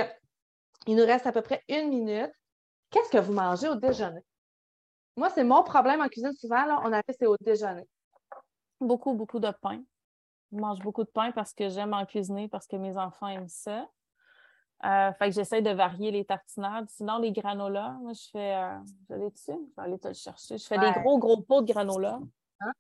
il 0.87 0.97
nous 0.97 1.07
reste 1.07 1.27
à 1.27 1.33
peu 1.33 1.43
près 1.43 1.63
une 1.69 1.89
minute. 1.89 2.33
Qu'est-ce 2.91 3.11
que 3.11 3.19
vous 3.19 3.33
mangez 3.33 3.69
au 3.69 3.77
déjeuner? 3.77 4.21
Moi, 5.17 5.29
c'est 5.31 5.45
mon 5.45 5.63
problème 5.63 6.01
en 6.01 6.09
cuisine 6.09 6.33
souvent. 6.33 6.65
Là, 6.65 6.81
on 6.85 6.93
a 6.93 7.03
fait 7.03 7.15
c'est 7.19 7.27
au 7.27 7.37
déjeuner. 7.41 7.87
Beaucoup, 8.81 9.15
beaucoup 9.15 9.39
de 9.39 9.51
pain. 9.61 9.83
Je 10.53 10.59
mange 10.59 10.81
beaucoup 10.81 11.05
de 11.05 11.11
pain 11.11 11.33
parce 11.33 11.53
que 11.53 11.69
j'aime 11.69 11.95
en 11.95 12.05
cuisiner, 12.05 12.49
parce 12.49 12.67
que 12.67 12.77
mes 12.77 12.97
enfants 12.97 13.29
aiment 13.29 13.49
ça. 13.49 13.89
Euh, 14.85 15.13
fait 15.13 15.29
que 15.29 15.35
j'essaie 15.35 15.63
de 15.63 15.71
varier 15.71 16.11
les 16.11 16.25
tartinades. 16.25 16.89
Sinon, 16.89 17.19
les 17.19 17.31
granolas, 17.31 17.97
moi, 18.01 18.13
je 18.15 18.29
fais. 18.33 18.57
Euh, 18.57 18.79
je 19.11 19.15
dessus? 19.15 19.53
Je 19.53 19.77
vais 19.77 19.83
aller 19.83 19.99
te 19.99 20.09
le 20.09 20.15
chercher. 20.15 20.59
Je 20.59 20.67
fais 20.67 20.79
des 20.79 20.91
gros, 21.01 21.19
gros 21.19 21.41
pots 21.41 21.63
de 21.63 21.73
granola. 21.73 22.19
Hein? 22.61 22.73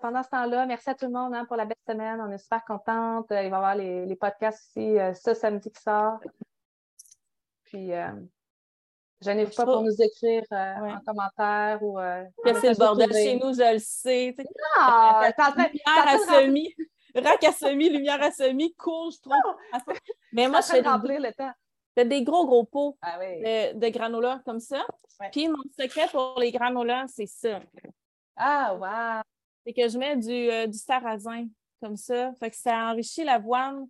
pendant 0.00 0.22
ce 0.22 0.28
temps-là, 0.28 0.64
merci 0.66 0.90
à 0.90 0.94
tout 0.94 1.06
le 1.06 1.12
monde 1.12 1.34
hein, 1.34 1.44
pour 1.44 1.56
la 1.56 1.64
belle 1.64 1.76
semaine. 1.88 2.20
On 2.20 2.30
est 2.30 2.38
super 2.38 2.64
contente. 2.64 3.26
Il 3.30 3.34
va 3.34 3.42
y 3.42 3.46
avoir 3.46 3.74
les, 3.74 4.16
podcasts 4.16 4.70
aussi 4.70 4.98
euh, 4.98 5.12
ce 5.14 5.34
samedi 5.34 5.70
qui 5.70 5.82
sort. 5.82 6.20
Puis, 7.70 7.92
euh, 7.92 8.12
je 9.22 9.30
n'ai 9.30 9.46
pas 9.46 9.64
pour 9.64 9.82
nous 9.82 10.02
écrire 10.02 10.44
euh, 10.52 10.74
en 10.80 11.00
commentaire 11.00 11.82
ou. 11.82 11.96
que 12.44 12.60
c'est 12.60 12.70
le 12.70 12.76
bordel 12.76 13.12
chez 13.12 13.38
nous, 13.38 13.54
je 13.54 13.72
le 13.72 13.78
sais. 13.78 14.36
Ah, 14.76 15.30
lumière 15.56 16.08
à 16.08 16.18
semi, 16.18 16.74
rack 17.14 17.44
à 17.44 17.52
semi, 17.52 17.90
lumière 17.90 18.22
à 18.22 18.30
semi, 18.30 18.74
cours, 18.74 19.10
je 19.10 19.20
trouve. 19.20 19.84
Mais 20.32 20.48
moi, 20.48 20.60
je 20.60 20.66
fais 20.66 20.80
remplir 20.80 21.20
le 21.20 21.32
temps. 21.32 21.52
Des 21.96 22.22
gros, 22.22 22.46
gros 22.46 22.64
pots 22.64 22.96
ah 23.02 23.18
de, 23.18 23.88
granola 23.90 24.40
comme 24.46 24.60
ça. 24.60 24.86
Puis 25.32 25.48
mon 25.48 25.62
secret 25.78 26.08
pour 26.10 26.38
les 26.38 26.50
granolas, 26.50 27.06
c'est 27.08 27.26
ça. 27.26 27.60
Ah, 28.36 28.74
wow! 28.74 29.22
C'est 29.66 29.74
que 29.74 29.86
je 29.86 29.98
mets 29.98 30.16
du, 30.16 30.50
euh, 30.50 30.66
du 30.66 30.78
sarrasin 30.78 31.46
comme 31.82 31.96
ça. 31.96 32.32
Fait 32.40 32.50
que 32.50 32.56
ça 32.56 32.90
enrichit 32.90 33.24
l'avoine. 33.24 33.86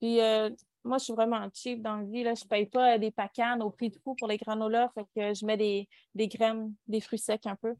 Puis 0.00 0.20
euh, 0.20 0.50
moi, 0.84 0.98
je 0.98 1.04
suis 1.04 1.12
vraiment 1.12 1.48
cheap 1.52 1.82
dans 1.82 1.96
la 1.96 2.04
vie. 2.04 2.22
Là. 2.22 2.34
Je 2.34 2.44
ne 2.44 2.48
paye 2.48 2.66
pas 2.66 2.98
des 2.98 3.10
pacanes 3.10 3.62
au 3.62 3.70
prix 3.70 3.90
de 3.90 3.96
fou 3.96 4.14
pour 4.14 4.28
les 4.28 4.36
granolas. 4.36 4.90
Fait 4.90 5.06
que 5.14 5.34
je 5.34 5.44
mets 5.46 5.56
des, 5.56 5.88
des 6.14 6.28
graines, 6.28 6.74
des 6.86 7.00
fruits 7.00 7.18
secs 7.18 7.46
un 7.46 7.56
peu. 7.56 7.74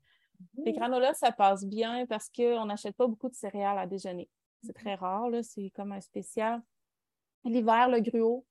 Les 0.57 0.73
mmh. 0.73 0.77
granolas, 0.77 1.14
ça 1.14 1.33
passe 1.33 1.64
bien 1.64 2.07
parce 2.07 2.29
qu'on 2.31 2.67
n'achète 2.67 2.97
pas 2.97 3.07
beaucoup 3.07 3.29
de 3.29 3.35
céréales 3.35 3.79
à 3.79 3.87
déjeuner. 3.87 4.29
C'est 4.62 4.73
très 4.73 4.95
rare, 4.95 5.31
c'est 5.43 5.71
comme 5.71 5.93
un 5.93 6.01
spécial. 6.01 6.62
L'hiver, 7.45 7.88
le 7.88 8.01
gruau, 8.01 8.47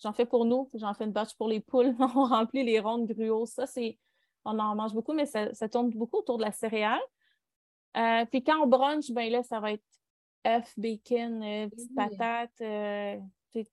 j'en 0.00 0.12
fais 0.12 0.26
pour 0.26 0.44
nous, 0.44 0.70
j'en 0.74 0.94
fais 0.94 1.04
une 1.04 1.12
batch 1.12 1.34
pour 1.34 1.48
les 1.48 1.60
poules. 1.60 1.94
on 1.98 2.24
remplit 2.24 2.64
les 2.64 2.78
rondes 2.80 3.06
gruau. 3.06 3.46
Ça, 3.46 3.66
c'est 3.66 3.98
on 4.44 4.58
en 4.60 4.76
mange 4.76 4.94
beaucoup, 4.94 5.12
mais 5.12 5.26
ça, 5.26 5.68
tourne 5.68 5.90
beaucoup 5.90 6.18
autour 6.18 6.38
de 6.38 6.44
la 6.44 6.52
céréale. 6.52 7.00
Euh, 7.96 8.24
puis 8.26 8.44
quand 8.44 8.62
on 8.62 8.68
brunch, 8.68 9.10
ben 9.10 9.30
là, 9.30 9.42
ça 9.42 9.58
va 9.58 9.72
être 9.72 9.84
œufs, 10.46 10.72
bacon, 10.78 11.42
euh, 11.42 11.68
petites 11.68 11.94
patates, 11.94 12.60
euh, 12.60 13.18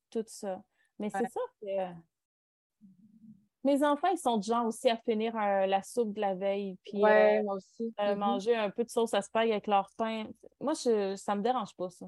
tout 0.10 0.24
ça. 0.28 0.62
Mais 1.00 1.10
c'est 1.10 1.28
ça 1.28 1.40
que 1.62 1.94
mes 3.64 3.84
enfants, 3.84 4.10
ils 4.12 4.18
sont 4.18 4.38
du 4.38 4.48
genre 4.48 4.66
aussi 4.66 4.90
à 4.90 4.98
finir 4.98 5.34
la 5.36 5.82
soupe 5.84 6.14
de 6.14 6.22
la 6.22 6.36
veille, 6.36 6.78
puis 6.84 7.00
moi 7.00 7.56
aussi. 7.56 7.94
Mm-hmm. 7.98 8.16
manger 8.16 8.56
un 8.56 8.70
peu 8.70 8.84
de 8.84 8.90
sauce 8.90 9.14
à 9.14 9.22
spag 9.22 9.50
avec 9.50 9.68
leur 9.68 9.90
pain. 9.98 10.28
Moi, 10.60 10.74
je, 10.74 11.16
ça 11.16 11.36
me 11.36 11.42
dérange 11.42 11.74
pas, 11.76 11.90
ça. 11.90 12.06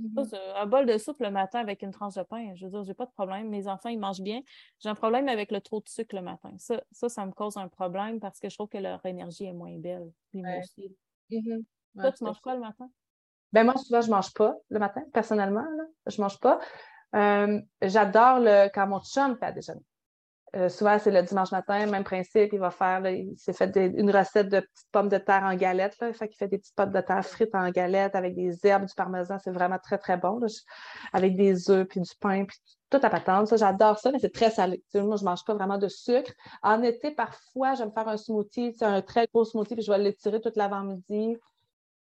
Mm-hmm. 0.00 0.56
Un 0.56 0.66
bol 0.66 0.84
de 0.84 0.98
soupe 0.98 1.20
le 1.20 1.30
matin 1.30 1.60
avec 1.60 1.82
une 1.82 1.92
tranche 1.92 2.14
de 2.14 2.22
pain, 2.22 2.54
je 2.54 2.64
veux 2.64 2.70
dire, 2.70 2.84
j'ai 2.84 2.94
pas 2.94 3.06
de 3.06 3.12
problème. 3.12 3.48
Mes 3.48 3.68
enfants, 3.68 3.88
ils 3.88 3.98
mangent 3.98 4.20
bien. 4.20 4.42
J'ai 4.80 4.88
un 4.88 4.94
problème 4.94 5.28
avec 5.28 5.52
le 5.52 5.60
trop 5.60 5.80
de 5.80 5.88
sucre 5.88 6.14
le 6.14 6.22
matin. 6.22 6.52
Ça, 6.58 6.82
ça, 6.90 7.24
me 7.24 7.32
cause 7.32 7.56
un 7.56 7.68
problème 7.68 8.18
parce 8.18 8.40
que 8.40 8.48
je 8.48 8.56
trouve 8.56 8.68
que 8.68 8.78
leur 8.78 9.04
énergie 9.06 9.44
est 9.44 9.52
moins 9.52 9.78
belle. 9.78 10.10
moi 10.34 10.58
aussi. 10.58 10.94
Mm-hmm. 11.30 11.64
Toi, 12.00 12.12
tu 12.12 12.24
manges 12.24 12.40
quoi 12.40 12.54
le 12.54 12.60
matin? 12.60 12.90
Ben 13.52 13.64
moi, 13.64 13.76
souvent, 13.76 14.00
je 14.00 14.10
mange 14.10 14.34
pas 14.34 14.54
le 14.68 14.80
matin, 14.80 15.02
personnellement. 15.14 15.64
Là. 15.64 15.84
Je 16.06 16.20
mange 16.20 16.38
pas. 16.40 16.58
Euh, 17.16 17.60
j'adore 17.82 18.40
quand 18.74 18.86
mon 18.86 19.00
chum 19.00 19.36
fait 19.36 19.46
à 19.46 19.52
déjeuner. 19.52 19.82
Euh, 20.54 20.68
souvent, 20.70 20.98
c'est 20.98 21.10
le 21.10 21.22
dimanche 21.22 21.50
matin, 21.50 21.84
même 21.86 22.04
principe, 22.04 22.52
il 22.52 22.58
va 22.58 22.70
faire, 22.70 23.06
il 23.06 23.36
s'est 23.36 23.52
fait 23.52 23.76
une 23.76 24.10
recette 24.10 24.48
de 24.48 24.60
petites 24.60 24.88
pommes 24.90 25.08
de 25.08 25.18
terre 25.18 25.42
en 25.42 25.54
galette. 25.54 25.98
Là, 26.00 26.12
fait 26.14 26.30
des 26.46 26.58
petites 26.58 26.74
pommes 26.74 26.92
de 26.92 27.00
terre 27.00 27.24
frites 27.26 27.54
en 27.54 27.68
galette 27.70 28.14
avec 28.14 28.34
des 28.34 28.64
herbes, 28.64 28.86
du 28.86 28.94
parmesan, 28.94 29.38
c'est 29.42 29.50
vraiment 29.50 29.78
très, 29.78 29.98
très 29.98 30.16
bon. 30.16 30.40
avec 31.12 31.36
des 31.36 31.70
œufs, 31.70 31.86
puis 31.86 32.00
du 32.00 32.10
pain, 32.20 32.44
puis 32.46 32.56
tout 32.88 33.00
à 33.02 33.10
patente. 33.10 33.54
J'adore 33.54 33.98
ça, 33.98 34.12
mais 34.12 34.18
c'est 34.18 34.32
très 34.32 34.50
salé. 34.50 34.82
moi, 34.94 35.16
je 35.16 35.24
ne 35.24 35.28
mange 35.28 35.44
pas 35.44 35.54
vraiment 35.54 35.78
de 35.78 35.88
sucre. 35.88 36.32
En 36.62 36.82
été, 36.82 37.10
parfois, 37.10 37.74
je 37.74 37.80
vais 37.80 37.86
me 37.86 37.92
faire 37.92 38.08
un 38.08 38.16
smoothie, 38.16 38.74
un 38.80 39.02
très 39.02 39.26
gros 39.26 39.44
smoothie, 39.44 39.74
puis 39.74 39.84
je 39.84 39.92
vais 39.92 39.98
l'étirer 39.98 40.40
toute 40.40 40.56
l'avant-midi, 40.56 41.36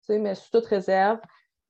mais 0.10 0.36
sous 0.36 0.52
toute 0.52 0.66
réserve. 0.66 1.20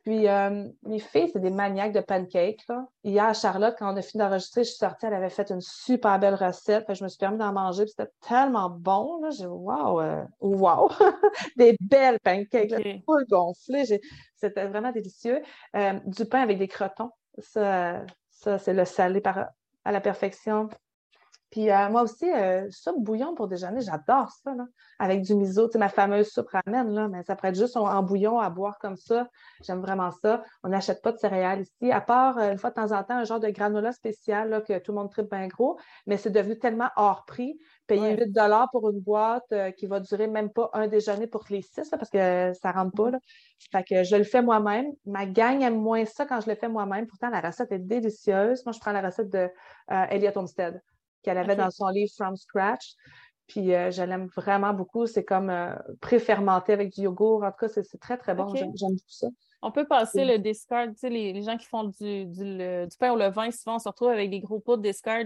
Puis, 0.03 0.27
euh, 0.27 0.67
mes 0.83 0.99
filles, 0.99 1.29
c'est 1.31 1.39
des 1.39 1.49
maniaques 1.49 1.93
de 1.93 2.01
pancakes. 2.01 2.67
Là. 2.67 2.85
Hier, 3.05 3.33
Charlotte, 3.33 3.75
quand 3.79 3.93
on 3.93 3.95
a 3.95 4.01
fini 4.01 4.21
d'enregistrer, 4.21 4.65
je 4.65 4.69
suis 4.69 4.77
sortie, 4.77 5.05
elle 5.05 5.13
avait 5.13 5.29
fait 5.29 5.49
une 5.49 5.61
super 5.61 6.19
belle 6.19 6.35
recette. 6.35 6.93
je 6.93 7.03
me 7.03 7.09
suis 7.09 7.17
permis 7.17 7.37
d'en 7.37 7.53
manger, 7.53 7.85
puis 7.85 7.93
c'était 7.97 8.11
tellement 8.19 8.69
bon. 8.69 9.21
J'ai 9.31 9.43
dit, 9.43 9.45
wow, 9.45 10.01
euh, 10.01 10.23
wow! 10.41 10.89
des 11.57 11.77
belles 11.79 12.19
pancakes, 12.19 12.73
okay. 12.73 13.01
full 13.05 13.25
gonflées. 13.29 14.01
C'était 14.35 14.67
vraiment 14.67 14.91
délicieux. 14.91 15.41
Euh, 15.77 15.93
du 16.05 16.25
pain 16.25 16.41
avec 16.41 16.57
des 16.57 16.67
crotons. 16.67 17.11
Ça, 17.37 18.01
ça 18.29 18.57
c'est 18.57 18.73
le 18.73 18.83
salé 18.83 19.21
par, 19.21 19.47
à 19.85 19.91
la 19.93 20.01
perfection. 20.01 20.67
Puis 21.53 21.69
euh, 21.69 21.87
moi 21.89 22.01
aussi, 22.01 22.27
euh, 22.31 22.65
soupe 22.71 23.03
bouillon 23.03 23.35
pour 23.35 23.47
déjeuner, 23.47 23.79
j'adore 23.79 24.31
ça, 24.43 24.55
là, 24.55 24.65
avec 24.97 25.21
du 25.21 25.35
miso, 25.35 25.67
tu 25.67 25.73
sais, 25.73 25.77
ma 25.77 25.87
fameuse 25.87 26.31
soupe 26.31 26.49
ramen, 26.49 26.89
là, 26.89 27.07
mais 27.07 27.21
ça 27.21 27.35
pourrait 27.35 27.49
être 27.49 27.59
juste 27.59 27.77
en, 27.77 28.01
bouillon 28.01 28.39
à 28.39 28.49
boire 28.49 28.79
comme 28.79 28.95
ça. 28.95 29.29
J'aime 29.61 29.79
vraiment 29.79 30.09
ça. 30.09 30.43
On 30.63 30.69
n'achète 30.69 31.03
pas 31.03 31.11
de 31.11 31.19
céréales 31.19 31.61
ici, 31.61 31.91
à 31.91 32.01
part 32.01 32.39
euh, 32.39 32.53
une 32.53 32.57
fois 32.57 32.71
de 32.71 32.75
temps 32.75 32.91
en 32.91 33.03
temps 33.03 33.17
un 33.17 33.23
genre 33.23 33.39
de 33.39 33.49
granola 33.49 33.91
spécial 33.91 34.49
là, 34.49 34.61
que 34.61 34.79
tout 34.79 34.93
le 34.93 34.97
monde 34.97 35.11
tripe 35.11 35.29
bien 35.29 35.45
gros, 35.45 35.77
mais 36.07 36.17
c'est 36.17 36.31
devenu 36.31 36.57
tellement 36.57 36.89
hors 36.95 37.23
prix. 37.25 37.55
Payer 37.85 38.17
8 38.17 38.35
pour 38.71 38.89
une 38.89 39.01
boîte 39.01 39.53
qui 39.77 39.85
va 39.85 39.99
durer 39.99 40.25
même 40.25 40.49
pas 40.49 40.71
un 40.73 40.87
déjeuner 40.87 41.27
pour 41.27 41.43
les 41.51 41.61
six, 41.61 41.87
parce 41.91 42.09
que 42.09 42.51
ça 42.53 42.71
ne 42.71 42.73
rentre 42.73 42.95
pas. 42.95 43.11
Là. 43.11 43.19
Fait 43.71 43.83
que 43.83 44.03
je 44.03 44.15
le 44.15 44.23
fais 44.23 44.41
moi-même. 44.41 44.87
Ma 45.05 45.27
gang 45.27 45.61
aime 45.61 45.79
moins 45.79 46.05
ça 46.05 46.25
quand 46.25 46.41
je 46.41 46.49
le 46.49 46.55
fais 46.55 46.69
moi-même. 46.69 47.05
Pourtant, 47.05 47.29
la 47.29 47.41
recette 47.41 47.71
est 47.73 47.79
délicieuse. 47.79 48.65
Moi, 48.65 48.71
je 48.71 48.79
prends 48.79 48.93
la 48.93 49.01
recette 49.01 49.29
de 49.29 49.49
Elliot 49.89 50.31
Homestead 50.35 50.81
qu'elle 51.23 51.37
avait 51.37 51.55
dans 51.55 51.71
son 51.71 51.87
livre 51.87 52.11
From 52.15 52.35
Scratch. 52.35 52.95
Puis 53.47 53.73
euh, 53.73 53.91
je 53.91 54.03
l'aime 54.03 54.27
vraiment 54.35 54.73
beaucoup. 54.73 55.05
C'est 55.05 55.23
comme 55.23 55.49
euh, 55.49 55.73
pré-fermenté 56.01 56.73
avec 56.73 56.93
du 56.93 57.01
yogourt. 57.01 57.43
En 57.43 57.51
tout 57.51 57.67
cas, 57.67 57.67
c'est 57.67 57.99
très, 57.99 58.17
très 58.17 58.35
bon. 58.35 58.53
J'aime 58.55 58.71
beaucoup 58.71 58.97
ça. 59.07 59.27
On 59.61 59.71
peut 59.71 59.85
passer 59.85 60.25
le 60.25 60.39
discard. 60.39 60.87
Tu 60.87 60.95
sais, 60.97 61.09
les, 61.09 61.41
gens 61.41 61.57
qui 61.57 61.65
font 61.65 61.85
du, 61.85 62.27
pain 62.99 63.13
au 63.13 63.17
levain, 63.17 63.49
souvent, 63.51 63.77
on 63.77 63.79
se 63.79 63.87
retrouve 63.87 64.09
avec 64.09 64.29
des 64.29 64.41
gros 64.41 64.59
pots 64.59 64.75
de 64.75 64.81
discard. 64.81 65.23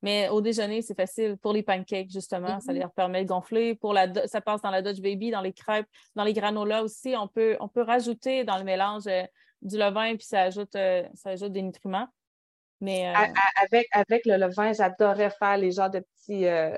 Mais 0.00 0.28
au 0.30 0.40
déjeuner, 0.40 0.80
c'est 0.80 0.94
facile. 0.94 1.36
Pour 1.36 1.52
les 1.52 1.62
pancakes, 1.62 2.10
justement, 2.10 2.60
ça 2.60 2.72
mm-hmm. 2.72 2.78
leur 2.78 2.92
permet 2.92 3.24
de 3.24 3.28
gonfler. 3.28 3.74
Pour 3.74 3.92
la, 3.92 4.26
ça 4.28 4.40
passe 4.40 4.62
dans 4.62 4.70
la 4.70 4.80
Dutch 4.80 5.00
Baby, 5.00 5.30
dans 5.30 5.42
les 5.42 5.52
crêpes, 5.52 5.88
dans 6.14 6.24
les 6.24 6.32
granolas 6.32 6.82
aussi. 6.82 7.14
On 7.16 7.28
peut, 7.28 7.56
on 7.60 7.68
peut 7.68 7.82
rajouter 7.82 8.44
dans 8.44 8.56
le 8.56 8.64
mélange 8.64 9.06
euh, 9.08 9.24
du 9.60 9.76
levain, 9.76 10.16
puis 10.16 10.26
ça 10.26 10.42
ajoute, 10.42 10.72
ça 10.72 11.30
ajoute 11.30 11.52
des 11.52 11.62
nutriments. 11.62 12.08
Mais, 12.80 13.08
euh, 13.08 13.32
avec, 13.62 13.88
avec 13.92 14.26
le 14.26 14.36
levain, 14.36 14.72
j'adorais 14.72 15.30
faire 15.30 15.56
les 15.56 15.70
genres 15.70 15.90
de 15.90 16.00
petits. 16.00 16.46
Euh, 16.46 16.76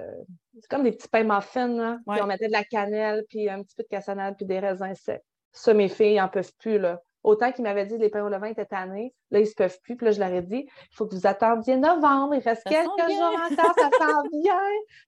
c'est 0.55 0.69
comme 0.69 0.85
des 0.85 0.93
petits 0.93 1.09
pains 1.09 1.25
muffins, 1.25 1.69
là. 1.69 1.99
Puis 2.07 2.23
on 2.23 2.27
mettait 2.27 2.47
de 2.47 2.53
la 2.53 2.65
cannelle, 2.65 3.25
puis 3.29 3.49
un 3.49 3.63
petit 3.63 3.75
peu 3.75 3.83
de 3.83 3.89
cassonade, 3.89 4.37
puis 4.37 4.47
des 4.47 4.61
raisins 4.61 4.95
secs. 4.95 5.23
Ça, 5.53 5.75
mes 5.75 5.89
filles 5.89 6.19
n'en 6.19 6.29
peuvent 6.29 6.53
plus, 6.59 6.79
là. 6.79 7.01
Autant 7.25 7.51
qu'ils 7.51 7.65
m'avaient 7.65 7.85
dit 7.85 7.97
que 7.97 8.03
les 8.03 8.11
pains 8.11 8.25
au 8.25 8.29
levain 8.29 8.47
étaient 8.47 8.65
tannés, 8.65 9.13
là, 9.31 9.41
ils 9.41 9.43
ne 9.43 9.49
se 9.49 9.55
peuvent 9.55 9.79
plus. 9.83 9.97
Puis 9.97 10.07
là, 10.07 10.13
je 10.13 10.21
leur 10.21 10.33
ai 10.33 10.43
dit, 10.43 10.67
il 10.69 10.95
faut 10.95 11.07
que 11.07 11.15
vous 11.15 11.27
attendiez 11.27 11.77
novembre. 11.77 12.35
Il 12.35 12.43
reste 12.43 12.63
quelques 12.65 12.87
jours 12.87 13.37
encore, 13.51 13.75
ça 13.77 13.91
sent 13.91 14.29
bien. 14.43 14.61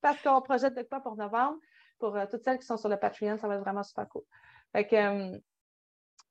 Parce 0.02 0.20
qu'on 0.20 0.40
projette 0.42 0.76
de 0.76 0.82
quoi 0.82 1.00
pour 1.00 1.16
novembre. 1.16 1.56
Pour 1.98 2.16
euh, 2.16 2.24
toutes 2.28 2.42
celles 2.42 2.58
qui 2.58 2.66
sont 2.66 2.78
sur 2.78 2.88
le 2.88 2.96
Patreon, 2.96 3.36
ça 3.36 3.46
va 3.46 3.54
être 3.54 3.60
vraiment 3.60 3.84
super 3.84 4.08
cool. 4.08 4.22
Fait 4.72 4.86
que, 4.86 5.40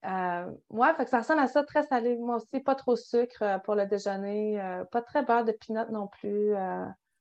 euh, 0.06 0.52
ouais, 0.70 0.94
fait 0.94 1.04
que 1.04 1.10
ça 1.10 1.20
ressemble 1.20 1.42
à 1.42 1.48
ça, 1.48 1.64
très 1.64 1.84
salé. 1.84 2.16
Moi 2.18 2.38
aussi, 2.38 2.62
pas 2.62 2.76
trop 2.76 2.96
sucre 2.96 3.42
euh, 3.42 3.58
pour 3.60 3.76
le 3.76 3.86
déjeuner, 3.86 4.60
euh, 4.60 4.86
pas 4.86 5.02
très 5.02 5.24
beurre 5.24 5.44
de 5.44 5.52
pinot 5.52 5.90
non 5.92 6.08
plus. 6.08 6.54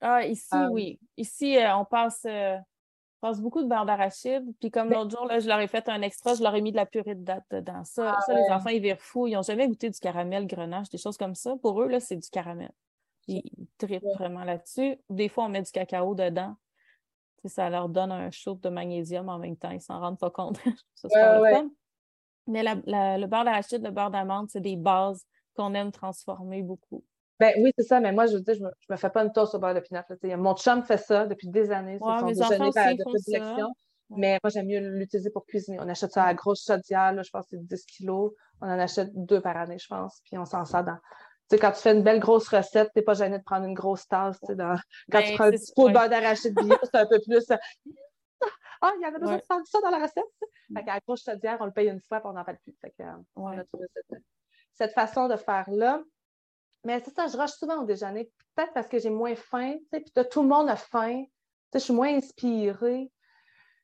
ah, 0.01 0.25
ici, 0.25 0.57
oui. 0.71 1.01
Ici, 1.17 1.59
on 1.75 1.85
passe, 1.85 2.27
passe 3.21 3.41
beaucoup 3.41 3.63
de 3.63 3.69
beurre 3.69 3.87
d'arachide. 3.87 4.45
Puis 4.61 4.71
comme 4.71 4.91
l'autre 4.91 5.11
jour, 5.11 5.27
là, 5.27 5.41
je 5.41 5.49
leur 5.49 5.61
ai 5.61 5.67
fait 5.67 5.89
un 5.89 6.03
extra, 6.03 6.35
je 6.35 6.43
leur 6.43 6.55
ai 6.55 6.61
mis 6.61 6.71
de 6.71 6.77
la 6.77 6.87
purée 6.87 7.17
de 7.17 7.25
date 7.25 7.45
dedans. 7.51 7.83
Ça, 7.85 8.15
ah, 8.17 8.21
ça 8.21 8.35
les 8.35 8.53
enfants, 8.53 8.71
ils 8.71 8.83
virent 8.83 9.01
fous. 9.01 9.27
Ils 9.27 9.35
n'ont 9.35 9.43
jamais 9.43 9.67
goûté 9.67 9.91
du 9.91 9.99
caramel, 9.99 10.47
grenache, 10.47 10.89
des 10.89 10.99
choses 10.99 11.17
comme 11.17 11.35
ça. 11.35 11.57
Pour 11.61 11.83
eux, 11.83 11.89
là, 11.89 11.99
c'est 11.99 12.17
du 12.17 12.29
caramel. 12.31 12.71
Ils 13.27 13.43
tripent 13.77 14.05
vraiment 14.15 14.45
là-dessus. 14.45 14.97
Des 15.11 15.29
fois, 15.29 15.45
on 15.45 15.49
met 15.49 15.63
du 15.63 15.71
cacao 15.71 16.15
dedans. 16.15 16.57
ça 17.45 17.69
leur 17.69 17.89
donne 17.89 18.13
un 18.13 18.31
shoot 18.31 18.59
de 18.63 18.69
magnésium 18.69 19.29
en 19.29 19.39
même 19.39 19.57
temps. 19.57 19.71
Ils 19.71 19.83
s'en 19.83 19.99
rendent 20.01 20.19
pas 20.19 20.31
compte. 20.31 20.59
ça, 20.95 21.41
mais 22.49 22.63
le 22.65 23.27
beurre 23.27 23.45
d'arachide, 23.45 23.83
le 23.85 23.91
beurre 23.91 24.11
d'amande, 24.11 24.49
c'est 24.51 24.61
des 24.61 24.77
bases 24.77 25.25
qu'on 25.57 25.75
aime 25.75 25.93
transformer 25.93 26.63
beaucoup. 26.63 27.05
Ben 27.41 27.53
oui, 27.63 27.71
c'est 27.79 27.85
ça, 27.85 28.01
mais 28.01 28.13
moi, 28.13 28.27
je 28.27 28.35
veux 28.35 28.41
dire, 28.41 28.55
je 28.55 28.63
me, 28.63 28.71
me 28.91 28.97
fais 28.97 29.11
pas 29.11 29.23
une 29.23 29.33
toast 29.33 29.55
au 29.55 29.59
beurre 29.59 29.75
de 29.75 29.81
pinot. 29.81 30.03
Mon 30.39 30.57
chum 30.57 30.83
fait 30.83 30.99
ça 30.99 31.27
depuis 31.27 31.49
des 31.49 31.71
années. 31.71 31.99
Ouais, 32.01 32.23
mes 32.25 32.43
enfants 32.43 32.69
aussi 32.69 32.97
de 32.97 33.05
prédilection. 33.05 33.69
Mais 34.11 34.39
moi, 34.43 34.51
j'aime 34.51 34.67
mieux 34.67 34.81
l'utiliser 34.81 35.31
pour 35.31 35.45
cuisiner. 35.45 35.79
On 35.81 35.89
achète 35.89 36.13
ça 36.13 36.25
à 36.25 36.27
la 36.29 36.35
grosse 36.35 36.65
chaudière, 36.65 37.13
là, 37.13 37.23
je 37.23 37.31
pense 37.31 37.45
que 37.45 37.57
c'est 37.57 37.67
10 37.67 37.85
kilos. 37.85 38.33
On 38.61 38.67
en 38.67 38.79
achète 38.79 39.11
deux 39.15 39.41
par 39.41 39.57
année, 39.57 39.79
je 39.79 39.87
pense, 39.87 40.21
puis 40.25 40.39
on 40.39 40.45
s'en 40.45 40.65
sort 40.65 40.83
dans. 40.83 40.97
Tu 41.51 41.57
sais, 41.57 41.59
quand 41.59 41.73
tu 41.73 41.81
fais 41.81 41.93
une 41.93 42.03
belle 42.03 42.19
grosse 42.19 42.49
recette, 42.49 42.91
tu 42.93 42.99
n'es 42.99 43.03
pas 43.03 43.15
gêné 43.15 43.39
de 43.39 43.45
prendre 43.45 43.67
une 43.67 43.75
grosse 43.75 44.07
tasse. 44.07 44.39
Dans... 44.49 44.77
Quand 45.11 45.23
tu 45.23 45.29
ben, 45.29 45.35
prends 45.37 45.45
un 45.45 45.51
petit 45.51 45.73
pot 45.75 45.89
de 45.89 45.95
beurre 45.95 46.09
d'arachide 46.09 46.55
bio, 46.55 46.77
c'est 46.83 46.97
un 46.97 47.07
peu 47.07 47.19
plus 47.27 47.47
ah, 48.81 48.93
il 48.97 49.03
y 49.03 49.05
avait 49.05 49.19
besoin 49.19 49.37
de 49.37 49.43
faire 49.43 49.61
ça 49.65 49.81
dans 49.81 49.91
la 49.91 49.99
recette. 49.99 50.25
Fait 50.75 50.85
qu'à 50.85 50.95
la 50.95 51.01
grosse 51.01 51.25
chaudière, 51.25 51.59
on 51.61 51.67
le 51.67 51.73
paye 51.73 51.89
une 51.89 52.01
fois 52.01 52.19
et 52.19 52.23
on 52.25 52.33
n'en 52.33 52.45
parle 52.45 52.59
plus. 52.59 52.77
Fait 52.81 52.91
que, 52.91 53.03
euh, 53.03 53.17
on 53.37 53.47
a 53.47 53.65
trouvé 53.65 53.87
cette, 54.75 54.93
façon 54.93 55.29
de 55.29 55.37
faire-là. 55.37 56.03
Mais 56.85 57.01
c'est 57.01 57.15
ça, 57.15 57.27
je 57.27 57.37
rush 57.37 57.53
souvent 57.53 57.83
au 57.83 57.85
déjeuner. 57.85 58.31
Peut-être 58.55 58.73
parce 58.73 58.87
que 58.87 58.99
j'ai 58.99 59.11
moins 59.11 59.35
faim, 59.35 59.77
puis 59.91 60.05
tout 60.31 60.43
le 60.43 60.49
monde 60.49 60.69
a 60.69 60.77
faim. 60.77 61.25
je 61.75 61.79
suis 61.79 61.93
moins 61.93 62.15
inspirée. 62.15 63.11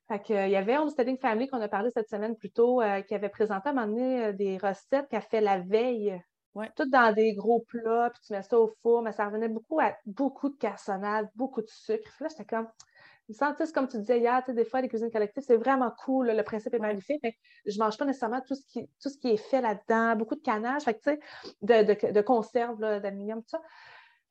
Fait 0.07 0.19
que, 0.21 0.45
il 0.45 0.51
y 0.51 0.55
avait 0.55 0.77
Homesteading 0.77 1.17
Family 1.17 1.47
qu'on 1.47 1.61
a 1.61 1.67
parlé 1.67 1.89
cette 1.91 2.09
semaine 2.09 2.37
plus 2.37 2.51
tôt, 2.51 2.81
qui 3.07 3.15
avait 3.15 3.29
présenté 3.29 3.69
à 3.69 3.71
un 3.71 3.75
moment 3.75 3.87
donné 3.87 4.33
des 4.33 4.57
recettes 4.57 5.09
qu'elle 5.09 5.21
fait 5.21 5.41
la 5.41 5.59
veille. 5.59 6.21
Ouais. 6.53 6.71
Tout 6.77 6.89
dans 6.89 7.13
des 7.13 7.33
gros 7.33 7.65
plats, 7.67 8.11
puis 8.11 8.21
tu 8.25 8.31
mets 8.31 8.41
ça 8.41 8.57
au 8.57 8.73
four, 8.81 9.01
mais 9.01 9.11
ça 9.11 9.25
revenait 9.25 9.49
beaucoup 9.49 9.81
à 9.81 9.93
beaucoup 10.05 10.47
de 10.47 10.55
cassonade, 10.55 11.29
beaucoup 11.35 11.61
de 11.61 11.67
sucre. 11.67 12.09
Là, 12.21 12.27
j'étais 12.29 12.45
comme, 12.45 12.69
me 13.29 13.71
comme 13.73 13.87
tu 13.87 13.97
disais 13.97 14.19
hier, 14.19 14.43
des 14.47 14.65
fois, 14.65 14.81
les 14.81 14.87
cuisines 14.87 15.11
collectives, 15.11 15.43
c'est 15.45 15.57
vraiment 15.57 15.91
cool, 16.03 16.31
le 16.31 16.43
principe 16.43 16.73
est 16.73 16.79
magnifique, 16.79 17.19
mais 17.23 17.35
je 17.65 17.77
ne 17.77 17.83
mange 17.83 17.97
pas 17.97 18.05
nécessairement 18.05 18.41
tout 18.47 18.55
ce 18.55 18.65
qui, 18.67 18.87
tout 19.01 19.09
ce 19.09 19.17
qui 19.17 19.29
est 19.29 19.37
fait 19.37 19.61
là-dedans, 19.61 20.15
beaucoup 20.15 20.35
de 20.35 20.41
canage, 20.41 20.83
fait 20.83 20.93
que, 20.93 21.11
de, 21.61 21.93
de, 21.93 22.11
de 22.11 22.21
conserve 22.21 22.79
d'aluminium, 22.79 23.41
tout 23.41 23.49
ça. 23.49 23.61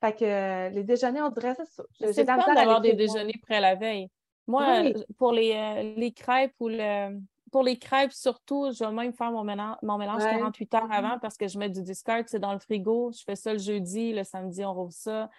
Fait 0.00 0.16
que 0.16 0.24
euh, 0.24 0.68
les 0.70 0.84
déjeuners, 0.84 1.22
on 1.22 1.30
dirait 1.30 1.54
ça. 1.54 1.82
C'est 2.12 2.24
d'avoir 2.24 2.80
des 2.80 2.92
déjeuners 2.94 3.40
près 3.42 3.60
la 3.60 3.74
veille. 3.74 4.08
Moi, 4.46 4.92
pour 5.16 5.32
les, 5.32 5.52
euh, 5.52 5.94
les 5.96 6.12
crêpes 6.12 6.54
ou 6.60 6.68
le, 6.68 7.18
pour 7.54 7.62
les 7.62 7.78
crêpes, 7.78 8.10
surtout, 8.10 8.72
je 8.72 8.84
vais 8.84 8.90
même 8.90 9.12
faire 9.12 9.30
mon 9.30 9.44
mélange, 9.44 9.76
mon 9.80 9.96
mélange 9.96 10.24
48 10.24 10.74
heures 10.74 10.90
avant 10.90 11.20
parce 11.20 11.36
que 11.36 11.46
je 11.46 11.56
mets 11.56 11.70
du 11.70 11.84
discard, 11.84 12.24
c'est 12.26 12.40
dans 12.40 12.52
le 12.52 12.58
frigo. 12.58 13.12
Je 13.12 13.22
fais 13.22 13.36
ça 13.36 13.52
le 13.52 13.60
jeudi, 13.60 14.12
le 14.12 14.24
samedi, 14.24 14.64
on 14.64 14.74
rouvre 14.74 14.92
ça. 14.92 15.30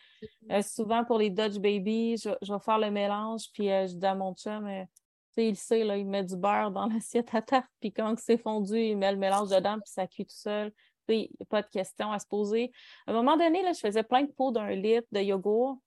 Euh, 0.49 0.61
souvent, 0.61 1.03
pour 1.03 1.17
les 1.17 1.29
Dutch 1.29 1.57
Baby, 1.57 2.15
je, 2.15 2.29
vais 2.29 2.59
faire 2.59 2.79
le 2.79 2.89
mélange, 2.89 3.51
puis 3.53 3.69
euh, 3.69 3.85
je 3.87 3.95
dis 3.95 4.05
à 4.05 4.15
mon 4.15 4.33
chum, 4.33 4.65
euh, 4.65 4.85
il 5.35 5.57
sait, 5.57 5.83
là, 5.83 5.97
il 5.97 6.07
met 6.07 6.23
du 6.23 6.37
beurre 6.37 6.71
dans 6.71 6.85
l'assiette 6.93 7.35
à 7.35 7.41
tarte, 7.41 7.69
puis 7.81 7.91
quand 7.91 8.17
c'est 8.17 8.37
fondu, 8.37 8.79
il 8.79 8.97
met 8.97 9.11
le 9.11 9.17
mélange 9.17 9.49
dedans, 9.49 9.73
puis 9.73 9.91
ça 9.91 10.07
cuit 10.07 10.25
tout 10.25 10.37
seul. 10.37 10.71
Il 11.09 11.17
n'y 11.17 11.29
a 11.41 11.45
pas 11.49 11.63
de 11.63 11.67
question 11.67 12.13
à 12.13 12.19
se 12.19 12.27
poser. 12.27 12.71
À 13.07 13.11
un 13.11 13.13
moment 13.13 13.35
donné, 13.35 13.61
là, 13.61 13.73
je 13.73 13.79
faisais 13.81 14.03
plein 14.03 14.23
de 14.23 14.31
pots 14.31 14.51
d'un 14.51 14.69
litre 14.69 15.07
de 15.11 15.19
yogourt, 15.19 15.79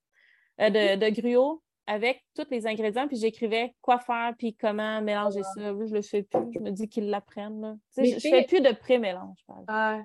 de, 0.59 0.97
de 0.97 1.09
gruau 1.09 1.63
avec 1.89 2.23
tous 2.37 2.47
les 2.51 2.67
ingrédients, 2.67 3.09
puis 3.09 3.17
j'écrivais 3.17 3.75
quoi 3.81 3.99
faire, 3.99 4.35
puis 4.39 4.55
comment 4.55 5.01
mélanger 5.01 5.43
ça. 5.43 5.73
je 5.73 5.95
le 5.95 6.03
fais 6.03 6.23
plus. 6.23 6.53
Je 6.55 6.61
me 6.61 6.71
dis 6.71 6.87
qu'ils 6.87 7.09
l'apprennent. 7.09 7.79
Je 7.97 8.03
ne 8.03 8.21
fais 8.21 8.45
plus 8.45 8.61
de 8.61 8.73
pré-mélange. 8.73 9.39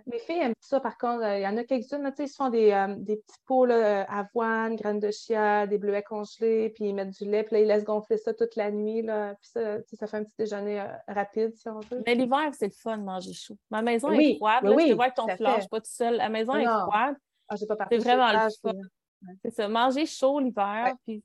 mes 0.08 0.20
filles 0.20 0.40
aiment 0.40 0.54
ça, 0.62 0.80
par 0.80 0.98
contre. 0.98 1.24
Il 1.26 1.42
y 1.42 1.48
en 1.48 1.58
a 1.58 1.64
quelques-unes, 1.66 2.10
ils 2.18 2.28
se 2.28 2.36
font 2.36 2.50
des, 2.50 2.72
euh, 2.72 2.96
des 2.98 3.18
petits 3.18 3.40
pots 3.46 3.66
là, 3.66 4.04
avoine, 4.04 4.78
graines 4.78 5.00
de 5.00 5.12
chia, 5.12 5.68
des 5.68 5.78
bleuets 5.78 6.04
congelés, 6.04 6.70
puis 6.70 6.86
ils 6.86 6.94
mettent 6.94 7.18
du 7.22 7.30
lait, 7.30 7.44
puis 7.44 7.56
là, 7.56 7.62
ils 7.62 7.68
laissent 7.68 7.84
gonfler 7.84 8.18
ça 8.18 8.34
toute 8.34 8.56
la 8.56 8.72
nuit. 8.72 9.02
Là, 9.02 9.36
puis 9.36 9.50
ça, 9.50 9.78
ça 9.94 10.08
fait 10.08 10.18
un 10.18 10.24
petit 10.24 10.36
déjeuner 10.40 10.80
euh, 10.80 10.86
rapide, 11.10 11.54
si 11.58 11.68
on 11.68 11.82
veut. 11.82 12.02
Mais 12.06 12.16
l'hiver, 12.16 12.50
c'est 12.54 12.68
le 12.68 12.72
fun 12.72 12.98
de 12.98 13.04
manger 13.04 13.34
chaud. 13.34 13.58
Ma 13.70 13.82
maison 13.82 14.10
est 14.14 14.38
froide. 14.38 14.64
Oui, 14.64 14.84
je 14.86 14.92
te 14.92 14.94
vois 14.94 15.06
avec 15.06 15.16
ton 15.16 15.28
suis 15.28 15.68
pas 15.70 15.80
toute 15.82 15.86
seule. 15.86 16.16
La 16.16 16.30
maison 16.30 16.56
est 16.56 16.64
froide. 16.64 17.16
Ah, 17.50 17.58
c'est 17.58 17.98
vraiment 17.98 18.32
le 18.32 18.50
fun. 18.62 18.72
C'est 19.44 19.52
ça, 19.52 19.68
manger 19.68 20.06
chaud 20.06 20.40
l'hiver, 20.40 20.96
puis 21.06 21.22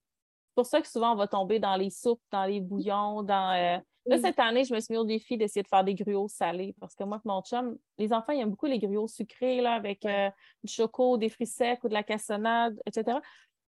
pour 0.59 0.67
ça 0.67 0.81
que 0.81 0.89
souvent, 0.89 1.13
on 1.13 1.15
va 1.15 1.29
tomber 1.29 1.61
dans 1.61 1.77
les 1.77 1.89
soupes, 1.89 2.21
dans 2.33 2.45
les 2.45 2.61
bouillons, 2.61 3.23
dans. 3.23 3.53
Euh, 3.53 3.79
là, 4.07 4.19
cette 4.19 4.41
année, 4.41 4.65
je 4.65 4.75
me 4.75 4.81
suis 4.81 4.93
mis 4.93 4.99
au 4.99 5.05
défi 5.05 5.39
d'essayer 5.39 5.63
de 5.63 5.69
faire 5.69 5.85
des 5.85 5.95
gruots 5.95 6.27
salés 6.27 6.75
parce 6.81 6.97
que 6.97 7.05
moi, 7.05 7.21
mon 7.25 7.43
chum, 7.43 7.79
les 7.97 8.13
enfants, 8.13 8.33
ils 8.33 8.41
aiment 8.41 8.51
beaucoup 8.51 8.67
les 8.67 8.81
gruots 8.81 9.07
sucrés, 9.07 9.61
là, 9.61 9.75
avec 9.75 10.05
euh, 10.05 10.29
du 10.65 10.73
choco, 10.73 11.17
des 11.17 11.29
fruits 11.29 11.47
secs 11.47 11.79
ou 11.85 11.89
de 11.89 11.95
la 11.95 12.03
cassonade, 12.03 12.77
etc. 12.87 13.19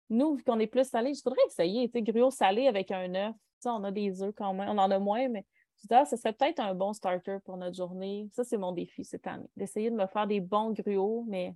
Nous, 0.10 0.38
vu 0.38 0.44
qu'on 0.44 0.58
est 0.58 0.66
plus 0.66 0.90
salé, 0.90 1.14
je 1.14 1.22
voudrais 1.24 1.46
essayer, 1.46 1.88
tu 1.90 2.00
sais, 2.00 2.02
gruots 2.02 2.32
salés 2.32 2.66
avec 2.66 2.90
un 2.90 3.14
œuf. 3.14 3.36
Ça, 3.60 3.72
on 3.72 3.84
a 3.84 3.92
des 3.92 4.24
œufs 4.24 4.34
quand 4.36 4.56
même. 4.56 4.70
On 4.70 4.80
en 4.80 4.90
a 4.90 4.98
moins, 4.98 5.30
mais 5.30 5.46
je 5.84 5.96
ah, 5.96 6.06
ce 6.06 6.18
serait 6.18 6.34
peut-être 6.34 6.60
un 6.60 6.74
bon 6.74 6.94
starter 6.94 7.38
pour 7.46 7.56
notre 7.58 7.76
journée. 7.76 8.28
Ça, 8.34 8.44
c'est 8.44 8.58
mon 8.58 8.72
défi 8.72 9.06
cette 9.06 9.28
année, 9.28 9.46
d'essayer 9.56 9.92
de 9.92 9.96
me 9.96 10.08
faire 10.08 10.26
des 10.26 10.40
bons 10.40 10.72
gruots, 10.72 11.24
mais 11.28 11.54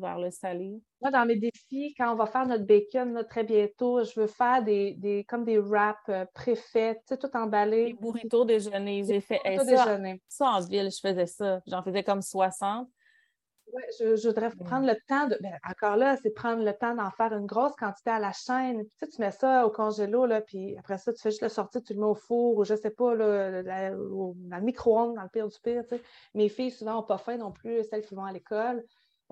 vers 0.00 0.18
le 0.18 0.30
salé? 0.30 0.80
Moi, 1.00 1.10
dans 1.10 1.26
mes 1.26 1.36
défis, 1.36 1.94
quand 1.96 2.12
on 2.12 2.16
va 2.16 2.26
faire 2.26 2.46
notre 2.46 2.64
bacon 2.64 3.24
très 3.28 3.44
bientôt, 3.44 4.02
je 4.02 4.20
veux 4.20 4.26
faire 4.26 4.62
des, 4.62 4.94
des 4.94 5.24
comme 5.24 5.44
des 5.44 5.58
wraps 5.58 6.00
euh, 6.08 6.24
sais, 6.44 6.98
tout 7.20 7.34
emballé. 7.34 7.86
Des 7.86 7.92
burritos 7.94 8.44
déjeuner. 8.44 9.04
J'ai 9.04 9.20
fait 9.20 9.40
ça, 9.44 9.64
déjeuner. 9.64 10.22
ça 10.28 10.46
en 10.46 10.60
ville, 10.60 10.90
je 10.90 11.00
faisais 11.00 11.26
ça. 11.26 11.60
J'en 11.66 11.82
faisais 11.82 12.02
comme 12.02 12.22
60. 12.22 12.88
Oui, 13.72 13.82
je, 13.98 14.28
voudrais 14.28 14.50
prendre 14.50 14.86
le 14.86 14.94
temps 15.08 15.26
de. 15.26 15.36
Ben, 15.40 15.58
encore 15.68 15.96
là, 15.96 16.16
c'est 16.22 16.30
prendre 16.30 16.62
le 16.62 16.72
temps 16.74 16.94
d'en 16.94 17.10
faire 17.10 17.32
une 17.32 17.46
grosse 17.46 17.74
quantité 17.76 18.10
à 18.10 18.18
la 18.18 18.32
chaîne. 18.32 18.84
tu, 18.84 18.90
sais, 18.98 19.08
tu 19.08 19.20
mets 19.20 19.30
ça 19.30 19.66
au 19.66 19.70
congélo, 19.70 20.26
là, 20.26 20.42
puis 20.42 20.76
après 20.78 20.98
ça, 20.98 21.12
tu 21.12 21.20
fais 21.20 21.30
juste 21.30 21.42
le 21.42 21.48
sortir, 21.48 21.82
tu 21.82 21.94
le 21.94 22.00
mets 22.00 22.06
au 22.06 22.14
four 22.14 22.56
ou 22.58 22.64
je 22.64 22.74
sais 22.74 22.90
pas, 22.90 23.14
là, 23.14 23.62
dans 23.62 24.34
le 24.58 24.60
micro-ondes, 24.62 25.16
dans 25.16 25.22
le 25.22 25.28
pire 25.28 25.48
du 25.48 25.58
pire. 25.62 25.82
Tu 25.88 25.96
sais. 25.96 26.02
Mes 26.34 26.48
filles, 26.48 26.70
souvent, 26.70 26.94
n'ont 26.94 27.02
pas 27.02 27.18
faim 27.18 27.36
non 27.38 27.52
plus, 27.52 27.82
celles 27.84 28.02
qui 28.02 28.14
vont 28.14 28.24
à 28.24 28.32
l'école. 28.32 28.84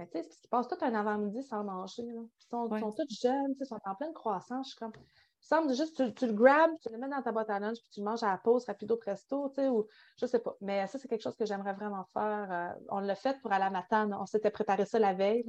Ben, 0.02 0.08
tu 0.10 0.18
sais, 0.18 0.24
parce 0.24 0.36
qu'ils 0.40 0.50
passent 0.50 0.68
tout 0.68 0.84
un 0.84 0.94
avant-midi 0.94 1.42
sans 1.42 1.64
manger. 1.64 2.02
Là. 2.02 2.22
Ils 2.22 2.48
sont, 2.48 2.78
sont 2.78 2.92
tous 2.92 3.20
jeunes, 3.20 3.54
ils 3.60 3.66
sont 3.66 3.78
en 3.84 3.94
pleine 3.94 4.12
croissance. 4.12 4.66
Je 4.66 4.70
suis 4.70 4.78
comme. 4.78 4.92
Il 4.96 5.46
semble 5.46 5.74
juste, 5.74 5.96
tu, 5.96 6.14
tu, 6.14 6.26
le 6.28 6.34
grabes, 6.34 6.70
tu 6.80 6.88
le 6.92 6.98
mets 6.98 7.08
dans 7.08 7.20
ta 7.20 7.32
boîte 7.32 7.50
à 7.50 7.58
lunch, 7.58 7.78
puis 7.78 7.88
tu 7.94 8.00
le 8.00 8.04
manges 8.04 8.22
à 8.22 8.28
la 8.28 8.38
pause, 8.38 8.64
rapido 8.64 8.96
presto, 8.96 9.48
tu 9.48 9.56
sais, 9.56 9.68
ou 9.68 9.86
je 10.16 10.26
sais 10.26 10.38
pas. 10.38 10.56
Mais 10.60 10.86
ça, 10.86 10.98
c'est 10.98 11.08
quelque 11.08 11.22
chose 11.22 11.36
que 11.36 11.44
j'aimerais 11.44 11.72
vraiment 11.72 12.04
faire. 12.12 12.48
Euh, 12.50 12.80
on 12.90 13.00
l'a 13.00 13.16
fait 13.16 13.40
pour 13.40 13.52
aller 13.52 13.64
à 13.64 13.70
matin. 13.70 14.08
On 14.20 14.26
s'était 14.26 14.50
préparé 14.50 14.86
ça 14.86 15.00
la 15.00 15.14
veille. 15.14 15.44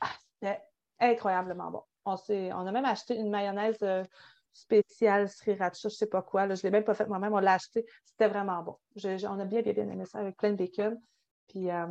Ah, 0.00 0.10
c'était 0.34 0.62
incroyablement 1.00 1.70
bon. 1.70 1.82
On, 2.04 2.16
on 2.28 2.66
a 2.66 2.72
même 2.72 2.84
acheté 2.84 3.16
une 3.16 3.30
mayonnaise 3.30 3.78
euh, 3.82 4.04
spéciale 4.52 5.28
sriracha, 5.28 5.88
je 5.88 5.94
sais 5.94 6.08
pas 6.08 6.22
quoi. 6.22 6.46
Là, 6.46 6.54
je 6.54 6.62
l'ai 6.62 6.70
même 6.70 6.84
pas 6.84 6.94
fait 6.94 7.06
moi-même, 7.06 7.32
on 7.32 7.38
l'a 7.38 7.54
acheté. 7.54 7.86
C'était 8.04 8.28
vraiment 8.28 8.62
bon. 8.62 8.76
on 9.04 9.40
a 9.40 9.44
bien, 9.44 9.62
bien, 9.62 9.72
bien 9.72 9.88
aimé 9.88 10.04
ça 10.04 10.18
avec 10.18 10.36
plein 10.36 10.50
de 10.50 10.56
bacon. 10.56 11.00
Puis 11.48 11.70
euh, 11.70 11.86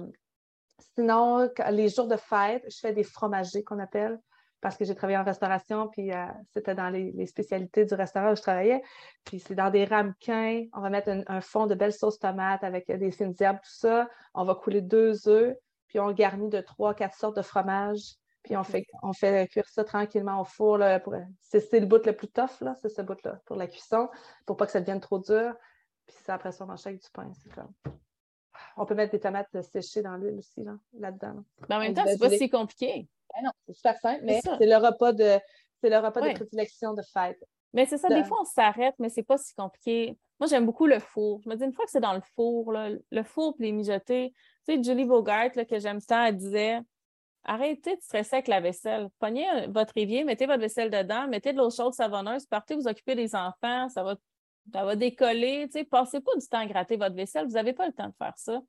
Sinon, 0.79 1.49
les 1.71 1.89
jours 1.89 2.07
de 2.07 2.17
fête, 2.17 2.63
je 2.69 2.77
fais 2.79 2.93
des 2.93 3.03
fromagers 3.03 3.63
qu'on 3.63 3.79
appelle 3.79 4.19
parce 4.61 4.75
que 4.75 4.85
j'ai 4.85 4.95
travaillé 4.95 5.17
en 5.17 5.23
restauration, 5.23 5.87
puis 5.87 6.11
euh, 6.11 6.25
c'était 6.51 6.73
dans 6.73 6.89
les, 6.89 7.25
spécialités 7.27 7.85
du 7.85 7.93
restaurant 7.93 8.31
où 8.31 8.35
je 8.35 8.41
travaillais. 8.41 8.81
Puis 9.23 9.39
c'est 9.39 9.55
dans 9.55 9.69
des 9.69 9.85
ramequins. 9.85 10.65
On 10.73 10.81
va 10.81 10.89
mettre 10.89 11.09
un, 11.27 11.41
fond 11.41 11.67
de 11.67 11.75
belle 11.75 11.93
sauce 11.93 12.19
tomate 12.19 12.63
avec 12.63 12.91
des 12.91 13.11
fines 13.11 13.35
herbes, 13.39 13.57
tout 13.57 13.69
ça. 13.69 14.09
On 14.33 14.43
va 14.43 14.55
couler 14.55 14.81
deux 14.81 15.27
œufs, 15.27 15.55
puis 15.87 15.99
on 15.99 16.11
garnit 16.11 16.49
de 16.49 16.61
trois, 16.61 16.93
quatre 16.95 17.15
sortes 17.15 17.37
de 17.37 17.41
fromages. 17.41 18.15
Puis 18.43 18.55
on 18.55 18.63
fait, 18.63 18.85
on 19.03 19.13
fait 19.13 19.47
cuire 19.49 19.67
ça 19.67 19.83
tranquillement 19.83 20.41
au 20.41 20.45
four. 20.45 20.79
c'est, 21.41 21.79
le 21.79 21.85
bout 21.85 22.05
le 22.05 22.13
plus 22.13 22.29
tough, 22.29 22.61
là, 22.61 22.75
c'est 22.81 22.89
ce 22.89 23.01
bout-là, 23.01 23.41
pour 23.45 23.57
la 23.57 23.67
cuisson, 23.67 24.09
pour 24.45 24.55
pas 24.55 24.65
que 24.65 24.71
ça 24.71 24.79
devienne 24.79 25.01
trop 25.01 25.19
dur. 25.19 25.53
Puis 26.07 26.15
ça, 26.23 26.35
après 26.35 26.53
ça, 26.53 26.63
on 26.63 26.67
mange 26.67 26.87
avec 26.87 27.01
du 27.01 27.09
pain. 27.11 27.29
C'est 27.33 27.53
comme 27.53 27.73
on 28.75 28.85
peut 28.85 28.95
mettre 28.95 29.11
des 29.11 29.19
tomates 29.19 29.49
séchées 29.61 30.01
dans 30.01 30.15
l'huile 30.15 30.37
aussi, 30.37 30.63
là, 30.63 31.11
dedans 31.11 31.43
Mais 31.69 31.75
en 31.75 31.79
même 31.79 31.93
temps, 31.93 32.03
c'est 32.05 32.19
pas 32.19 32.29
si 32.29 32.49
compliqué. 32.49 33.07
Ben 33.33 33.45
non, 33.45 33.51
c'est 33.67 33.73
super 33.73 33.97
simple, 33.99 34.21
mais 34.23 34.41
c'est 34.41 34.65
le 34.65 34.77
repas 34.77 35.13
de 35.13 35.37
c'est 35.81 35.89
le 35.89 35.97
repas 35.97 36.21
de 36.21 36.33
prédilection 36.33 36.93
de 36.93 37.01
fête. 37.13 37.43
Mais 37.73 37.85
c'est 37.85 37.97
ça, 37.97 38.07
des 38.07 38.23
fois, 38.23 38.37
on 38.41 38.45
s'arrête, 38.45 38.95
mais 38.97 39.09
c'est 39.09 39.23
pas 39.23 39.37
si 39.37 39.53
compliqué. 39.53 40.17
Moi, 40.39 40.47
j'aime 40.47 40.65
beaucoup 40.65 40.87
le 40.87 40.99
four. 40.99 41.41
Je 41.43 41.49
me 41.49 41.55
dis, 41.55 41.63
une 41.63 41.73
fois 41.73 41.85
que 41.85 41.91
c'est 41.91 41.99
dans 41.99 42.13
le 42.13 42.21
four, 42.35 42.71
le 42.73 43.23
four 43.23 43.55
puis 43.55 43.65
les 43.65 43.71
mijoter, 43.71 44.33
tu 44.67 44.75
sais, 44.75 44.83
Julie 44.83 45.05
Bogart, 45.05 45.51
que 45.51 45.79
j'aime 45.79 46.01
tant, 46.01 46.25
elle 46.25 46.37
disait 46.37 46.79
arrêtez 47.47 47.95
de 47.95 48.01
stresser 48.01 48.35
avec 48.35 48.47
la 48.47 48.59
vaisselle. 48.59 49.07
Prenez 49.19 49.67
votre 49.69 49.97
évier, 49.97 50.23
mettez 50.23 50.45
votre 50.45 50.59
vaisselle 50.59 50.91
dedans, 50.91 51.27
mettez 51.27 51.53
de 51.53 51.57
l'eau 51.57 51.69
chaude 51.69 51.93
savonneuse, 51.93 52.45
partez 52.45 52.75
vous 52.75 52.87
occuper 52.87 53.15
des 53.15 53.35
enfants, 53.35 53.89
ça 53.89 54.03
va 54.03 54.15
ça 54.73 54.83
va 54.83 54.95
décoller. 54.95 55.67
Tu 55.67 55.79
sais, 55.79 55.83
passez 55.83 56.19
pas 56.19 56.35
du 56.35 56.47
temps 56.47 56.59
à 56.59 56.65
gratter 56.65 56.97
votre 56.97 57.15
vaisselle. 57.15 57.45
Vous 57.45 57.53
n'avez 57.53 57.73
pas 57.73 57.87
le 57.87 57.93
temps 57.93 58.07
de 58.07 58.15
faire 58.17 58.37
ça. 58.37 58.61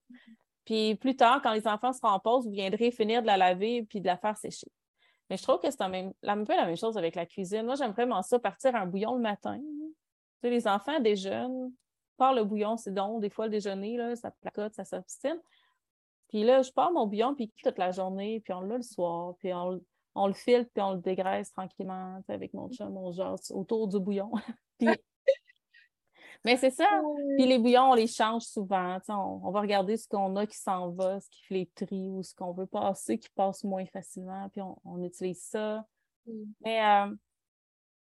Puis 0.64 0.96
plus 0.96 1.16
tard, 1.16 1.40
quand 1.42 1.52
les 1.52 1.66
enfants 1.66 1.92
seront 1.92 2.08
en 2.08 2.20
pause, 2.20 2.44
vous 2.44 2.52
viendrez 2.52 2.90
finir 2.90 3.22
de 3.22 3.26
la 3.26 3.36
laver 3.36 3.84
puis 3.84 4.00
de 4.00 4.06
la 4.06 4.16
faire 4.16 4.36
sécher. 4.36 4.70
Mais 5.30 5.36
je 5.36 5.42
trouve 5.42 5.60
que 5.60 5.70
c'est 5.70 5.82
un, 5.82 5.90
peu 6.44 6.56
la 6.56 6.66
même 6.66 6.76
chose 6.76 6.96
avec 6.96 7.14
la 7.14 7.26
cuisine. 7.26 7.64
Moi, 7.64 7.74
j'aime 7.74 7.92
vraiment 7.92 8.22
ça, 8.22 8.38
partir 8.38 8.74
un 8.74 8.86
bouillon 8.86 9.14
le 9.14 9.20
matin. 9.20 9.58
Tu 9.58 9.94
sais, 10.42 10.50
les 10.50 10.66
enfants 10.66 11.00
déjeunent, 11.00 11.72
part 12.16 12.34
le 12.34 12.44
bouillon, 12.44 12.76
c'est 12.76 12.94
donc 12.94 13.20
des 13.20 13.30
fois 13.30 13.46
le 13.46 13.50
déjeuner, 13.50 13.96
là, 13.96 14.16
ça 14.16 14.30
placote, 14.30 14.74
ça 14.74 14.84
s'obstine. 14.84 15.38
Puis 16.28 16.44
là, 16.44 16.62
je 16.62 16.70
pars 16.70 16.92
mon 16.92 17.06
bouillon, 17.06 17.34
puis 17.34 17.52
toute 17.62 17.78
la 17.78 17.90
journée, 17.90 18.40
puis 18.40 18.52
on 18.52 18.60
l'a 18.60 18.76
le 18.76 18.82
soir, 18.82 19.34
puis 19.38 19.52
on, 19.52 19.80
on 20.14 20.26
le 20.26 20.34
filtre, 20.34 20.70
puis 20.72 20.82
on 20.82 20.92
le 20.92 21.00
dégraisse 21.00 21.52
tranquillement 21.52 22.20
avec 22.28 22.52
mon 22.54 22.70
chum, 22.70 22.92
mon 22.92 23.10
jase 23.12 23.50
autour 23.50 23.88
du 23.88 23.98
bouillon. 23.98 24.30
puis 24.78 24.88
mais 26.44 26.56
c'est 26.56 26.70
ça. 26.70 26.86
Puis 27.36 27.46
les 27.46 27.58
bouillons, 27.58 27.90
on 27.90 27.94
les 27.94 28.06
change 28.06 28.42
souvent. 28.42 28.98
On, 29.08 29.50
va 29.50 29.60
regarder 29.60 29.96
ce 29.96 30.08
qu'on 30.08 30.36
a 30.36 30.46
qui 30.46 30.56
s'en 30.56 30.90
va, 30.90 31.20
ce 31.20 31.28
qui 31.30 31.42
fait 31.44 31.54
les 31.54 31.66
tris 31.66 32.08
ou 32.08 32.22
ce 32.22 32.34
qu'on 32.34 32.52
veut 32.52 32.66
passer 32.66 33.18
qui 33.18 33.28
passe 33.30 33.64
moins 33.64 33.86
facilement, 33.86 34.48
puis 34.50 34.62
on, 34.62 35.02
utilise 35.02 35.42
ça. 35.42 35.84
Mm. 36.26 36.32
Mais 36.64 36.84
euh, 36.84 37.14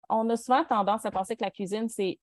on 0.09 0.29
a 0.29 0.37
souvent 0.37 0.64
tendance 0.64 1.05
à 1.07 1.11
penser 1.11 1.37
que 1.37 1.45
la 1.45 1.51
cuisine, 1.51 1.89
c'est 1.89 2.18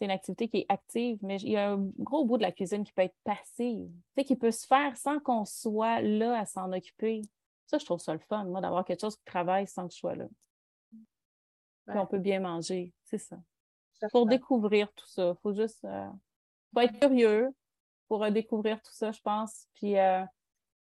une 0.00 0.10
activité 0.10 0.48
qui 0.48 0.58
est 0.58 0.66
active, 0.68 1.18
mais 1.22 1.36
il 1.36 1.50
y 1.50 1.56
a 1.56 1.72
un 1.72 1.90
gros 1.98 2.24
bout 2.24 2.38
de 2.38 2.42
la 2.42 2.52
cuisine 2.52 2.82
qui 2.82 2.92
peut 2.92 3.02
être 3.02 3.16
passive, 3.22 3.90
qui 4.26 4.36
peut 4.36 4.50
se 4.50 4.66
faire 4.66 4.96
sans 4.96 5.20
qu'on 5.20 5.44
soit 5.44 6.00
là 6.00 6.40
à 6.40 6.46
s'en 6.46 6.72
occuper. 6.72 7.22
Ça, 7.66 7.78
je 7.78 7.84
trouve 7.84 8.00
ça 8.00 8.12
le 8.12 8.18
fun, 8.18 8.44
moi, 8.44 8.60
d'avoir 8.60 8.84
quelque 8.84 9.00
chose 9.00 9.16
qui 9.16 9.24
travaille 9.24 9.66
sans 9.66 9.86
que 9.86 9.94
je 9.94 9.98
sois 9.98 10.16
là. 10.16 10.26
Puis 11.86 11.98
on 11.98 12.06
peut 12.06 12.18
bien 12.18 12.40
manger, 12.40 12.92
c'est 13.04 13.18
ça 13.18 13.36
pour 14.10 14.26
découvrir 14.26 14.92
tout 14.92 15.06
ça. 15.06 15.34
Il 15.36 15.40
faut 15.42 15.52
juste 15.52 15.84
euh, 15.84 16.08
être 16.76 16.98
curieux 16.98 17.50
pour 18.08 18.24
euh, 18.24 18.30
découvrir 18.30 18.80
tout 18.82 18.92
ça, 18.92 19.12
je 19.12 19.20
pense. 19.20 19.66
Puis 19.74 19.98
euh, 19.98 20.22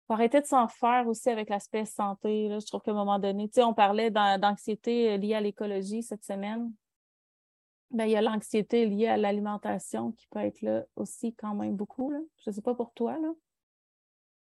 arrêter 0.09 0.41
de 0.41 0.47
s'en 0.47 0.69
faire 0.69 1.07
aussi 1.07 1.31
avec 1.31 1.49
l'aspect 1.49 1.85
santé. 1.85 2.49
Là. 2.49 2.59
Je 2.59 2.67
trouve 2.67 2.83
qu'à 2.83 2.91
un 2.91 2.95
moment 2.95 3.19
donné, 3.19 3.49
tu 3.49 3.55
sais, 3.55 3.63
on 3.63 3.75
parlait 3.75 4.11
d'anxiété 4.11 5.17
liée 5.19 5.35
à 5.35 5.41
l'écologie 5.41 6.03
cette 6.03 6.25
semaine. 6.25 6.73
Ben, 7.91 8.05
il 8.05 8.13
y 8.13 8.17
a 8.17 8.23
l'anxiété 8.23 8.87
liée 8.87 9.09
à 9.09 9.17
l'alimentation 9.17 10.13
qui 10.13 10.29
peut 10.29 10.41
être 10.41 10.61
là 10.63 10.85
aussi 10.95 11.35
quand 11.35 11.55
même 11.55 11.75
beaucoup. 11.75 12.11
Là. 12.11 12.21
Je 12.39 12.51
ne 12.51 12.55
sais 12.55 12.63
pas 12.63 12.75
pour 12.75 12.93
toi. 12.93 13.19
Là. 13.19 13.33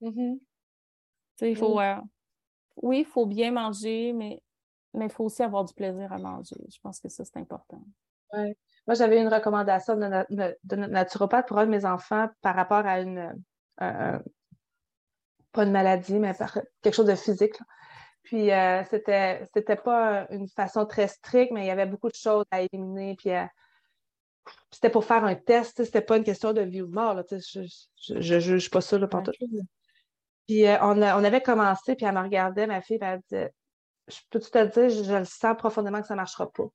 Mm-hmm. 0.03 0.39
il 1.43 1.57
faut, 1.57 1.81
euh, 1.81 1.97
oui, 2.77 3.01
il 3.01 3.05
faut 3.07 3.27
bien 3.27 3.51
manger, 3.53 4.13
mais 4.13 4.43
mais 4.93 5.07
il 5.07 5.11
faut 5.11 5.25
aussi 5.25 5.43
avoir 5.43 5.65
du 5.65 5.73
plaisir 5.73 6.13
à 6.13 6.19
manger. 6.19 6.57
Je 6.69 6.79
pense 6.81 7.01
que 7.01 7.09
ça, 7.09 7.25
c'est 7.25 7.37
important. 7.37 7.83
Ouais. 8.33 8.57
Moi, 8.87 8.95
j'avais 8.95 9.21
une 9.21 9.29
recommandation 9.29 9.97
de, 9.97 10.07
notre 10.07 10.91
naturopathe 10.91 11.47
pour 11.47 11.59
un 11.59 11.67
de 11.67 11.71
mes 11.71 11.85
enfants 11.85 12.29
par 12.41 12.57
rapport 12.57 12.87
à 12.87 13.01
une, 13.01 13.33
pas 15.53 15.65
une 15.65 15.73
maladie, 15.73 16.19
mais 16.19 16.35
quelque 16.83 16.95
chose 16.95 17.07
de 17.07 17.15
physique. 17.15 17.57
Puis 18.23 18.51
euh, 18.51 18.85
c'était, 18.85 19.49
c'était 19.55 19.77
pas 19.77 20.27
une 20.31 20.49
façon 20.49 20.87
très 20.87 21.09
stricte, 21.09 21.53
mais 21.53 21.65
il 21.65 21.67
y 21.67 21.71
avait 21.71 21.87
beaucoup 21.87 22.09
de 22.09 22.15
choses 22.15 22.45
à 22.51 22.63
éliminer. 22.63 23.17
Puis 23.17 23.31
euh, 23.31 23.45
c'était 24.71 24.91
pour 24.91 25.05
faire 25.05 25.25
un 25.25 25.35
test, 25.35 25.83
c'était 25.85 26.01
pas 26.01 26.17
une 26.17 26.25
question 26.25 26.53
de 26.53 26.61
vie 26.61 26.83
ou 26.83 26.87
de 26.87 26.95
mort. 26.95 27.15
Là, 27.15 27.25
je, 27.31 27.63
je, 28.21 28.41
juge 28.41 28.71
pas 28.71 28.81
ça 28.81 28.99
là, 28.99 29.07
pour 29.07 29.23
Puis 30.47 30.67
euh, 30.67 30.79
on, 30.83 30.99
on, 30.99 31.25
avait 31.25 31.43
commencé, 31.43 31.97
puis 31.97 32.07
elle 32.07 32.15
me 32.15 32.21
regardait, 32.21 32.67
ma 32.67 32.83
fille, 32.83 32.99
puis 32.99 33.09
elle 33.09 33.21
disait 33.21 33.53
Je 34.09 34.19
peux-tu 34.31 34.51
te 34.51 34.65
dire, 34.65 35.05
je, 35.05 35.13
le 35.13 35.25
sens 35.25 35.57
profondément 35.57 36.01
que 36.01 36.07
ça 36.07 36.15
marchera 36.15 36.51
pas. 36.51 36.69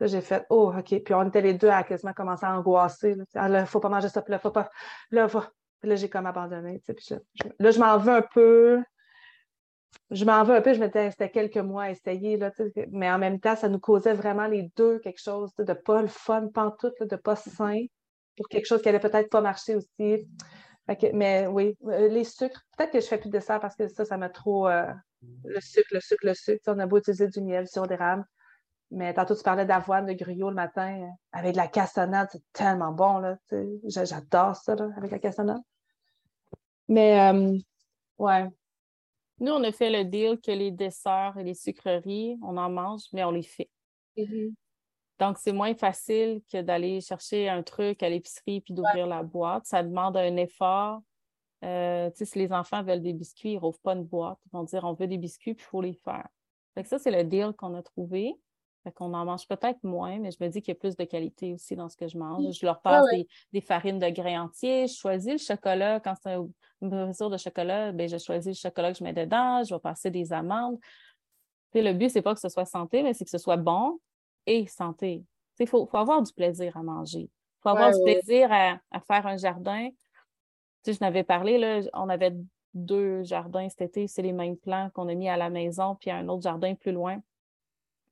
Là, 0.00 0.06
j'ai 0.06 0.20
fait 0.20 0.44
Oh, 0.50 0.72
OK. 0.76 1.02
Puis 1.02 1.14
on 1.14 1.28
était 1.28 1.40
les 1.40 1.54
deux 1.54 1.68
à 1.68 1.82
quasiment 1.82 2.12
commencer 2.12 2.44
à 2.44 2.56
angoisser. 2.56 3.14
Là, 3.14 3.24
il 3.34 3.56
ah, 3.56 3.66
faut 3.66 3.80
pas 3.80 3.88
manger 3.88 4.08
ça, 4.08 4.22
puis 4.22 4.32
là, 4.32 4.38
faut 4.38 4.50
pas. 4.50 4.70
Là, 5.10 5.28
faut... 5.28 5.42
là 5.82 5.94
j'ai 5.96 6.08
comme 6.08 6.26
abandonné. 6.26 6.82
là, 7.58 7.70
je 7.70 7.78
m'en 7.78 7.98
veux 7.98 8.12
un 8.12 8.22
peu 8.22 8.82
je 10.10 10.24
m'en 10.24 10.44
veux 10.44 10.54
un 10.54 10.60
peu, 10.60 10.72
je 10.72 10.80
me 10.80 10.86
disais, 10.86 11.10
c'était 11.10 11.30
quelques 11.30 11.56
mois 11.56 11.84
à 11.84 11.90
essayer, 11.90 12.36
là, 12.36 12.52
mais 12.90 13.10
en 13.10 13.18
même 13.18 13.40
temps, 13.40 13.56
ça 13.56 13.68
nous 13.68 13.78
causait 13.78 14.12
vraiment 14.12 14.46
les 14.46 14.70
deux 14.76 14.98
quelque 15.00 15.20
chose 15.20 15.50
de 15.58 15.72
pas 15.72 16.02
le 16.02 16.08
fun, 16.08 16.48
pantoute, 16.48 17.02
de 17.02 17.16
pas 17.16 17.36
sain, 17.36 17.84
pour 18.36 18.48
quelque 18.48 18.66
chose 18.66 18.82
qui 18.82 18.88
allait 18.88 19.00
peut-être 19.00 19.30
pas 19.30 19.40
marcher 19.40 19.76
aussi. 19.76 20.26
mais 21.12 21.46
oui, 21.48 21.76
euh, 21.86 22.08
les 22.08 22.24
sucres, 22.24 22.62
peut-être 22.76 22.92
que 22.92 23.00
je 23.00 23.06
fais 23.06 23.18
plus 23.18 23.30
de 23.30 23.40
ça 23.40 23.58
parce 23.58 23.74
que 23.74 23.88
ça, 23.88 24.04
ça 24.04 24.16
m'a 24.16 24.28
trop. 24.28 24.68
Euh, 24.68 24.86
le 25.44 25.60
sucre, 25.60 25.88
le 25.92 26.00
sucre, 26.00 26.26
le 26.26 26.34
sucre. 26.34 26.62
on 26.68 26.78
a 26.78 26.86
beau 26.86 26.98
utiliser 26.98 27.26
du 27.28 27.40
miel, 27.40 27.66
sur 27.66 27.86
des 27.86 27.96
rames. 27.96 28.24
Mais 28.90 29.12
tantôt, 29.14 29.34
tu 29.34 29.42
parlais 29.42 29.66
d'avoine, 29.66 30.06
de 30.06 30.12
gruyot 30.12 30.50
le 30.50 30.54
matin, 30.54 31.02
euh, 31.02 31.08
avec 31.32 31.52
de 31.52 31.56
la 31.56 31.66
cassonade, 31.66 32.28
c'est 32.30 32.42
tellement 32.52 32.92
bon, 32.92 33.18
là. 33.18 33.36
J'adore 33.84 34.54
ça, 34.56 34.74
là, 34.76 34.88
avec 34.96 35.10
la 35.10 35.18
cassonade. 35.18 35.62
Mais, 36.88 37.32
ouais, 38.18 38.48
nous, 39.38 39.52
on 39.52 39.62
a 39.64 39.72
fait 39.72 39.90
le 39.90 40.04
deal 40.04 40.38
que 40.40 40.50
les 40.50 40.70
desserts 40.70 41.36
et 41.38 41.44
les 41.44 41.54
sucreries, 41.54 42.38
on 42.42 42.56
en 42.56 42.70
mange, 42.70 43.02
mais 43.12 43.22
on 43.24 43.30
les 43.30 43.42
fait. 43.42 43.68
Mm-hmm. 44.16 44.54
Donc, 45.18 45.38
c'est 45.38 45.52
moins 45.52 45.74
facile 45.74 46.42
que 46.50 46.62
d'aller 46.62 47.00
chercher 47.00 47.48
un 47.48 47.62
truc 47.62 48.02
à 48.02 48.08
l'épicerie 48.08 48.60
puis 48.60 48.72
d'ouvrir 48.72 49.06
la 49.06 49.22
boîte. 49.22 49.66
Ça 49.66 49.82
demande 49.82 50.16
un 50.16 50.36
effort. 50.36 51.02
Euh, 51.64 52.10
si 52.14 52.38
les 52.38 52.52
enfants 52.52 52.82
veulent 52.82 53.02
des 53.02 53.12
biscuits, 53.12 53.52
ils 53.52 53.60
n'ouvrent 53.60 53.80
pas 53.80 53.94
une 53.94 54.04
boîte. 54.04 54.38
Ils 54.46 54.52
vont 54.52 54.64
dire 54.64 54.84
on 54.84 54.92
veut 54.92 55.06
des 55.06 55.18
biscuits, 55.18 55.54
puis 55.54 55.64
il 55.66 55.70
faut 55.70 55.80
les 55.80 55.94
faire. 55.94 56.28
ça, 56.84 56.98
c'est 56.98 57.10
le 57.10 57.24
deal 57.24 57.52
qu'on 57.56 57.74
a 57.74 57.82
trouvé. 57.82 58.34
Fait 58.86 58.92
qu'on 58.92 59.14
en 59.14 59.24
mange 59.24 59.48
peut-être 59.48 59.82
moins, 59.82 60.20
mais 60.20 60.30
je 60.30 60.36
me 60.40 60.48
dis 60.48 60.62
qu'il 60.62 60.72
y 60.72 60.76
a 60.76 60.78
plus 60.78 60.94
de 60.94 61.02
qualité 61.02 61.52
aussi 61.52 61.74
dans 61.74 61.88
ce 61.88 61.96
que 61.96 62.06
je 62.06 62.16
mange. 62.16 62.44
Je 62.52 62.64
leur 62.64 62.80
passe 62.80 63.04
des, 63.52 63.60
farines 63.60 63.98
de 63.98 64.08
grains 64.10 64.44
entiers. 64.44 64.86
Je 64.86 64.94
choisis 64.94 65.32
le 65.32 65.38
chocolat. 65.38 65.98
Quand 65.98 66.14
c'est 66.22 66.36
une 66.36 67.06
mesure 67.06 67.28
de 67.28 67.36
chocolat, 67.36 67.90
ben, 67.90 68.08
je 68.08 68.16
choisis 68.16 68.56
le 68.56 68.68
chocolat 68.68 68.92
que 68.92 68.98
je 68.98 69.02
mets 69.02 69.12
dedans. 69.12 69.64
Je 69.64 69.74
vais 69.74 69.80
passer 69.80 70.08
des 70.08 70.32
amandes. 70.32 70.78
le 71.74 71.92
but, 71.94 72.10
c'est 72.10 72.22
pas 72.22 72.32
que 72.32 72.38
ce 72.38 72.48
soit 72.48 72.64
santé, 72.64 73.02
mais 73.02 73.12
c'est 73.12 73.24
que 73.24 73.30
ce 73.32 73.38
soit 73.38 73.56
bon 73.56 73.98
et 74.46 74.68
santé. 74.68 75.24
Il 75.58 75.66
faut, 75.66 75.88
avoir 75.92 76.22
du 76.22 76.32
plaisir 76.32 76.76
à 76.76 76.84
manger. 76.84 77.22
Il 77.22 77.62
faut 77.64 77.70
avoir 77.70 77.90
du 77.90 78.00
plaisir 78.04 78.52
à, 78.52 78.78
faire 79.00 79.26
un 79.26 79.36
jardin. 79.36 79.88
Tu 80.84 80.92
je 80.92 80.98
n'avais 81.00 81.24
parlé, 81.24 81.58
là, 81.58 81.80
on 81.92 82.08
avait 82.08 82.36
deux 82.72 83.24
jardins 83.24 83.68
cet 83.68 83.80
été. 83.80 84.06
C'est 84.06 84.22
les 84.22 84.32
mêmes 84.32 84.56
plants 84.56 84.90
qu'on 84.94 85.08
a 85.08 85.14
mis 85.14 85.28
à 85.28 85.36
la 85.36 85.50
maison, 85.50 85.96
puis 85.96 86.12
un 86.12 86.28
autre 86.28 86.42
jardin 86.42 86.76
plus 86.76 86.92
loin 86.92 87.20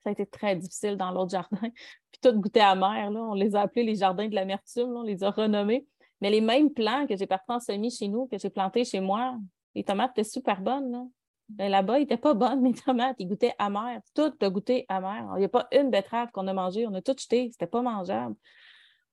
ça 0.05 0.11
a 0.11 0.13
été 0.13 0.27
très 0.27 0.55
difficile 0.55 0.97
dans 0.97 1.11
l'autre 1.11 1.31
jardin. 1.31 1.59
Puis 2.13 2.21
tout 2.23 2.33
goûtait 2.39 2.61
amer. 2.61 3.11
Là. 3.11 3.21
On 3.21 3.35
les 3.35 3.57
a 3.57 3.63
appelés 3.63 3.85
les 3.85 3.97
jardins 3.97 4.29
de 4.29 4.35
l'amertume. 4.35 4.95
On 4.95 5.03
les 5.03 5.25
a 5.25 5.31
renommés. 5.31 5.87
Mais 6.21 6.31
les 6.31 6.43
mêmes 6.43 6.71
plants 6.71 7.07
que 7.07 7.17
j'ai 7.17 7.27
partis 7.27 7.51
en 7.51 7.59
semis 7.59 7.91
chez 7.91 8.09
nous, 8.09 8.27
que 8.27 8.39
j'ai 8.39 8.51
plantés 8.51 8.85
chez 8.85 9.01
moi, 9.01 9.37
les 9.75 9.83
tomates 9.83 10.13
étaient 10.13 10.29
super 10.29 10.61
bonnes. 10.61 10.93
Là. 10.93 11.05
Ben, 11.49 11.71
là-bas, 11.71 11.99
ils 11.99 12.03
n'étaient 12.03 12.19
pas 12.19 12.35
bonnes, 12.35 12.61
mes 12.61 12.75
tomates. 12.75 13.17
Ils 13.19 13.29
goûtaient 13.29 13.55
amer. 13.59 14.01
Tout 14.15 14.33
a 14.41 14.51
goûté 14.51 14.85
amer. 14.89 15.27
Il 15.37 15.39
n'y 15.39 15.45
a 15.47 15.49
pas 15.49 15.69
une 15.73 15.91
betterave 15.91 16.31
qu'on 16.33 16.47
a 16.49 16.53
mangée. 16.53 16.87
On 16.87 16.95
a 16.95 17.01
tout 17.01 17.17
jeté. 17.19 17.49
C'était 17.51 17.67
pas 17.67 17.81
mangeable. 17.81 18.37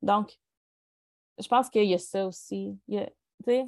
Donc, 0.01 0.37
je 1.39 1.47
pense 1.47 1.69
qu'il 1.69 1.85
y 1.85 1.93
a 1.93 1.97
ça 1.97 2.27
aussi. 2.27 2.77
Il 2.89 3.65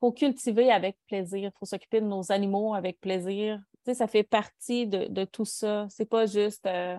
faut 0.00 0.12
cultiver 0.12 0.72
avec 0.72 0.96
plaisir. 1.06 1.50
Il 1.54 1.58
faut 1.58 1.66
s'occuper 1.66 2.00
de 2.00 2.06
nos 2.06 2.32
animaux 2.32 2.74
avec 2.74 3.00
plaisir 3.00 3.60
ça 3.84 4.06
fait 4.06 4.22
partie 4.22 4.86
de, 4.86 5.24
tout 5.24 5.44
ça. 5.44 5.86
C'est 5.90 6.06
pas 6.06 6.26
juste. 6.26 6.66
Euh, 6.66 6.96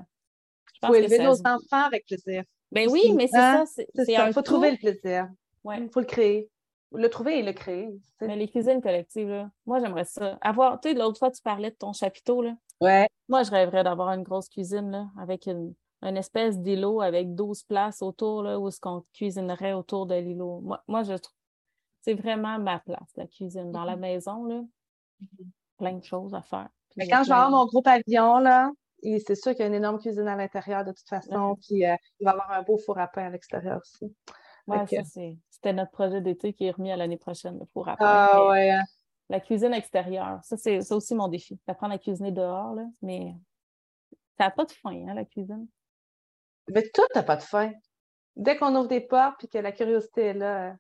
élever 0.94 1.20
nos 1.20 1.40
enfants 1.40 1.86
avec 1.86 2.06
plaisir. 2.06 2.44
Ben 2.72 2.90
oui, 2.90 3.14
mais 3.14 3.28
c'est 3.28 3.38
hein? 3.38 3.66
ça. 3.66 3.84
Il 4.08 4.34
faut 4.34 4.42
trouver 4.42 4.72
le 4.72 4.78
plaisir. 4.78 5.30
Il 5.66 5.90
faut 5.92 6.00
le 6.00 6.06
créer. 6.06 6.50
Le 6.92 7.08
trouver 7.10 7.40
et 7.40 7.44
le 7.44 7.54
créer. 7.54 7.90
Mais 8.22 8.36
les 8.36 8.48
cuisines 8.48 8.82
collectives, 8.82 9.50
moi, 9.66 9.80
j'aimerais 9.80 10.06
ça. 10.06 10.38
Avoir, 10.42 10.80
tu 10.80 10.90
sais, 10.90 10.96
l'autre 10.96 11.18
fois, 11.18 11.32
tu 11.32 11.42
parlais 11.42 11.72
de 11.72 11.76
ton 11.76 11.94
chapiteau. 11.94 12.42
Là. 12.42 12.56
Ouais. 12.82 13.08
Moi, 13.30 13.44
je 13.44 13.52
rêverais 13.52 13.84
d'avoir 13.84 14.10
une 14.10 14.24
grosse 14.24 14.50
cuisine 14.50 14.92
là, 14.92 15.08
avec 15.20 15.48
une, 15.48 15.74
espèce 16.04 16.60
d'îlot 16.60 17.02
avec 17.02 17.34
12 17.34 17.64
places 17.64 18.02
autour 18.02 18.44
là, 18.44 18.60
où 18.60 18.68
est-ce 18.68 18.80
qu'on 18.80 19.06
cuisinerait 19.14 19.74
autour 19.74 20.06
de 20.06 20.16
l'îlot. 20.16 20.60
Moi, 20.62 20.84
moi, 20.88 21.04
je 21.04 21.14
trouve 21.14 21.36
c'est 22.02 22.16
vraiment 22.16 22.60
ma 22.60 22.80
place, 22.80 23.10
la 23.16 23.26
cuisine. 23.26 23.72
Dans 23.72 23.86
la 23.86 23.96
mm-hmm. 23.96 24.00
maison, 24.00 24.46
là, 24.46 24.62
mm-hmm 25.24 25.48
plein 25.84 25.98
de 25.98 26.04
choses 26.04 26.34
à 26.34 26.42
faire. 26.42 26.70
Mais 26.96 27.08
quand 27.08 27.24
je 27.24 27.30
vais 27.30 27.36
avoir 27.36 27.50
mon 27.50 27.66
gros 27.66 27.82
pavillon, 27.82 28.40
là, 28.40 28.72
c'est 29.02 29.36
sûr 29.36 29.52
qu'il 29.52 29.62
y 29.62 29.64
a 29.64 29.68
une 29.68 29.74
énorme 29.74 30.00
cuisine 30.00 30.28
à 30.28 30.36
l'intérieur 30.36 30.86
de 30.86 30.92
toute 30.92 31.08
façon, 31.08 31.58
puis 31.68 31.86
euh, 31.86 31.96
il 32.20 32.26
va 32.26 32.32
y 32.32 32.34
avoir 32.34 32.52
un 32.52 32.62
beau 32.62 32.78
four 32.78 32.98
à 33.00 33.08
pain 33.08 33.26
à 33.26 33.30
l'extérieur 33.30 33.80
aussi. 33.82 34.16
Oui, 34.68 34.78
c'était 35.50 35.74
notre 35.74 35.92
projet 35.92 36.22
d'été 36.22 36.54
qui 36.54 36.66
est 36.66 36.72
remis 36.72 36.92
à 36.92 36.96
l'année 36.96 37.18
prochaine, 37.18 37.60
le 37.60 37.66
four 37.74 37.90
à 37.90 37.98
pain. 37.98 38.06
Ah 38.08 38.48
ouais. 38.48 38.74
La 39.30 39.40
cuisine 39.40 39.74
extérieure, 39.74 40.40
ça, 40.44 40.58
c'est 40.58 40.92
aussi 40.92 41.16
mon 41.16 41.28
défi, 41.28 41.60
d'apprendre 41.68 41.94
à 41.94 41.98
cuisiner 41.98 42.32
dehors, 42.32 42.76
là, 42.76 42.86
mais 43.02 43.34
ça 44.38 44.46
n'a 44.46 44.52
pas 44.52 44.66
de 44.66 44.72
fin, 44.72 44.92
hein, 44.92 45.14
la 45.14 45.26
cuisine. 45.26 45.68
Mais 46.70 46.84
tout 46.94 47.04
n'a 47.16 47.24
pas 47.24 47.36
de 47.36 47.42
fin. 47.42 47.72
Dès 48.36 48.58
qu'on 48.58 48.76
ouvre 48.76 48.88
des 48.88 49.02
portes 49.02 49.38
puis 49.40 49.48
que 49.48 49.58
la 49.58 49.72
curiosité 49.72 50.22
est 50.28 50.34
là. 50.34 50.70
Euh, 50.70 50.74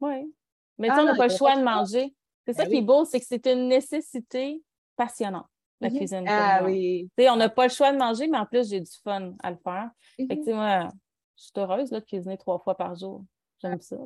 oui. 0.00 0.34
Mais 0.78 0.88
ah, 0.90 0.98
on 1.00 1.04
n'a 1.04 1.14
pas 1.14 1.28
le 1.28 1.34
choix 1.34 1.56
de 1.56 1.62
manger. 1.62 2.14
C'est 2.46 2.54
ça 2.54 2.64
ben 2.64 2.70
qui 2.70 2.76
est 2.78 2.82
beau, 2.82 3.04
c'est 3.04 3.20
que 3.20 3.26
c'est 3.26 3.46
une 3.46 3.68
nécessité 3.68 4.62
passionnante, 4.96 5.46
la 5.80 5.90
mhm. 5.90 5.96
cuisine. 5.96 6.24
Ah 6.28 6.62
oui. 6.64 7.08
on 7.18 7.36
n'a 7.36 7.48
pas 7.48 7.64
le 7.64 7.72
choix 7.72 7.92
de 7.92 7.98
manger, 7.98 8.26
mais 8.28 8.38
en 8.38 8.46
plus, 8.46 8.68
j'ai 8.68 8.80
du 8.80 8.92
fun 9.04 9.34
à 9.42 9.50
le 9.50 9.58
faire. 9.62 9.90
Mhm. 10.18 10.54
moi, 10.54 10.88
je 11.36 11.44
suis 11.44 11.52
heureuse 11.56 11.90
là, 11.90 12.00
de 12.00 12.04
cuisiner 12.04 12.36
trois 12.36 12.58
fois 12.58 12.76
par 12.76 12.94
jour. 12.94 13.24
J'aime 13.60 13.80
ça. 13.80 13.96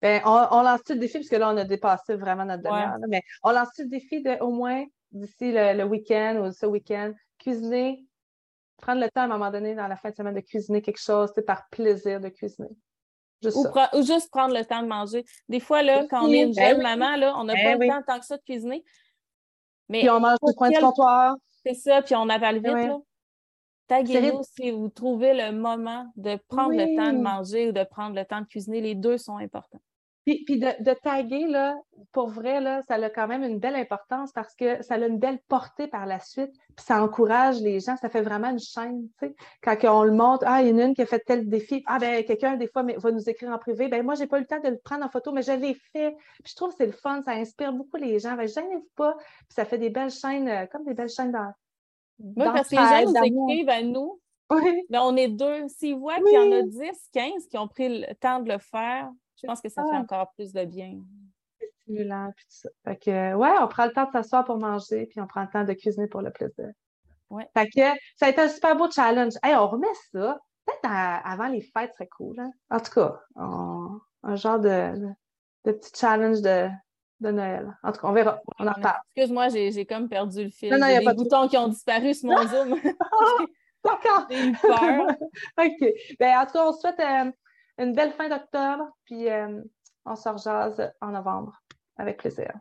Ben, 0.00 0.22
on, 0.24 0.62
lance-tu 0.62 0.94
le 0.94 1.00
défi, 1.00 1.18
parce 1.18 1.28
que 1.28 1.36
là, 1.36 1.52
on 1.52 1.56
a 1.56 1.64
dépassé 1.64 2.14
vraiment 2.14 2.44
notre 2.44 2.62
demi 2.62 3.08
mais 3.08 3.22
on 3.42 3.50
lance-tu 3.50 3.82
le 3.82 3.88
défi 3.88 4.22
de 4.22 4.40
au 4.40 4.52
moins 4.52 4.84
d'ici 5.10 5.50
le, 5.52 5.82
week-end 5.84 6.40
ou 6.44 6.52
ce 6.52 6.66
week-end, 6.66 7.12
cuisiner, 7.38 8.04
prendre 8.76 9.00
le 9.00 9.10
temps 9.10 9.22
à 9.22 9.24
un 9.24 9.28
moment 9.28 9.50
donné 9.50 9.74
dans 9.74 9.88
la 9.88 9.96
fin 9.96 10.10
de 10.10 10.14
semaine 10.14 10.34
de 10.34 10.40
cuisiner 10.40 10.82
quelque 10.82 11.00
chose, 11.00 11.32
par 11.46 11.68
plaisir 11.70 12.20
de 12.20 12.28
cuisiner? 12.28 12.68
Ou, 13.44 14.02
juste 14.02 14.30
prendre 14.30 14.54
le 14.54 14.64
temps 14.64 14.82
de 14.82 14.88
manger. 14.88 15.24
Des 15.48 15.60
fois, 15.60 15.82
là, 15.82 16.06
quand 16.08 16.24
on 16.24 16.32
est 16.32 16.42
une 16.42 16.54
ben 16.54 16.74
jeune 16.74 16.82
maman, 16.82 17.16
là, 17.16 17.34
on 17.36 17.44
n'a 17.44 17.54
ben 17.54 17.78
pas 17.78 17.84
le 17.84 17.90
temps 17.90 18.02
tant 18.06 18.18
que 18.18 18.26
ça 18.26 18.36
de 18.36 18.42
cuisiner. 18.42 18.84
Mais 19.88 20.00
puis 20.00 20.10
on 20.10 20.20
mange 20.20 20.38
au 20.42 20.52
coin 20.52 20.70
du 20.70 20.78
comptoir. 20.78 21.36
C'est 21.64 21.74
ça, 21.74 22.02
puis 22.02 22.14
on 22.14 22.28
avale 22.28 22.56
vite. 22.56 22.66
Là. 22.66 22.98
Taguez-nous 23.88 24.42
si 24.42 24.70
vous 24.70 24.88
trouvez 24.88 25.34
le 25.34 25.56
moment 25.56 26.06
de 26.16 26.38
prendre 26.48 26.74
le 26.74 26.96
temps 26.96 27.12
de 27.12 27.18
manger 27.18 27.68
ou 27.68 27.72
de 27.72 27.84
prendre 27.84 28.14
le 28.14 28.24
temps 28.24 28.40
de 28.40 28.46
cuisiner. 28.46 28.80
Les 28.80 28.94
deux 28.94 29.16
sont 29.16 29.38
importants. 29.38 29.80
Puis, 30.44 30.58
de, 30.58 30.94
taguer, 31.02 31.46
là, 31.46 31.74
pour 32.12 32.28
vrai, 32.28 32.60
là, 32.60 32.82
ça 32.82 32.94
a 32.96 33.08
quand 33.08 33.26
même 33.26 33.42
une 33.44 33.58
belle 33.58 33.76
importance 33.76 34.30
parce 34.32 34.54
que 34.54 34.82
ça 34.82 34.94
a 34.94 34.98
une 34.98 35.18
belle 35.18 35.38
portée 35.48 35.86
par 35.86 36.04
la 36.04 36.20
suite. 36.20 36.52
Puis 36.76 36.84
ça 36.84 37.02
encourage 37.02 37.60
les 37.60 37.80
gens. 37.80 37.96
Ça 37.96 38.10
fait 38.10 38.20
vraiment 38.20 38.50
une 38.50 38.58
chaîne. 38.58 39.08
Quand 39.62 39.76
on 39.84 40.04
le 40.04 40.12
montre, 40.12 40.44
ah, 40.46 40.62
il 40.62 40.68
y 40.68 40.72
en 40.72 40.78
a 40.78 40.84
une 40.84 40.94
qui 40.94 41.00
a 41.00 41.06
fait 41.06 41.20
tel 41.20 41.48
défi. 41.48 41.82
Ah, 41.86 41.98
ben 41.98 42.22
quelqu'un, 42.24 42.56
des 42.56 42.66
fois, 42.66 42.82
va 42.82 43.10
nous 43.10 43.28
écrire 43.30 43.50
en 43.50 43.58
privé. 43.58 43.88
Ben 43.88 44.04
moi, 44.04 44.16
j'ai 44.16 44.26
pas 44.26 44.36
eu 44.36 44.42
le 44.42 44.46
temps 44.46 44.60
de 44.60 44.68
le 44.68 44.78
prendre 44.78 45.04
en 45.04 45.08
photo, 45.08 45.32
mais 45.32 45.42
je 45.42 45.52
l'ai 45.52 45.74
fait. 45.92 46.14
Puis 46.44 46.52
je 46.52 46.56
trouve 46.56 46.70
que 46.70 46.76
c'est 46.76 46.86
le 46.86 46.92
fun. 46.92 47.22
Ça 47.22 47.32
inspire 47.32 47.72
beaucoup 47.72 47.96
les 47.96 48.18
gens. 48.18 48.36
Ben, 48.36 48.46
gênez-vous 48.46 48.88
pas. 48.96 49.14
Puis 49.16 49.54
ça 49.54 49.64
fait 49.64 49.78
des 49.78 49.90
belles 49.90 50.10
chaînes, 50.10 50.48
euh, 50.48 50.66
comme 50.66 50.84
des 50.84 50.94
belles 50.94 51.08
chaînes 51.08 51.32
dans. 51.32 51.52
Oui, 52.18 52.44
parce 52.44 52.68
que 52.68 52.76
les 52.76 53.06
gens 53.06 53.12
nous 53.12 53.46
écrivent 53.46 53.70
à 53.70 53.82
nous. 53.82 54.20
Oui. 54.50 54.82
Ben, 54.90 55.00
on 55.02 55.16
est 55.16 55.28
deux. 55.28 55.68
S'ils 55.68 55.96
voient 55.96 56.16
qu'il 56.16 56.34
y 56.34 56.38
en 56.38 56.52
a 56.52 56.62
10, 56.62 57.08
15 57.12 57.46
qui 57.48 57.56
ont 57.56 57.68
pris 57.68 58.00
le 58.00 58.14
temps 58.14 58.40
de 58.40 58.50
le 58.50 58.58
faire, 58.58 59.10
je 59.40 59.46
pense 59.46 59.60
que 59.60 59.68
ça 59.68 59.82
fait 59.90 59.96
encore 59.96 60.32
plus 60.32 60.52
de 60.52 60.64
bien. 60.64 60.98
C'est 61.58 61.70
stimulant, 61.82 62.32
puis 62.36 62.44
tout 62.44 62.56
ça. 62.56 62.68
Fait 62.84 62.96
que, 62.96 63.34
ouais, 63.34 63.52
on 63.60 63.68
prend 63.68 63.86
le 63.86 63.92
temps 63.92 64.06
de 64.06 64.12
s'asseoir 64.12 64.44
pour 64.44 64.58
manger, 64.58 65.06
puis 65.06 65.20
on 65.20 65.26
prend 65.26 65.42
le 65.42 65.48
temps 65.48 65.64
de 65.64 65.72
cuisiner 65.72 66.06
pour 66.08 66.22
le 66.22 66.30
plaisir. 66.30 66.70
Ouais. 67.30 67.46
Fait 67.56 67.68
que 67.68 67.98
ça 68.16 68.26
a 68.26 68.28
été 68.30 68.40
un 68.40 68.48
super 68.48 68.76
beau 68.76 68.90
challenge. 68.90 69.34
Hey, 69.42 69.54
on 69.54 69.68
remet 69.68 69.86
ça. 70.12 70.38
Peut-être 70.66 70.90
avant 70.90 71.48
les 71.48 71.60
fêtes, 71.60 71.92
serait 71.94 72.08
cool. 72.08 72.38
Hein? 72.40 72.50
En 72.70 72.80
tout 72.80 72.92
cas, 72.92 73.20
un 73.36 74.36
genre 74.36 74.58
de, 74.58 74.92
de, 75.64 75.72
petit 75.72 75.90
challenge 75.94 76.40
de, 76.40 76.68
de 77.20 77.30
Noël. 77.30 77.74
En 77.82 77.92
tout 77.92 78.00
cas, 78.00 78.08
on 78.08 78.12
verra. 78.12 78.40
On 78.58 78.66
en 78.66 78.72
reparle. 78.72 78.98
Excuse-moi, 79.14 79.48
j'ai 79.48 79.86
comme 79.86 80.08
perdu 80.08 80.44
le 80.44 80.50
fil. 80.50 80.70
Non, 80.70 80.78
non, 80.78 80.86
il 80.86 80.94
y 80.94 80.96
a 80.96 81.02
pas 81.02 81.12
de- 81.12 81.18
boutons 81.18 81.48
qui 81.48 81.56
ont 81.56 81.68
disparu 81.68 82.14
sur 82.14 82.28
mon 82.28 82.36
Zoom. 82.48 82.78
D'accord. 83.84 84.26
J'ai 84.30 84.48
eu 84.48 84.52
peur. 84.52 85.06
OK. 85.58 85.92
Ben, 86.18 86.38
en 86.38 86.46
tout 86.46 86.52
cas, 86.52 86.66
on 86.66 86.72
se 86.72 86.80
souhaite 86.80 87.00
euh, 87.00 87.30
une 87.78 87.92
belle 87.92 88.12
fin 88.12 88.28
d'octobre, 88.28 88.88
puis 89.04 89.28
euh, 89.28 89.62
on 90.04 90.16
se 90.16 90.28
rejase 90.28 90.92
en 91.00 91.08
novembre. 91.08 91.60
Avec 91.96 92.18
plaisir. 92.18 92.52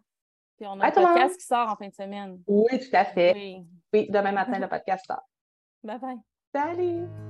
Puis 0.58 0.66
on 0.66 0.80
a 0.80 0.88
un 0.88 0.92
monde. 0.92 0.94
podcast 0.94 1.38
qui 1.38 1.46
sort 1.46 1.70
en 1.70 1.76
fin 1.76 1.88
de 1.88 1.94
semaine. 1.94 2.42
Oui, 2.48 2.80
tout 2.80 2.96
à 2.96 3.06
fait. 3.06 3.34
Oui. 3.34 3.68
Oui, 3.94 4.08
demain 4.10 4.32
matin, 4.32 4.58
le 4.60 4.68
podcast 4.68 5.06
sort. 5.06 5.24
Bye 5.84 6.00
bye. 6.00 6.18
Salut! 6.54 7.27